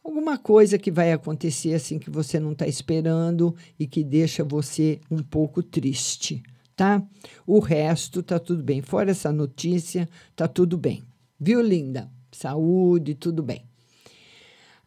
alguma 0.04 0.38
coisa 0.38 0.78
que 0.78 0.92
vai 0.92 1.10
acontecer 1.12 1.74
assim 1.74 1.98
que 1.98 2.08
você 2.08 2.38
não 2.38 2.52
está 2.52 2.68
esperando 2.68 3.52
e 3.76 3.84
que 3.84 4.04
deixa 4.04 4.44
você 4.44 5.00
um 5.10 5.24
pouco 5.24 5.60
triste, 5.60 6.40
tá? 6.76 7.02
O 7.44 7.58
resto 7.58 8.22
tá 8.22 8.38
tudo 8.38 8.62
bem. 8.62 8.80
Fora 8.80 9.10
essa 9.10 9.32
notícia, 9.32 10.08
tá 10.36 10.46
tudo 10.46 10.78
bem. 10.78 11.02
Viu, 11.38 11.60
linda? 11.60 12.08
Saúde, 12.30 13.16
tudo 13.16 13.42
bem. 13.42 13.69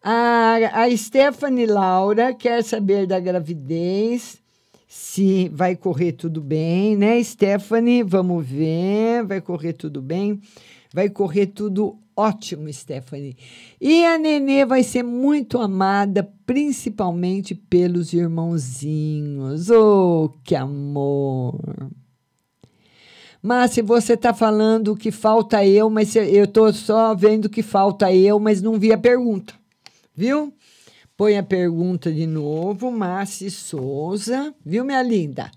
A, 0.05 0.83
a 0.83 0.97
Stephanie 0.97 1.65
Laura 1.65 2.33
quer 2.33 2.61
saber 2.61 3.07
da 3.07 3.21
gravidez, 3.21 4.37
se 4.85 5.47
vai 5.47 5.77
correr 5.77 6.11
tudo 6.11 6.41
bem, 6.41 6.97
né, 6.97 7.23
Stephanie? 7.23 8.03
Vamos 8.03 8.45
ver, 8.45 9.23
vai 9.25 9.39
correr 9.39 9.71
tudo 9.71 10.01
bem. 10.01 10.41
Vai 10.93 11.09
correr 11.09 11.47
tudo 11.47 11.97
ótimo, 12.17 12.71
Stephanie. 12.71 13.37
E 13.79 14.05
a 14.05 14.17
nenê 14.17 14.65
vai 14.65 14.83
ser 14.83 15.03
muito 15.03 15.57
amada, 15.57 16.29
principalmente 16.45 17.55
pelos 17.55 18.11
irmãozinhos. 18.11 19.69
Oh, 19.69 20.33
que 20.43 20.53
amor! 20.53 21.57
Mas 23.41 23.71
se 23.71 23.81
você 23.81 24.13
está 24.13 24.33
falando 24.33 24.97
que 24.97 25.11
falta 25.11 25.65
eu, 25.65 25.89
mas 25.89 26.13
eu 26.15 26.43
estou 26.43 26.73
só 26.73 27.15
vendo 27.15 27.49
que 27.49 27.63
falta 27.63 28.13
eu, 28.13 28.37
mas 28.37 28.61
não 28.61 28.77
vi 28.77 28.91
a 28.91 28.97
pergunta. 28.97 29.62
Viu? 30.15 30.53
Põe 31.15 31.37
a 31.37 31.43
pergunta 31.43 32.11
de 32.11 32.25
novo, 32.25 32.91
Márcia 32.91 33.49
Souza. 33.49 34.53
Viu, 34.65 34.83
minha 34.83 35.01
linda? 35.01 35.51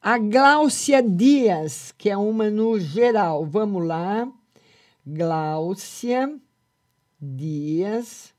A 0.00 0.18
Gláucia 0.18 1.02
Dias, 1.02 1.92
que 1.96 2.08
é 2.08 2.16
uma 2.16 2.50
no 2.50 2.78
geral. 2.78 3.44
Vamos 3.44 3.86
lá. 3.86 4.30
Gláucia 5.06 6.32
Dias. 7.20 8.32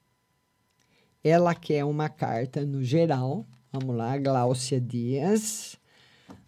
Ela 1.23 1.53
quer 1.53 1.83
uma 1.83 2.09
carta 2.09 2.65
no 2.65 2.83
geral. 2.83 3.45
Vamos 3.71 3.95
lá, 3.95 4.17
Gláucia 4.17 4.79
Dias. 4.79 5.77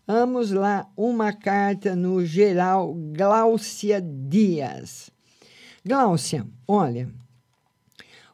Vamos 0.07 0.51
lá, 0.51 0.89
uma 0.97 1.31
carta 1.31 1.95
no 1.95 2.25
geral, 2.25 2.93
Gláucia 3.13 4.01
Dias. 4.01 5.09
Gláucia, 5.85 6.45
olha, 6.67 7.09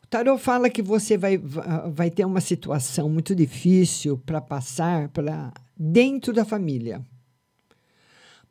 o 0.07 0.09
tarô 0.09 0.37
fala 0.37 0.69
que 0.69 0.81
você 0.81 1.17
vai, 1.17 1.37
vai 1.37 2.09
ter 2.09 2.23
uma 2.23 2.39
situação 2.39 3.09
muito 3.09 3.35
difícil 3.35 4.17
para 4.17 4.39
passar 4.39 5.09
para 5.09 5.51
dentro 5.75 6.31
da 6.31 6.45
família. 6.45 7.05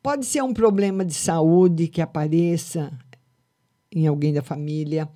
Pode 0.03 0.27
ser 0.27 0.43
um 0.43 0.53
problema 0.53 1.03
de 1.03 1.15
saúde 1.15 1.87
que 1.87 1.99
apareça 1.99 2.93
em 3.91 4.05
alguém 4.05 4.31
da 4.31 4.43
família, 4.43 5.09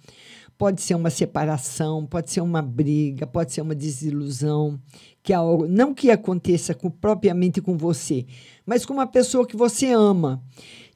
pode 0.58 0.82
ser 0.82 0.96
uma 0.96 1.12
separação, 1.12 2.08
pode 2.08 2.32
ser 2.32 2.42
uma 2.42 2.62
briga, 2.62 3.28
pode 3.28 3.54
ser 3.54 3.62
uma 3.62 3.76
desilusão, 3.76 4.80
que 5.24 5.34
algo, 5.34 5.68
não 5.68 5.94
que 5.94 6.10
aconteça 6.10 6.74
com, 6.74 6.90
propriamente 6.90 7.62
com 7.62 7.78
você, 7.78 8.26
mas 8.66 8.86
com 8.86 8.94
uma 8.94 9.08
pessoa 9.08 9.46
que 9.46 9.56
você 9.56 9.92
ama. 9.92 10.44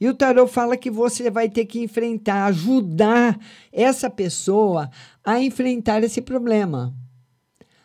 E 0.00 0.08
o 0.08 0.14
tarot 0.14 0.50
fala 0.52 0.76
que 0.76 0.90
você 0.90 1.30
vai 1.30 1.48
ter 1.48 1.64
que 1.64 1.80
enfrentar, 1.80 2.44
ajudar 2.46 3.38
essa 3.72 4.10
pessoa 4.10 4.90
a 5.26 5.40
enfrentar 5.40 6.04
esse 6.04 6.22
problema. 6.22 6.94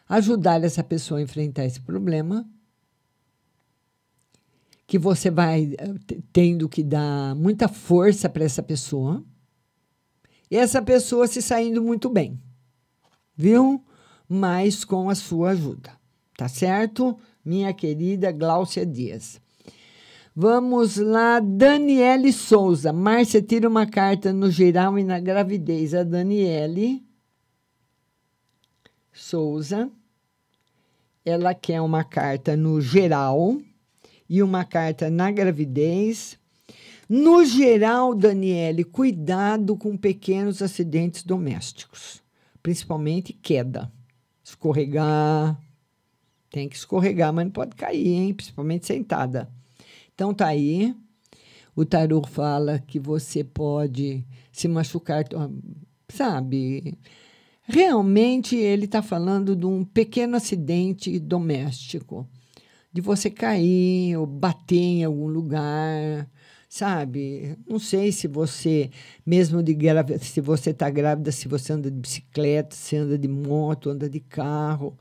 Ajudar 0.08 0.64
essa 0.64 0.84
pessoa 0.84 1.20
a 1.20 1.24
enfrentar 1.24 1.66
esse 1.66 1.82
problema. 1.82 2.48
Que 4.86 5.00
você 5.00 5.32
vai 5.32 5.74
eh, 5.76 6.20
tendo 6.32 6.70
que 6.70 6.84
dar 6.84 7.34
muita 7.36 7.68
força 7.68 8.30
para 8.30 8.44
essa 8.44 8.62
pessoa. 8.62 9.24
E 10.52 10.56
essa 10.56 10.84
pessoa 10.84 11.26
se 11.26 11.42
saindo 11.42 11.82
muito 11.82 12.10
bem. 12.10 12.40
Viu? 13.36 13.84
Mas 14.30 14.86
com 14.86 15.10
a 15.10 15.16
sua 15.16 15.52
ajuda. 15.52 15.92
Tá 16.38 16.48
certo? 16.48 17.18
Minha 17.44 17.74
querida 17.74 18.32
Gláucia 18.32 18.86
Dias. 18.86 19.42
Vamos 20.36 20.98
lá, 20.98 21.40
Daniele 21.40 22.32
Souza. 22.32 22.94
Márcia, 22.94 23.42
tira 23.42 23.68
uma 23.68 23.88
carta 23.88 24.32
no 24.32 24.52
geral 24.52 25.00
e 25.00 25.04
na 25.04 25.20
gravidez. 25.20 25.94
A 25.96 26.04
Daniele 26.04 27.04
Souza. 29.22 29.90
Ela 31.24 31.54
quer 31.54 31.80
uma 31.80 32.04
carta 32.04 32.58
no 32.58 32.82
geral 32.82 33.62
e 34.28 34.42
uma 34.42 34.66
carta 34.66 35.12
na 35.12 35.30
gravidez. 35.30 36.40
No 37.08 37.46
geral, 37.46 38.16
Daniele, 38.16 38.84
cuidado 38.84 39.78
com 39.78 39.96
pequenos 39.96 40.62
acidentes 40.62 41.24
domésticos, 41.24 42.22
principalmente 42.64 43.32
queda, 43.32 43.92
escorregar. 44.44 45.62
Tem 46.50 46.68
que 46.68 46.76
escorregar, 46.76 47.32
mas 47.32 47.46
não 47.46 47.52
pode 47.52 47.76
cair, 47.76 48.08
hein? 48.08 48.34
Principalmente 48.34 48.88
sentada. 48.88 49.48
Então 50.16 50.34
tá 50.34 50.48
aí. 50.48 50.96
O 51.76 51.86
tarô 51.86 52.24
fala 52.26 52.80
que 52.80 53.00
você 53.00 53.44
pode 53.44 54.26
se 54.52 54.68
machucar, 54.68 55.24
sabe? 56.10 56.98
Realmente 57.64 58.56
ele 58.56 58.86
está 58.86 59.02
falando 59.02 59.56
de 59.56 59.66
um 59.66 59.86
pequeno 59.86 60.36
acidente 60.36 61.20
doméstico, 61.20 62.28
de 62.92 63.02
você 63.02 63.30
cair 63.30 64.18
ou 64.18 64.26
bater 64.26 64.76
em 64.76 65.04
algum 65.04 65.28
lugar, 65.28 66.28
sabe? 66.68 67.58
Não 67.68 67.78
sei 67.78 68.12
se 68.12 68.28
você, 68.28 68.90
mesmo 69.26 69.62
de 69.62 69.74
grávida, 69.74 70.20
se 70.20 70.42
você 70.42 70.72
está 70.72 70.90
grávida, 70.90 71.32
se 71.32 71.48
você 71.48 71.74
anda 71.74 71.92
de 71.92 71.98
bicicleta, 71.98 72.76
se 72.76 72.96
anda 72.96 73.18
de 73.18 73.28
moto, 73.28 73.90
anda 73.90 74.10
de 74.10 74.20
carro, 74.20 74.98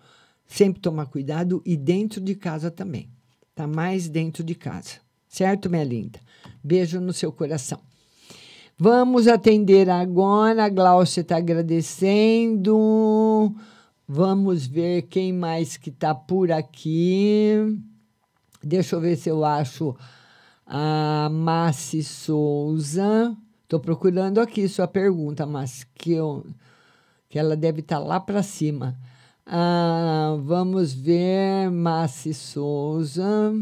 sempre 0.47 0.81
tomar 0.81 1.07
cuidado 1.07 1.63
e 1.65 1.77
dentro 1.77 2.21
de 2.21 2.35
casa 2.35 2.71
também. 2.71 3.09
Tá 3.55 3.67
mais 3.67 4.09
dentro 4.09 4.45
de 4.45 4.55
casa, 4.55 5.01
certo, 5.29 5.71
minha 5.71 5.85
linda? 5.85 6.21
Beijo 6.63 7.01
no 7.01 7.13
seu 7.13 7.33
coração. 7.33 7.90
Vamos 8.83 9.29
atender 9.29 9.91
agora. 9.91 10.65
A 10.65 10.69
Glaucia 10.71 11.21
está 11.21 11.37
agradecendo. 11.37 12.75
Vamos 14.09 14.67
ver 14.67 15.03
quem 15.03 15.35
mais 15.35 15.77
que 15.77 15.91
está 15.91 16.15
por 16.15 16.51
aqui. 16.51 17.79
Deixa 18.65 18.97
eu 18.97 19.01
ver 19.03 19.17
se 19.17 19.29
eu 19.29 19.45
acho 19.45 19.95
a 20.65 21.29
Massi 21.31 22.03
Souza. 22.03 23.37
Estou 23.65 23.81
procurando 23.81 24.41
aqui 24.41 24.67
sua 24.67 24.89
pergunta, 24.89 25.45
mas 25.45 25.85
que, 25.95 26.13
eu, 26.13 26.47
que 27.29 27.39
ela 27.39 27.55
deve 27.55 27.81
estar 27.81 27.99
tá 28.01 28.03
lá 28.03 28.19
para 28.19 28.43
cima. 28.43 28.99
Ah, 29.45 30.39
vamos 30.41 30.95
ver, 30.95 31.71
Massi 31.71 32.33
Souza. 32.33 33.53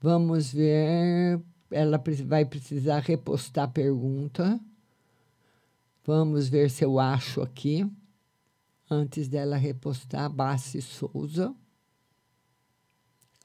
Vamos 0.00 0.52
ver 0.52 1.42
ela 1.72 2.02
vai 2.26 2.44
precisar 2.44 3.00
repostar 3.00 3.64
a 3.64 3.68
pergunta. 3.68 4.60
Vamos 6.04 6.48
ver 6.48 6.70
se 6.70 6.84
eu 6.84 6.98
acho 6.98 7.40
aqui. 7.42 7.88
Antes 8.90 9.28
dela 9.28 9.56
repostar, 9.56 10.30
Bassi 10.30 10.82
Souza. 10.82 11.54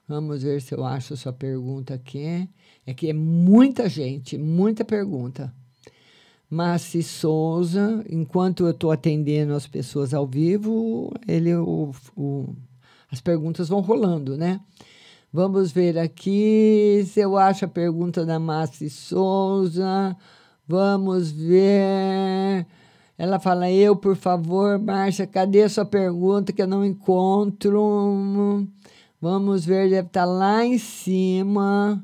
Vamos 0.07 0.43
ver 0.43 0.61
se 0.61 0.73
eu 0.73 0.85
acho 0.85 1.13
a 1.13 1.17
sua 1.17 1.33
pergunta 1.33 1.93
aqui. 1.93 2.47
É 2.85 2.93
que 2.93 3.09
é 3.09 3.13
muita 3.13 3.89
gente, 3.89 4.37
muita 4.37 4.85
pergunta. 4.85 5.53
Massi 6.49 7.03
Souza, 7.03 8.05
enquanto 8.09 8.65
eu 8.65 8.71
estou 8.71 8.91
atendendo 8.91 9.53
as 9.53 9.67
pessoas 9.67 10.13
ao 10.13 10.25
vivo, 10.25 11.11
ele, 11.27 11.53
o, 11.53 11.91
o, 12.15 12.55
as 13.11 13.19
perguntas 13.19 13.67
vão 13.67 13.81
rolando, 13.81 14.37
né? 14.37 14.61
Vamos 15.31 15.71
ver 15.71 15.99
aqui 15.99 17.03
se 17.05 17.19
eu 17.19 17.37
acho 17.37 17.65
a 17.65 17.67
pergunta 17.67 18.25
da 18.25 18.39
Márcia 18.39 18.89
Souza. 18.89 20.15
Vamos 20.65 21.31
ver. 21.31 22.65
Ela 23.17 23.39
fala: 23.39 23.69
Eu, 23.69 23.95
por 23.95 24.15
favor, 24.15 24.79
Márcia, 24.79 25.27
cadê 25.27 25.63
a 25.63 25.69
sua 25.69 25.85
pergunta 25.85 26.53
que 26.53 26.61
eu 26.61 26.67
não 26.67 26.85
encontro? 26.85 28.67
Vamos 29.19 29.65
ver, 29.65 29.89
deve 29.89 30.07
estar 30.07 30.25
lá 30.25 30.63
em 30.65 30.77
cima. 30.77 32.03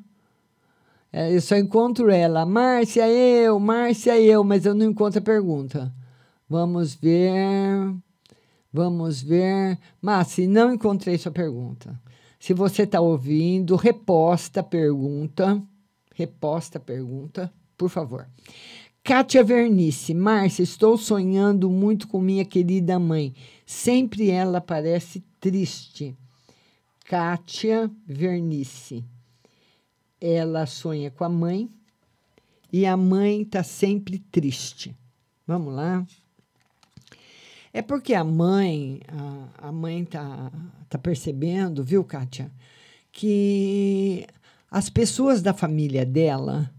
É, 1.11 1.33
eu 1.33 1.39
só 1.41 1.55
encontro 1.55 2.09
ela. 2.11 2.45
Márcia, 2.45 3.07
eu, 3.07 3.59
Márcia, 3.59 4.19
eu, 4.19 4.43
mas 4.43 4.65
eu 4.65 4.73
não 4.75 4.87
encontro 4.87 5.19
a 5.19 5.23
pergunta. 5.23 5.93
Vamos 6.49 6.95
ver. 6.95 7.95
Vamos 8.71 9.21
ver. 9.21 9.79
Márcia, 10.01 10.47
não 10.47 10.73
encontrei 10.73 11.17
sua 11.17 11.31
pergunta. 11.31 12.02
Se 12.43 12.53
você 12.53 12.83
está 12.83 12.99
ouvindo, 12.99 13.77
reposta 13.77 14.59
a 14.59 14.63
pergunta. 14.63 15.63
Reposta 16.13 16.77
a 16.77 16.81
pergunta, 16.81 17.49
por 17.77 17.87
favor. 17.87 18.27
Kátia 19.01 19.41
Vernice, 19.45 20.13
Márcia, 20.13 20.61
estou 20.61 20.97
sonhando 20.97 21.69
muito 21.69 22.05
com 22.05 22.19
minha 22.19 22.43
querida 22.43 22.99
mãe. 22.99 23.33
Sempre 23.65 24.29
ela 24.29 24.59
parece 24.59 25.23
triste. 25.39 26.17
Kátia 27.05 27.89
Vernice. 28.05 29.05
Ela 30.19 30.65
sonha 30.65 31.09
com 31.11 31.23
a 31.23 31.29
mãe 31.29 31.69
e 32.73 32.85
a 32.85 32.97
mãe 32.97 33.43
está 33.43 33.63
sempre 33.63 34.19
triste. 34.19 34.93
Vamos 35.47 35.73
lá. 35.73 36.05
É 37.73 37.81
porque 37.81 38.13
a 38.13 38.23
mãe, 38.23 39.01
a, 39.07 39.69
a 39.69 39.71
mãe 39.71 40.05
tá, 40.05 40.51
tá 40.87 40.99
percebendo, 40.99 41.83
viu, 41.83 42.03
Kátia, 42.03 42.51
que 43.11 44.27
as 44.69 44.91
pessoas 44.91 45.41
da 45.41 45.55
família 45.55 46.05
dela, 46.05 46.71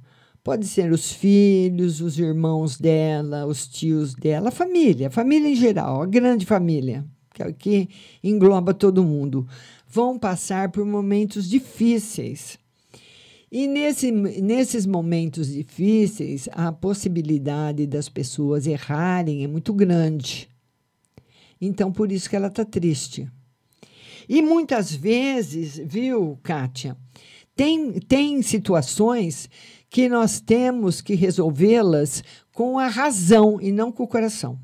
pode 0.44 0.68
ser 0.68 0.92
os 0.92 1.10
filhos, 1.10 2.00
os 2.00 2.16
irmãos 2.18 2.78
dela, 2.78 3.44
os 3.44 3.66
tios 3.66 4.14
dela, 4.14 4.50
a 4.50 4.52
família, 4.52 5.08
a 5.08 5.10
família 5.10 5.48
em 5.48 5.56
geral, 5.56 6.02
a 6.02 6.06
grande 6.06 6.46
família, 6.46 7.04
que, 7.32 7.52
que 7.54 7.88
engloba 8.22 8.72
todo 8.72 9.02
mundo, 9.02 9.48
vão 9.88 10.16
passar 10.16 10.70
por 10.70 10.84
momentos 10.84 11.48
difíceis. 11.48 12.56
E 13.50 13.66
nesse, 13.66 14.12
nesses 14.12 14.86
momentos 14.86 15.52
difíceis, 15.52 16.48
a 16.52 16.70
possibilidade 16.70 17.86
das 17.86 18.08
pessoas 18.08 18.66
errarem 18.66 19.42
é 19.42 19.48
muito 19.48 19.72
grande. 19.72 20.53
Então, 21.66 21.92
por 21.92 22.10
isso 22.12 22.28
que 22.28 22.36
ela 22.36 22.48
está 22.48 22.64
triste. 22.64 23.30
E 24.28 24.42
muitas 24.42 24.92
vezes, 24.94 25.80
viu, 25.84 26.38
Kátia, 26.42 26.96
tem, 27.54 27.92
tem 28.00 28.42
situações 28.42 29.48
que 29.88 30.08
nós 30.08 30.40
temos 30.40 31.00
que 31.00 31.14
resolvê-las 31.14 32.24
com 32.52 32.78
a 32.78 32.88
razão 32.88 33.60
e 33.60 33.70
não 33.70 33.92
com 33.92 34.02
o 34.02 34.08
coração. 34.08 34.58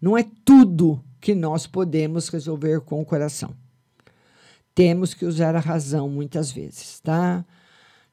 Não 0.00 0.16
é 0.16 0.24
tudo 0.44 1.02
que 1.20 1.34
nós 1.34 1.66
podemos 1.66 2.28
resolver 2.28 2.80
com 2.82 3.00
o 3.00 3.04
coração. 3.04 3.54
Temos 4.74 5.14
que 5.14 5.24
usar 5.24 5.56
a 5.56 5.60
razão 5.60 6.08
muitas 6.08 6.52
vezes, 6.52 7.00
tá? 7.00 7.44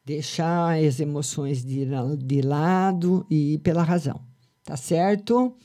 Deixar 0.05 0.77
as 0.77 0.99
emoções 0.99 1.63
de, 1.63 1.85
de 2.17 2.41
lado 2.41 3.25
e 3.29 3.53
ir 3.53 3.57
pela 3.59 3.83
razão, 3.83 4.19
tá 4.63 4.75
certo? 4.75 5.55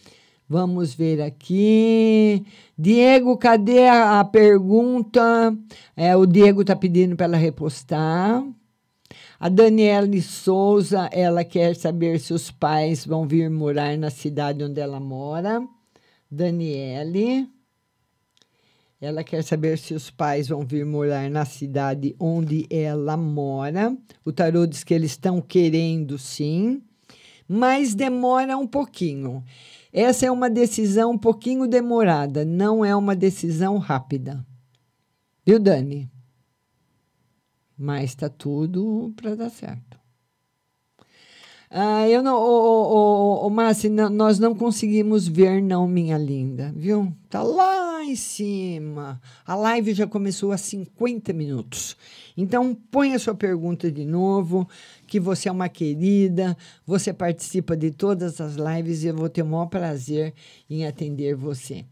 Vamos 0.49 0.95
ver 0.95 1.21
aqui. 1.21 2.43
Diego, 2.77 3.37
cadê 3.37 3.87
a, 3.87 4.25
pergunta? 4.25 5.55
É, 5.95 6.17
o 6.17 6.25
Diego 6.25 6.63
está 6.63 6.75
pedindo 6.75 7.15
para 7.15 7.27
ela 7.27 7.37
repostar. 7.37 8.43
A 9.39 9.49
Daniele 9.51 10.23
Souza, 10.23 11.09
ela 11.13 11.45
quer 11.45 11.77
saber 11.77 12.19
se 12.19 12.33
os 12.33 12.51
pais 12.51 13.05
vão 13.05 13.29
vir 13.29 13.51
morar 13.51 13.97
na 13.99 14.09
cidade 14.09 14.65
onde 14.65 14.81
ela 14.81 14.99
mora. 14.99 15.61
Daniele. 16.31 17.47
Ela 18.99 19.23
quer 19.23 19.45
saber 19.45 19.77
se 19.77 19.93
os 19.93 20.11
pais 20.11 20.49
vão 20.49 20.65
vir 20.65 20.87
morar 20.87 21.29
na 21.31 21.45
cidade 21.45 22.17
onde 22.19 22.67
ela 22.71 23.19
mora. 23.19 23.95
O 24.25 24.33
tarô 24.33 24.67
diz 24.67 24.83
que 24.83 24.95
eles 24.95 25.11
estão 25.11 25.43
querendo 25.43 26.19
sim, 26.19 26.83
mas 27.47 27.95
demora 27.95 28.57
um 28.57 28.67
pouquinho. 28.67 29.45
Essa 29.93 30.27
é 30.27 30.31
uma 30.31 30.51
decisão 30.51 31.13
um 31.13 31.19
pouquinho 31.19 31.67
demorada, 31.67 32.45
não 32.45 32.85
é 32.85 32.95
uma 32.95 33.17
decisão 33.17 33.79
rápida. 33.79 34.45
Viu, 35.47 35.59
Dani? 35.59 36.11
Mas 37.77 38.11
está 38.11 38.29
tudo 38.29 39.13
para 39.17 39.35
dar 39.35 39.51
certo. 39.51 39.99
Ah, 41.71 42.09
eu 42.09 42.23
não, 42.23 43.51
Márcia, 43.51 43.91
não- 43.91 44.09
nós 44.09 44.39
não 44.39 44.55
conseguimos 44.55 45.29
ver, 45.29 45.63
não, 45.63 45.87
minha 45.87 46.17
linda, 46.17 46.73
viu? 46.75 47.13
Tá 47.29 47.43
lá 47.43 48.03
em 48.03 48.17
cima. 48.17 49.21
A 49.45 49.55
live 49.55 49.93
já 49.93 50.07
começou 50.07 50.51
há 50.51 50.57
50 50.57 51.31
minutos. 51.35 51.95
Então, 52.37 52.75
põe 52.91 53.15
a 53.15 53.19
sua 53.19 53.35
pergunta 53.35 53.93
de 53.93 54.07
novo, 54.07 54.67
que 55.09 55.19
você 55.19 55.49
é 55.49 55.53
uma 55.53 55.69
querida, 55.69 56.57
você 56.87 57.13
participa 57.13 57.77
de 57.77 57.91
todas 57.91 58.41
as 58.41 58.55
lives 58.55 59.03
e 59.03 59.09
eu 59.09 59.17
vou 59.17 59.29
ter 59.29 59.43
o 59.43 59.47
maior 59.47 59.67
prazer 59.67 60.35
em 60.69 60.87
atender 60.87 61.35
você. 61.35 61.85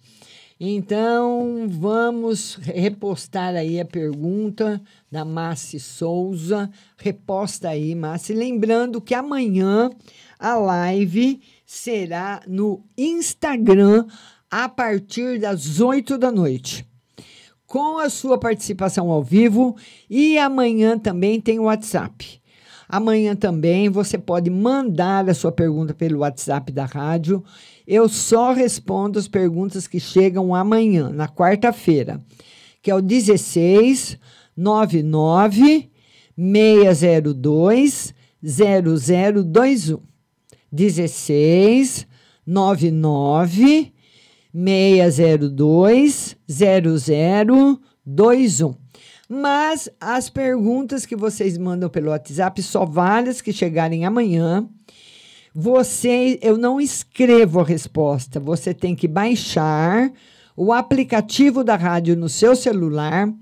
Então, 0.59 1.66
vamos 1.68 2.56
repostar 2.56 3.55
aí 3.55 3.78
a 3.78 3.84
pergunta 3.84 4.80
da 5.10 5.22
Massi 5.22 5.78
Souza. 5.78 6.70
Reposta 6.97 7.68
aí, 7.68 7.94
Massi. 7.94 8.32
Lembrando 8.32 9.01
que 9.01 9.14
amanhã 9.14 9.90
a 10.38 10.55
live 10.56 11.40
será 11.66 12.43
no 12.47 12.82
Instagram 12.97 14.06
a 14.51 14.66
partir 14.66 15.38
das 15.40 15.80
8 15.80 16.16
da 16.16 16.32
noite. 16.32 16.86
Com 17.66 17.98
a 17.98 18.09
sua 18.09 18.38
participação 18.38 19.10
ao 19.10 19.22
vivo 19.22 19.76
e 20.09 20.38
amanhã 20.38 20.98
também 20.98 21.38
tem 21.38 21.59
o 21.59 21.64
WhatsApp. 21.64 22.40
Amanhã 22.89 23.35
também 23.35 23.89
você 23.89 24.17
pode 24.17 24.49
mandar 24.49 25.29
a 25.29 25.35
sua 25.35 25.51
pergunta 25.51 25.93
pelo 25.93 26.21
WhatsApp 26.21 26.71
da 26.71 26.85
rádio. 26.85 27.43
Eu 27.87 28.09
só 28.09 28.53
respondo 28.53 29.19
as 29.19 29.27
perguntas 29.27 29.87
que 29.87 29.99
chegam 29.99 30.55
amanhã, 30.55 31.11
na 31.11 31.29
quarta-feira, 31.29 32.23
que 32.81 32.91
é 32.91 32.95
o 32.95 33.03
16 33.03 34.19
99 34.57 35.91
602 36.37 38.15
0021. 38.45 40.01
16 40.71 42.07
99 42.47 43.93
602 44.53 46.37
0021. 46.49 48.86
Mas 49.28 49.89
as 50.01 50.31
perguntas 50.31 51.05
que 51.05 51.16
vocês 51.16 51.59
mandam 51.59 51.89
pelo 51.89 52.11
WhatsApp, 52.11 52.62
só 52.62 52.85
várias 52.85 53.40
que 53.40 53.53
chegarem 53.53 54.05
amanhã. 54.05 54.69
Você, 55.55 56.39
eu 56.43 56.57
não 56.57 56.81
escrevo 56.81 57.61
a 57.61 57.65
resposta. 57.65 58.39
Você 58.39 58.73
tem 58.73 58.94
que 58.94 59.09
baixar 59.09 60.12
o 60.57 60.73
aplicativo 60.73 61.65
da 61.65 61.77
rádio 61.77 62.16
no 62.16 62.28
seu 62.28 62.55
celular. 62.55 63.32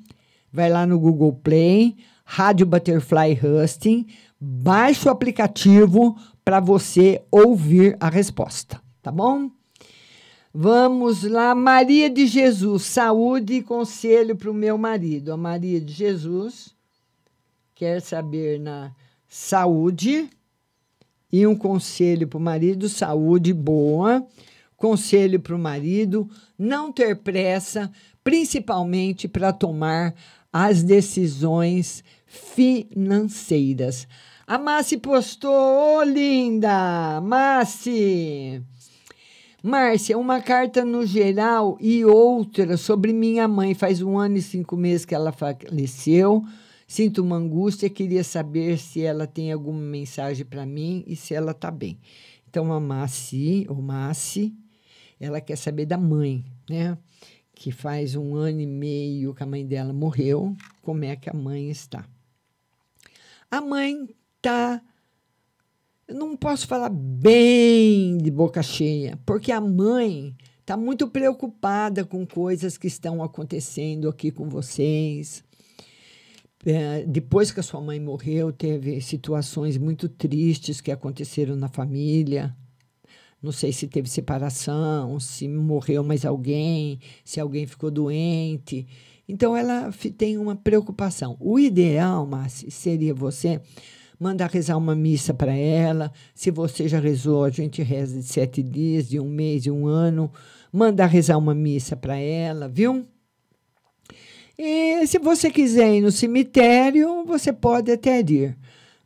Vai 0.53 0.71
lá 0.71 0.87
no 0.87 0.99
Google 0.99 1.33
Play, 1.33 1.97
Rádio 2.25 2.65
Butterfly 2.65 3.39
Husting, 3.43 4.07
baixa 4.41 5.09
o 5.09 5.13
aplicativo 5.13 6.17
para 6.45 6.61
você 6.61 7.23
ouvir 7.31 7.97
a 8.01 8.09
resposta, 8.09 8.81
tá 9.03 9.11
bom? 9.13 9.51
Vamos 10.57 11.25
lá, 11.25 11.53
Maria 11.53 12.09
de 12.09 12.29
Jesus, 12.29 12.85
saúde 12.85 13.55
e 13.55 13.63
conselho 13.63 14.37
para 14.37 14.49
o 14.49 14.55
meu 14.55 14.79
marido. 14.79 15.33
A 15.33 15.37
Maria 15.37 15.81
de 15.81 15.93
Jesus 15.93 16.73
quer 17.75 18.01
saber 18.01 18.61
na 18.61 18.95
saúde 19.27 20.31
e 21.33 21.45
um 21.45 21.57
conselho 21.57 22.29
para 22.29 22.39
o 22.39 22.41
marido, 22.41 22.89
saúde 22.89 23.53
boa. 23.53 24.25
Conselho 24.77 25.41
para 25.41 25.57
o 25.57 25.59
marido, 25.59 26.31
não 26.57 26.93
ter 26.93 27.17
pressa, 27.17 27.91
principalmente 28.23 29.27
para 29.27 29.53
tomar 29.53 30.15
as 30.53 30.85
decisões 30.85 32.05
financeiras. 32.27 34.07
A 34.47 34.57
Massi 34.57 34.99
postou, 34.99 35.99
ô 35.99 36.03
linda, 36.05 37.21
Massi. 37.23 38.63
Márcia, 39.67 40.19
uma 40.19 40.43
carta 40.43 40.85
no 40.85 41.07
geral 41.07 41.79
e 41.81 42.05
outra 42.05 42.77
sobre 42.77 43.15
minha 43.15 43.49
mãe. 43.49 43.73
Faz 43.73 44.03
um 44.03 44.19
ano 44.19 44.37
e 44.37 44.43
cinco 44.43 44.77
meses 44.77 45.07
que 45.07 45.15
ela 45.15 45.33
faleceu. 45.33 46.45
Sinto 46.87 47.23
uma 47.23 47.37
angústia, 47.37 47.89
queria 47.89 48.23
saber 48.23 48.77
se 48.77 49.01
ela 49.01 49.27
tem 49.27 49.51
alguma 49.51 49.81
mensagem 49.81 50.45
para 50.45 50.67
mim 50.67 51.03
e 51.07 51.17
se 51.17 51.33
ela 51.33 51.53
está 51.53 51.71
bem. 51.71 51.99
Então, 52.47 52.71
a 52.75 52.79
Massi, 52.79 53.65
ou 53.71 53.81
Massi, 53.81 54.55
ela 55.19 55.41
quer 55.41 55.57
saber 55.57 55.87
da 55.87 55.97
mãe, 55.97 56.45
né? 56.69 56.99
Que 57.55 57.73
faz 57.73 58.15
um 58.17 58.37
ano 58.37 58.61
e 58.61 58.67
meio 58.67 59.33
que 59.33 59.43
a 59.43 59.47
mãe 59.47 59.67
dela 59.67 59.95
morreu. 59.95 60.55
Como 60.83 61.07
é 61.07 61.17
que 61.17 61.31
a 61.31 61.35
mãe 61.35 61.71
está? 61.71 62.05
A 63.51 63.63
mãe 63.63 64.11
está 64.37 64.83
eu 66.07 66.15
não 66.15 66.37
posso 66.37 66.67
falar 66.67 66.91
bem 66.91 68.19
de 68.19 68.31
boca 68.31 68.63
cheia, 68.63 69.19
porque 69.25 69.51
a 69.51 69.61
mãe 69.61 70.37
está 70.61 70.77
muito 70.77 71.09
preocupada 71.09 72.05
com 72.05 72.27
coisas 72.27 72.77
que 72.77 72.87
estão 72.87 73.23
acontecendo 73.23 74.09
aqui 74.09 74.31
com 74.31 74.49
vocês. 74.49 75.43
É, 76.67 77.05
depois 77.07 77.51
que 77.51 77.61
a 77.61 77.63
sua 77.63 77.81
mãe 77.81 78.01
morreu, 78.01 78.53
teve 78.53 79.01
situações 79.01 79.77
muito 79.77 80.09
tristes 80.09 80.81
que 80.81 80.91
aconteceram 80.91 81.57
na 81.57 81.69
família. 81.69 82.55
Não 83.43 83.53
sei 83.53 83.73
se 83.73 83.87
teve 83.87 84.09
separação, 84.09 85.21
se 85.21 85.47
morreu 85.47 86.03
mais 86.03 86.25
alguém, 86.25 86.99
se 87.23 87.39
alguém 87.39 87.67
ficou 87.67 87.91
doente. 87.91 88.87
Então 89.29 89.57
ela 89.57 89.91
tem 90.17 90.39
uma 90.39 90.57
preocupação. 90.57 91.37
O 91.41 91.59
ideal, 91.59 92.27
Márcia, 92.27 92.71
seria 92.71 93.15
você 93.15 93.61
mandar 94.19 94.51
rezar 94.51 94.77
uma 94.77 94.95
missa 94.95 95.35
para 95.35 95.55
ela. 95.55 96.13
Se 96.35 96.51
você 96.51 96.89
já 96.89 96.99
rezou, 96.99 97.45
a 97.45 97.51
gente 97.51 97.83
reza 97.83 98.19
de 98.19 98.25
sete 98.25 98.63
dias, 98.63 99.09
de 99.09 99.21
um 99.21 99.29
mês, 99.29 99.63
de 99.63 99.71
um 99.71 99.87
ano. 99.87 100.31
Mandar 100.73 101.07
rezar 101.07 101.39
uma 101.39 101.55
missa 101.55 101.97
para 101.97 102.17
ela, 102.17 102.69
viu? 102.69 103.07
E 104.59 105.07
se 105.07 105.19
você 105.19 105.51
quiser 105.51 105.97
ir 105.97 106.01
no 106.01 106.13
cemitério, 106.13 107.25
você 107.25 107.53
pode 107.53 107.91
até 107.91 108.21
ir. 108.21 108.57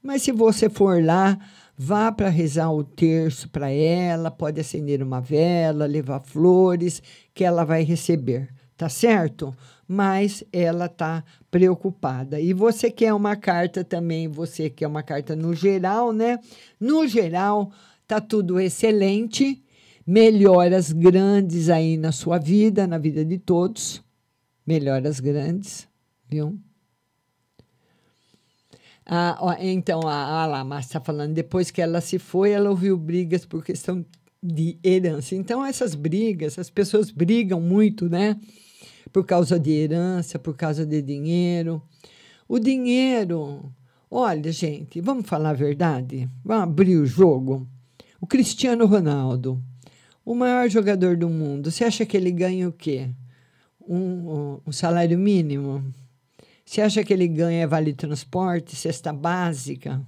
Mas 0.03 0.23
se 0.23 0.31
você 0.31 0.69
for 0.69 1.03
lá, 1.03 1.39
vá 1.77 2.13
para 2.13 2.29
rezar 2.29 2.71
o 2.71 2.85
terço 2.85 3.49
para 3.49 3.71
ela, 3.71 4.31
pode 4.31 4.61
acender 4.61 5.03
uma 5.03 5.21
vela, 5.21 5.87
levar 5.87 6.21
flores, 6.21 7.03
que 7.33 7.45
ela 7.45 7.65
vai 7.65 7.83
receber, 7.83 8.49
tá 8.77 8.89
certo? 8.89 9.55
Mas 9.89 10.45
ela 10.53 10.87
tá 10.87 11.25
preocupada. 11.51 12.39
E 12.39 12.53
você 12.53 12.91
quer 12.91 13.15
uma 13.15 13.35
carta 13.35 13.83
também, 13.83 14.29
você 14.29 14.69
quer 14.69 14.87
uma 14.87 15.03
carta 15.03 15.35
no 15.35 15.55
geral, 15.55 16.13
né? 16.13 16.39
No 16.79 17.07
geral, 17.09 17.73
tá 18.07 18.21
tudo 18.21 18.61
excelente, 18.61 19.65
melhoras 20.07 20.93
grandes 20.93 21.71
aí 21.71 21.97
na 21.97 22.13
sua 22.13 22.39
vida, 22.39 22.87
na 22.87 22.99
vida 22.99 23.25
de 23.25 23.39
todos 23.39 24.07
melhoras 24.69 25.19
grandes, 25.19 25.89
viu? 26.29 26.61
Ah, 29.07 29.39
ó, 29.41 29.57
então, 29.59 30.01
a, 30.07 30.45
a 30.45 30.65
Márcia 30.65 30.89
está 30.91 31.01
falando, 31.01 31.33
depois 31.33 31.71
que 31.71 31.81
ela 31.81 32.03
se 32.03 32.19
foi, 32.19 32.51
ela 32.51 32.69
ouviu 32.69 32.99
brigas 32.99 33.47
por 33.47 33.65
questão 33.65 34.05
de 34.43 34.79
herança. 34.85 35.35
Então, 35.35 35.65
essas 35.65 35.95
brigas, 35.95 36.59
as 36.59 36.69
pessoas 36.69 37.11
brigam 37.11 37.63
muito, 37.63 38.11
né? 38.11 38.39
Por 39.13 39.25
causa 39.25 39.59
de 39.59 39.71
herança, 39.71 40.39
por 40.39 40.55
causa 40.55 40.85
de 40.85 41.01
dinheiro. 41.03 41.83
O 42.49 42.59
dinheiro, 42.59 43.73
olha, 44.11 44.51
gente, 44.53 45.01
vamos 45.01 45.27
falar 45.27 45.51
a 45.51 45.55
verdade? 45.55 46.29
Vamos 46.45 46.65
abrir 46.65 46.97
o 46.97 47.07
jogo. 47.07 47.69
O 48.21 48.27
Cristiano 48.27 48.87
Ronaldo. 48.87 49.63
O 50.25 50.35
maior 50.35 50.69
jogador 50.69 51.17
do 51.17 51.29
mundo, 51.29 51.71
você 51.71 51.85
acha 51.85 52.05
que 52.05 52.17
ele 52.17 52.31
ganha 52.31 52.69
o 52.69 52.73
quê? 52.73 53.09
Um, 53.89 54.61
um, 54.67 54.73
salário 54.73 55.19
mínimo? 55.19 55.83
Você 56.65 56.83
acha 56.83 57.03
que 57.03 57.15
ele 57.15 57.27
ganha 57.27 57.67
vale 57.67 57.95
transporte, 57.95 58.77
cesta 58.77 59.11
básica? 59.11 60.05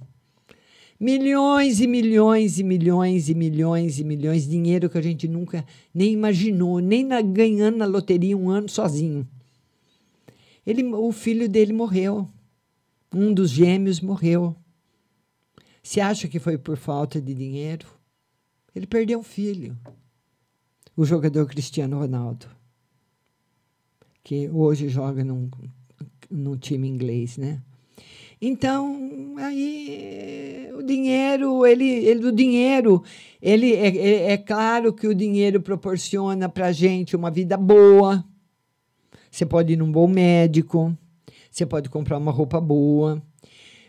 Milhões 1.01 1.81
e 1.81 1.87
milhões 1.87 2.59
e 2.59 2.63
milhões 2.63 3.27
e 3.27 3.33
milhões 3.33 3.99
e 3.99 4.03
milhões 4.03 4.47
dinheiro 4.47 4.87
que 4.87 4.99
a 4.99 5.01
gente 5.01 5.27
nunca 5.27 5.65
nem 5.91 6.13
imaginou, 6.13 6.77
nem 6.77 7.03
na, 7.03 7.19
ganhando 7.23 7.77
na 7.77 7.87
loteria 7.87 8.37
um 8.37 8.51
ano 8.51 8.69
sozinho. 8.69 9.27
Ele, 10.63 10.83
o 10.83 11.11
filho 11.11 11.49
dele 11.49 11.73
morreu. 11.73 12.29
Um 13.11 13.33
dos 13.33 13.49
gêmeos 13.49 13.99
morreu. 13.99 14.55
Você 15.81 15.99
acha 15.99 16.27
que 16.27 16.37
foi 16.37 16.55
por 16.55 16.77
falta 16.77 17.19
de 17.19 17.33
dinheiro? 17.33 17.87
Ele 18.75 18.85
perdeu 18.85 19.17
um 19.17 19.23
filho. 19.23 19.75
O 20.95 21.03
jogador 21.03 21.47
Cristiano 21.47 21.97
Ronaldo, 21.97 22.45
que 24.23 24.47
hoje 24.49 24.87
joga 24.87 25.23
num, 25.23 25.49
num 26.29 26.55
time 26.55 26.87
inglês, 26.87 27.37
né? 27.37 27.59
Então, 28.41 29.35
aí 29.37 30.67
o 30.73 30.81
dinheiro, 30.81 31.63
ele, 31.63 31.87
ele 31.87 32.25
o 32.25 32.31
dinheiro, 32.31 33.03
ele 33.39 33.73
é, 33.73 33.87
é, 33.95 34.31
é 34.31 34.37
claro 34.37 34.91
que 34.91 35.05
o 35.05 35.13
dinheiro 35.13 35.61
proporciona 35.61 36.49
para 36.49 36.71
gente 36.71 37.15
uma 37.15 37.29
vida 37.29 37.55
boa. 37.55 38.25
Você 39.29 39.45
pode 39.45 39.73
ir 39.73 39.75
num 39.77 39.91
bom 39.91 40.07
médico, 40.07 40.97
você 41.51 41.67
pode 41.67 41.87
comprar 41.87 42.17
uma 42.17 42.31
roupa 42.31 42.59
boa, 42.59 43.21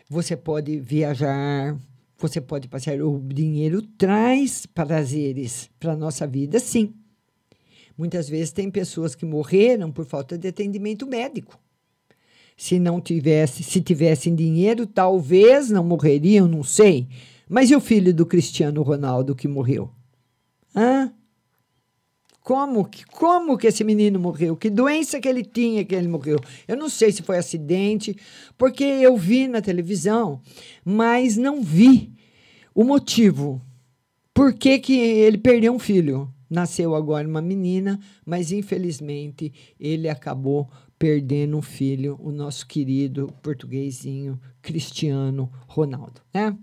você 0.07 0.37
pode 0.37 0.79
viajar, 0.79 1.75
você 2.15 2.39
pode 2.39 2.67
passear. 2.67 3.01
O 3.01 3.19
dinheiro 3.19 3.81
traz 3.81 4.67
prazeres 4.67 5.67
para 5.79 5.93
a 5.93 5.97
nossa 5.97 6.27
vida, 6.27 6.59
sim. 6.59 6.93
Muitas 7.97 8.29
vezes 8.29 8.51
tem 8.51 8.69
pessoas 8.69 9.15
que 9.15 9.25
morreram 9.25 9.91
por 9.91 10.05
falta 10.05 10.37
de 10.37 10.47
atendimento 10.47 11.07
médico. 11.07 11.62
Se 12.55 12.79
não 12.79 13.01
tivesse, 13.01 13.63
se 13.63 13.81
tivessem 13.81 14.35
dinheiro, 14.35 14.85
talvez 14.85 15.69
não 15.69 15.83
morreriam, 15.83 16.47
não 16.47 16.63
sei. 16.63 17.07
Mas 17.49 17.69
e 17.69 17.75
o 17.75 17.81
filho 17.81 18.13
do 18.13 18.25
Cristiano 18.25 18.81
Ronaldo 18.81 19.35
que 19.35 19.47
morreu? 19.47 19.89
Hã? 20.75 21.13
Como 22.43 22.83
que, 22.85 23.05
como 23.05 23.57
que 23.57 23.67
esse 23.67 23.85
menino 23.85 24.19
morreu? 24.19 24.57
Que 24.57 24.69
doença 24.69 25.19
que 25.19 25.29
ele 25.29 25.45
tinha 25.45 25.85
que 25.85 25.95
ele 25.95 26.09
morreu? 26.09 26.37
Eu 26.67 26.75
não 26.75 26.89
sei 26.89 27.09
se 27.09 27.23
foi 27.23 27.37
acidente, 27.37 28.17
porque 28.57 28.83
eu 28.83 29.15
vi 29.15 29.47
na 29.47 29.61
televisão, 29.61 30.41
mas 30.83 31.37
não 31.37 31.63
vi 31.63 32.11
o 32.75 32.83
motivo. 32.83 33.61
Por 34.33 34.53
que, 34.53 34.77
que 34.79 34.93
ele 34.93 35.37
perdeu 35.37 35.73
um 35.73 35.79
filho? 35.79 36.29
Nasceu 36.49 36.95
agora 36.95 37.27
uma 37.27 37.41
menina, 37.41 37.99
mas 38.25 38.51
infelizmente 38.51 39.53
ele 39.79 40.09
acabou 40.09 40.69
perdendo 41.03 41.57
um 41.57 41.61
filho, 41.61 42.17
o 42.23 42.31
nosso 42.31 42.65
querido 42.65 43.27
portuguesinho 43.41 44.39
Cristiano 44.61 45.51
Ronaldo, 45.67 46.21
né? 46.33 46.57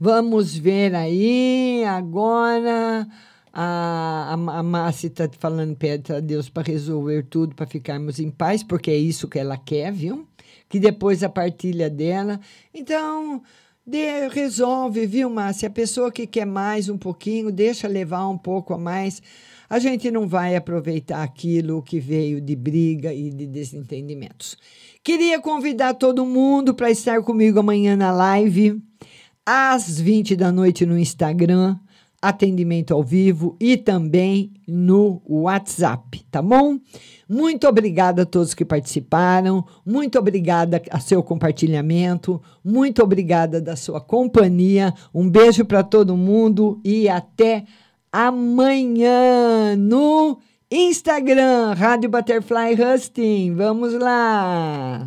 Vamos 0.00 0.56
ver 0.56 0.94
aí 0.94 1.84
agora. 1.84 3.06
A, 3.52 4.32
a, 4.32 4.58
a 4.58 4.62
Márcia 4.62 5.08
está 5.08 5.28
falando, 5.38 5.76
pede 5.76 6.10
a 6.14 6.18
Deus 6.18 6.48
para 6.48 6.62
resolver 6.62 7.24
tudo, 7.24 7.54
para 7.54 7.66
ficarmos 7.66 8.18
em 8.18 8.30
paz, 8.30 8.62
porque 8.62 8.90
é 8.90 8.96
isso 8.96 9.28
que 9.28 9.38
ela 9.38 9.58
quer, 9.58 9.92
viu? 9.92 10.26
Que 10.66 10.80
depois 10.80 11.22
a 11.22 11.28
partilha 11.28 11.90
dela. 11.90 12.40
Então, 12.72 13.42
de, 13.86 14.28
resolve, 14.28 15.04
viu, 15.04 15.28
Márcia? 15.28 15.68
A 15.68 15.70
pessoa 15.70 16.10
que 16.10 16.26
quer 16.26 16.46
mais 16.46 16.88
um 16.88 16.96
pouquinho, 16.96 17.52
deixa 17.52 17.86
levar 17.86 18.26
um 18.28 18.38
pouco 18.38 18.72
a 18.72 18.78
mais. 18.78 19.22
A 19.70 19.78
gente 19.78 20.10
não 20.10 20.26
vai 20.26 20.56
aproveitar 20.56 21.22
aquilo 21.22 21.80
que 21.80 22.00
veio 22.00 22.40
de 22.40 22.56
briga 22.56 23.14
e 23.14 23.30
de 23.30 23.46
desentendimentos. 23.46 24.58
Queria 25.02 25.40
convidar 25.40 25.94
todo 25.94 26.26
mundo 26.26 26.74
para 26.74 26.90
estar 26.90 27.22
comigo 27.22 27.60
amanhã 27.60 27.94
na 27.94 28.10
live, 28.10 28.82
às 29.46 30.00
20 30.00 30.34
da 30.34 30.50
noite 30.50 30.84
no 30.84 30.98
Instagram 30.98 31.78
atendimento 32.20 32.92
ao 32.92 33.02
vivo 33.02 33.56
e 33.58 33.76
também 33.76 34.52
no 34.68 35.22
WhatsApp, 35.26 36.22
tá 36.30 36.42
bom? 36.42 36.78
Muito 37.28 37.66
obrigada 37.66 38.22
a 38.22 38.26
todos 38.26 38.52
que 38.52 38.64
participaram, 38.64 39.64
muito 39.86 40.18
obrigada 40.18 40.82
a 40.90 41.00
seu 41.00 41.22
compartilhamento, 41.22 42.42
muito 42.62 43.02
obrigada 43.02 43.60
da 43.60 43.74
sua 43.74 44.00
companhia. 44.00 44.92
Um 45.14 45.30
beijo 45.30 45.64
para 45.64 45.82
todo 45.82 46.16
mundo 46.16 46.80
e 46.84 47.08
até 47.08 47.64
amanhã 48.12 49.76
no 49.76 50.38
Instagram, 50.70 51.74
Rádio 51.74 52.10
Butterfly 52.10 52.74
Husting. 52.74 53.54
Vamos 53.54 53.94
lá! 53.94 55.06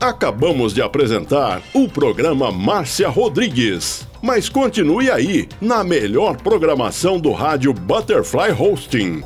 Acabamos 0.00 0.74
de 0.74 0.82
apresentar 0.82 1.62
o 1.72 1.88
programa 1.88 2.50
Márcia 2.50 3.08
Rodrigues. 3.08 4.04
Mas 4.20 4.48
continue 4.48 5.08
aí, 5.08 5.48
na 5.60 5.84
melhor 5.84 6.36
programação 6.38 7.20
do 7.20 7.30
rádio 7.30 7.72
Butterfly 7.72 8.50
Hosting. 8.50 9.22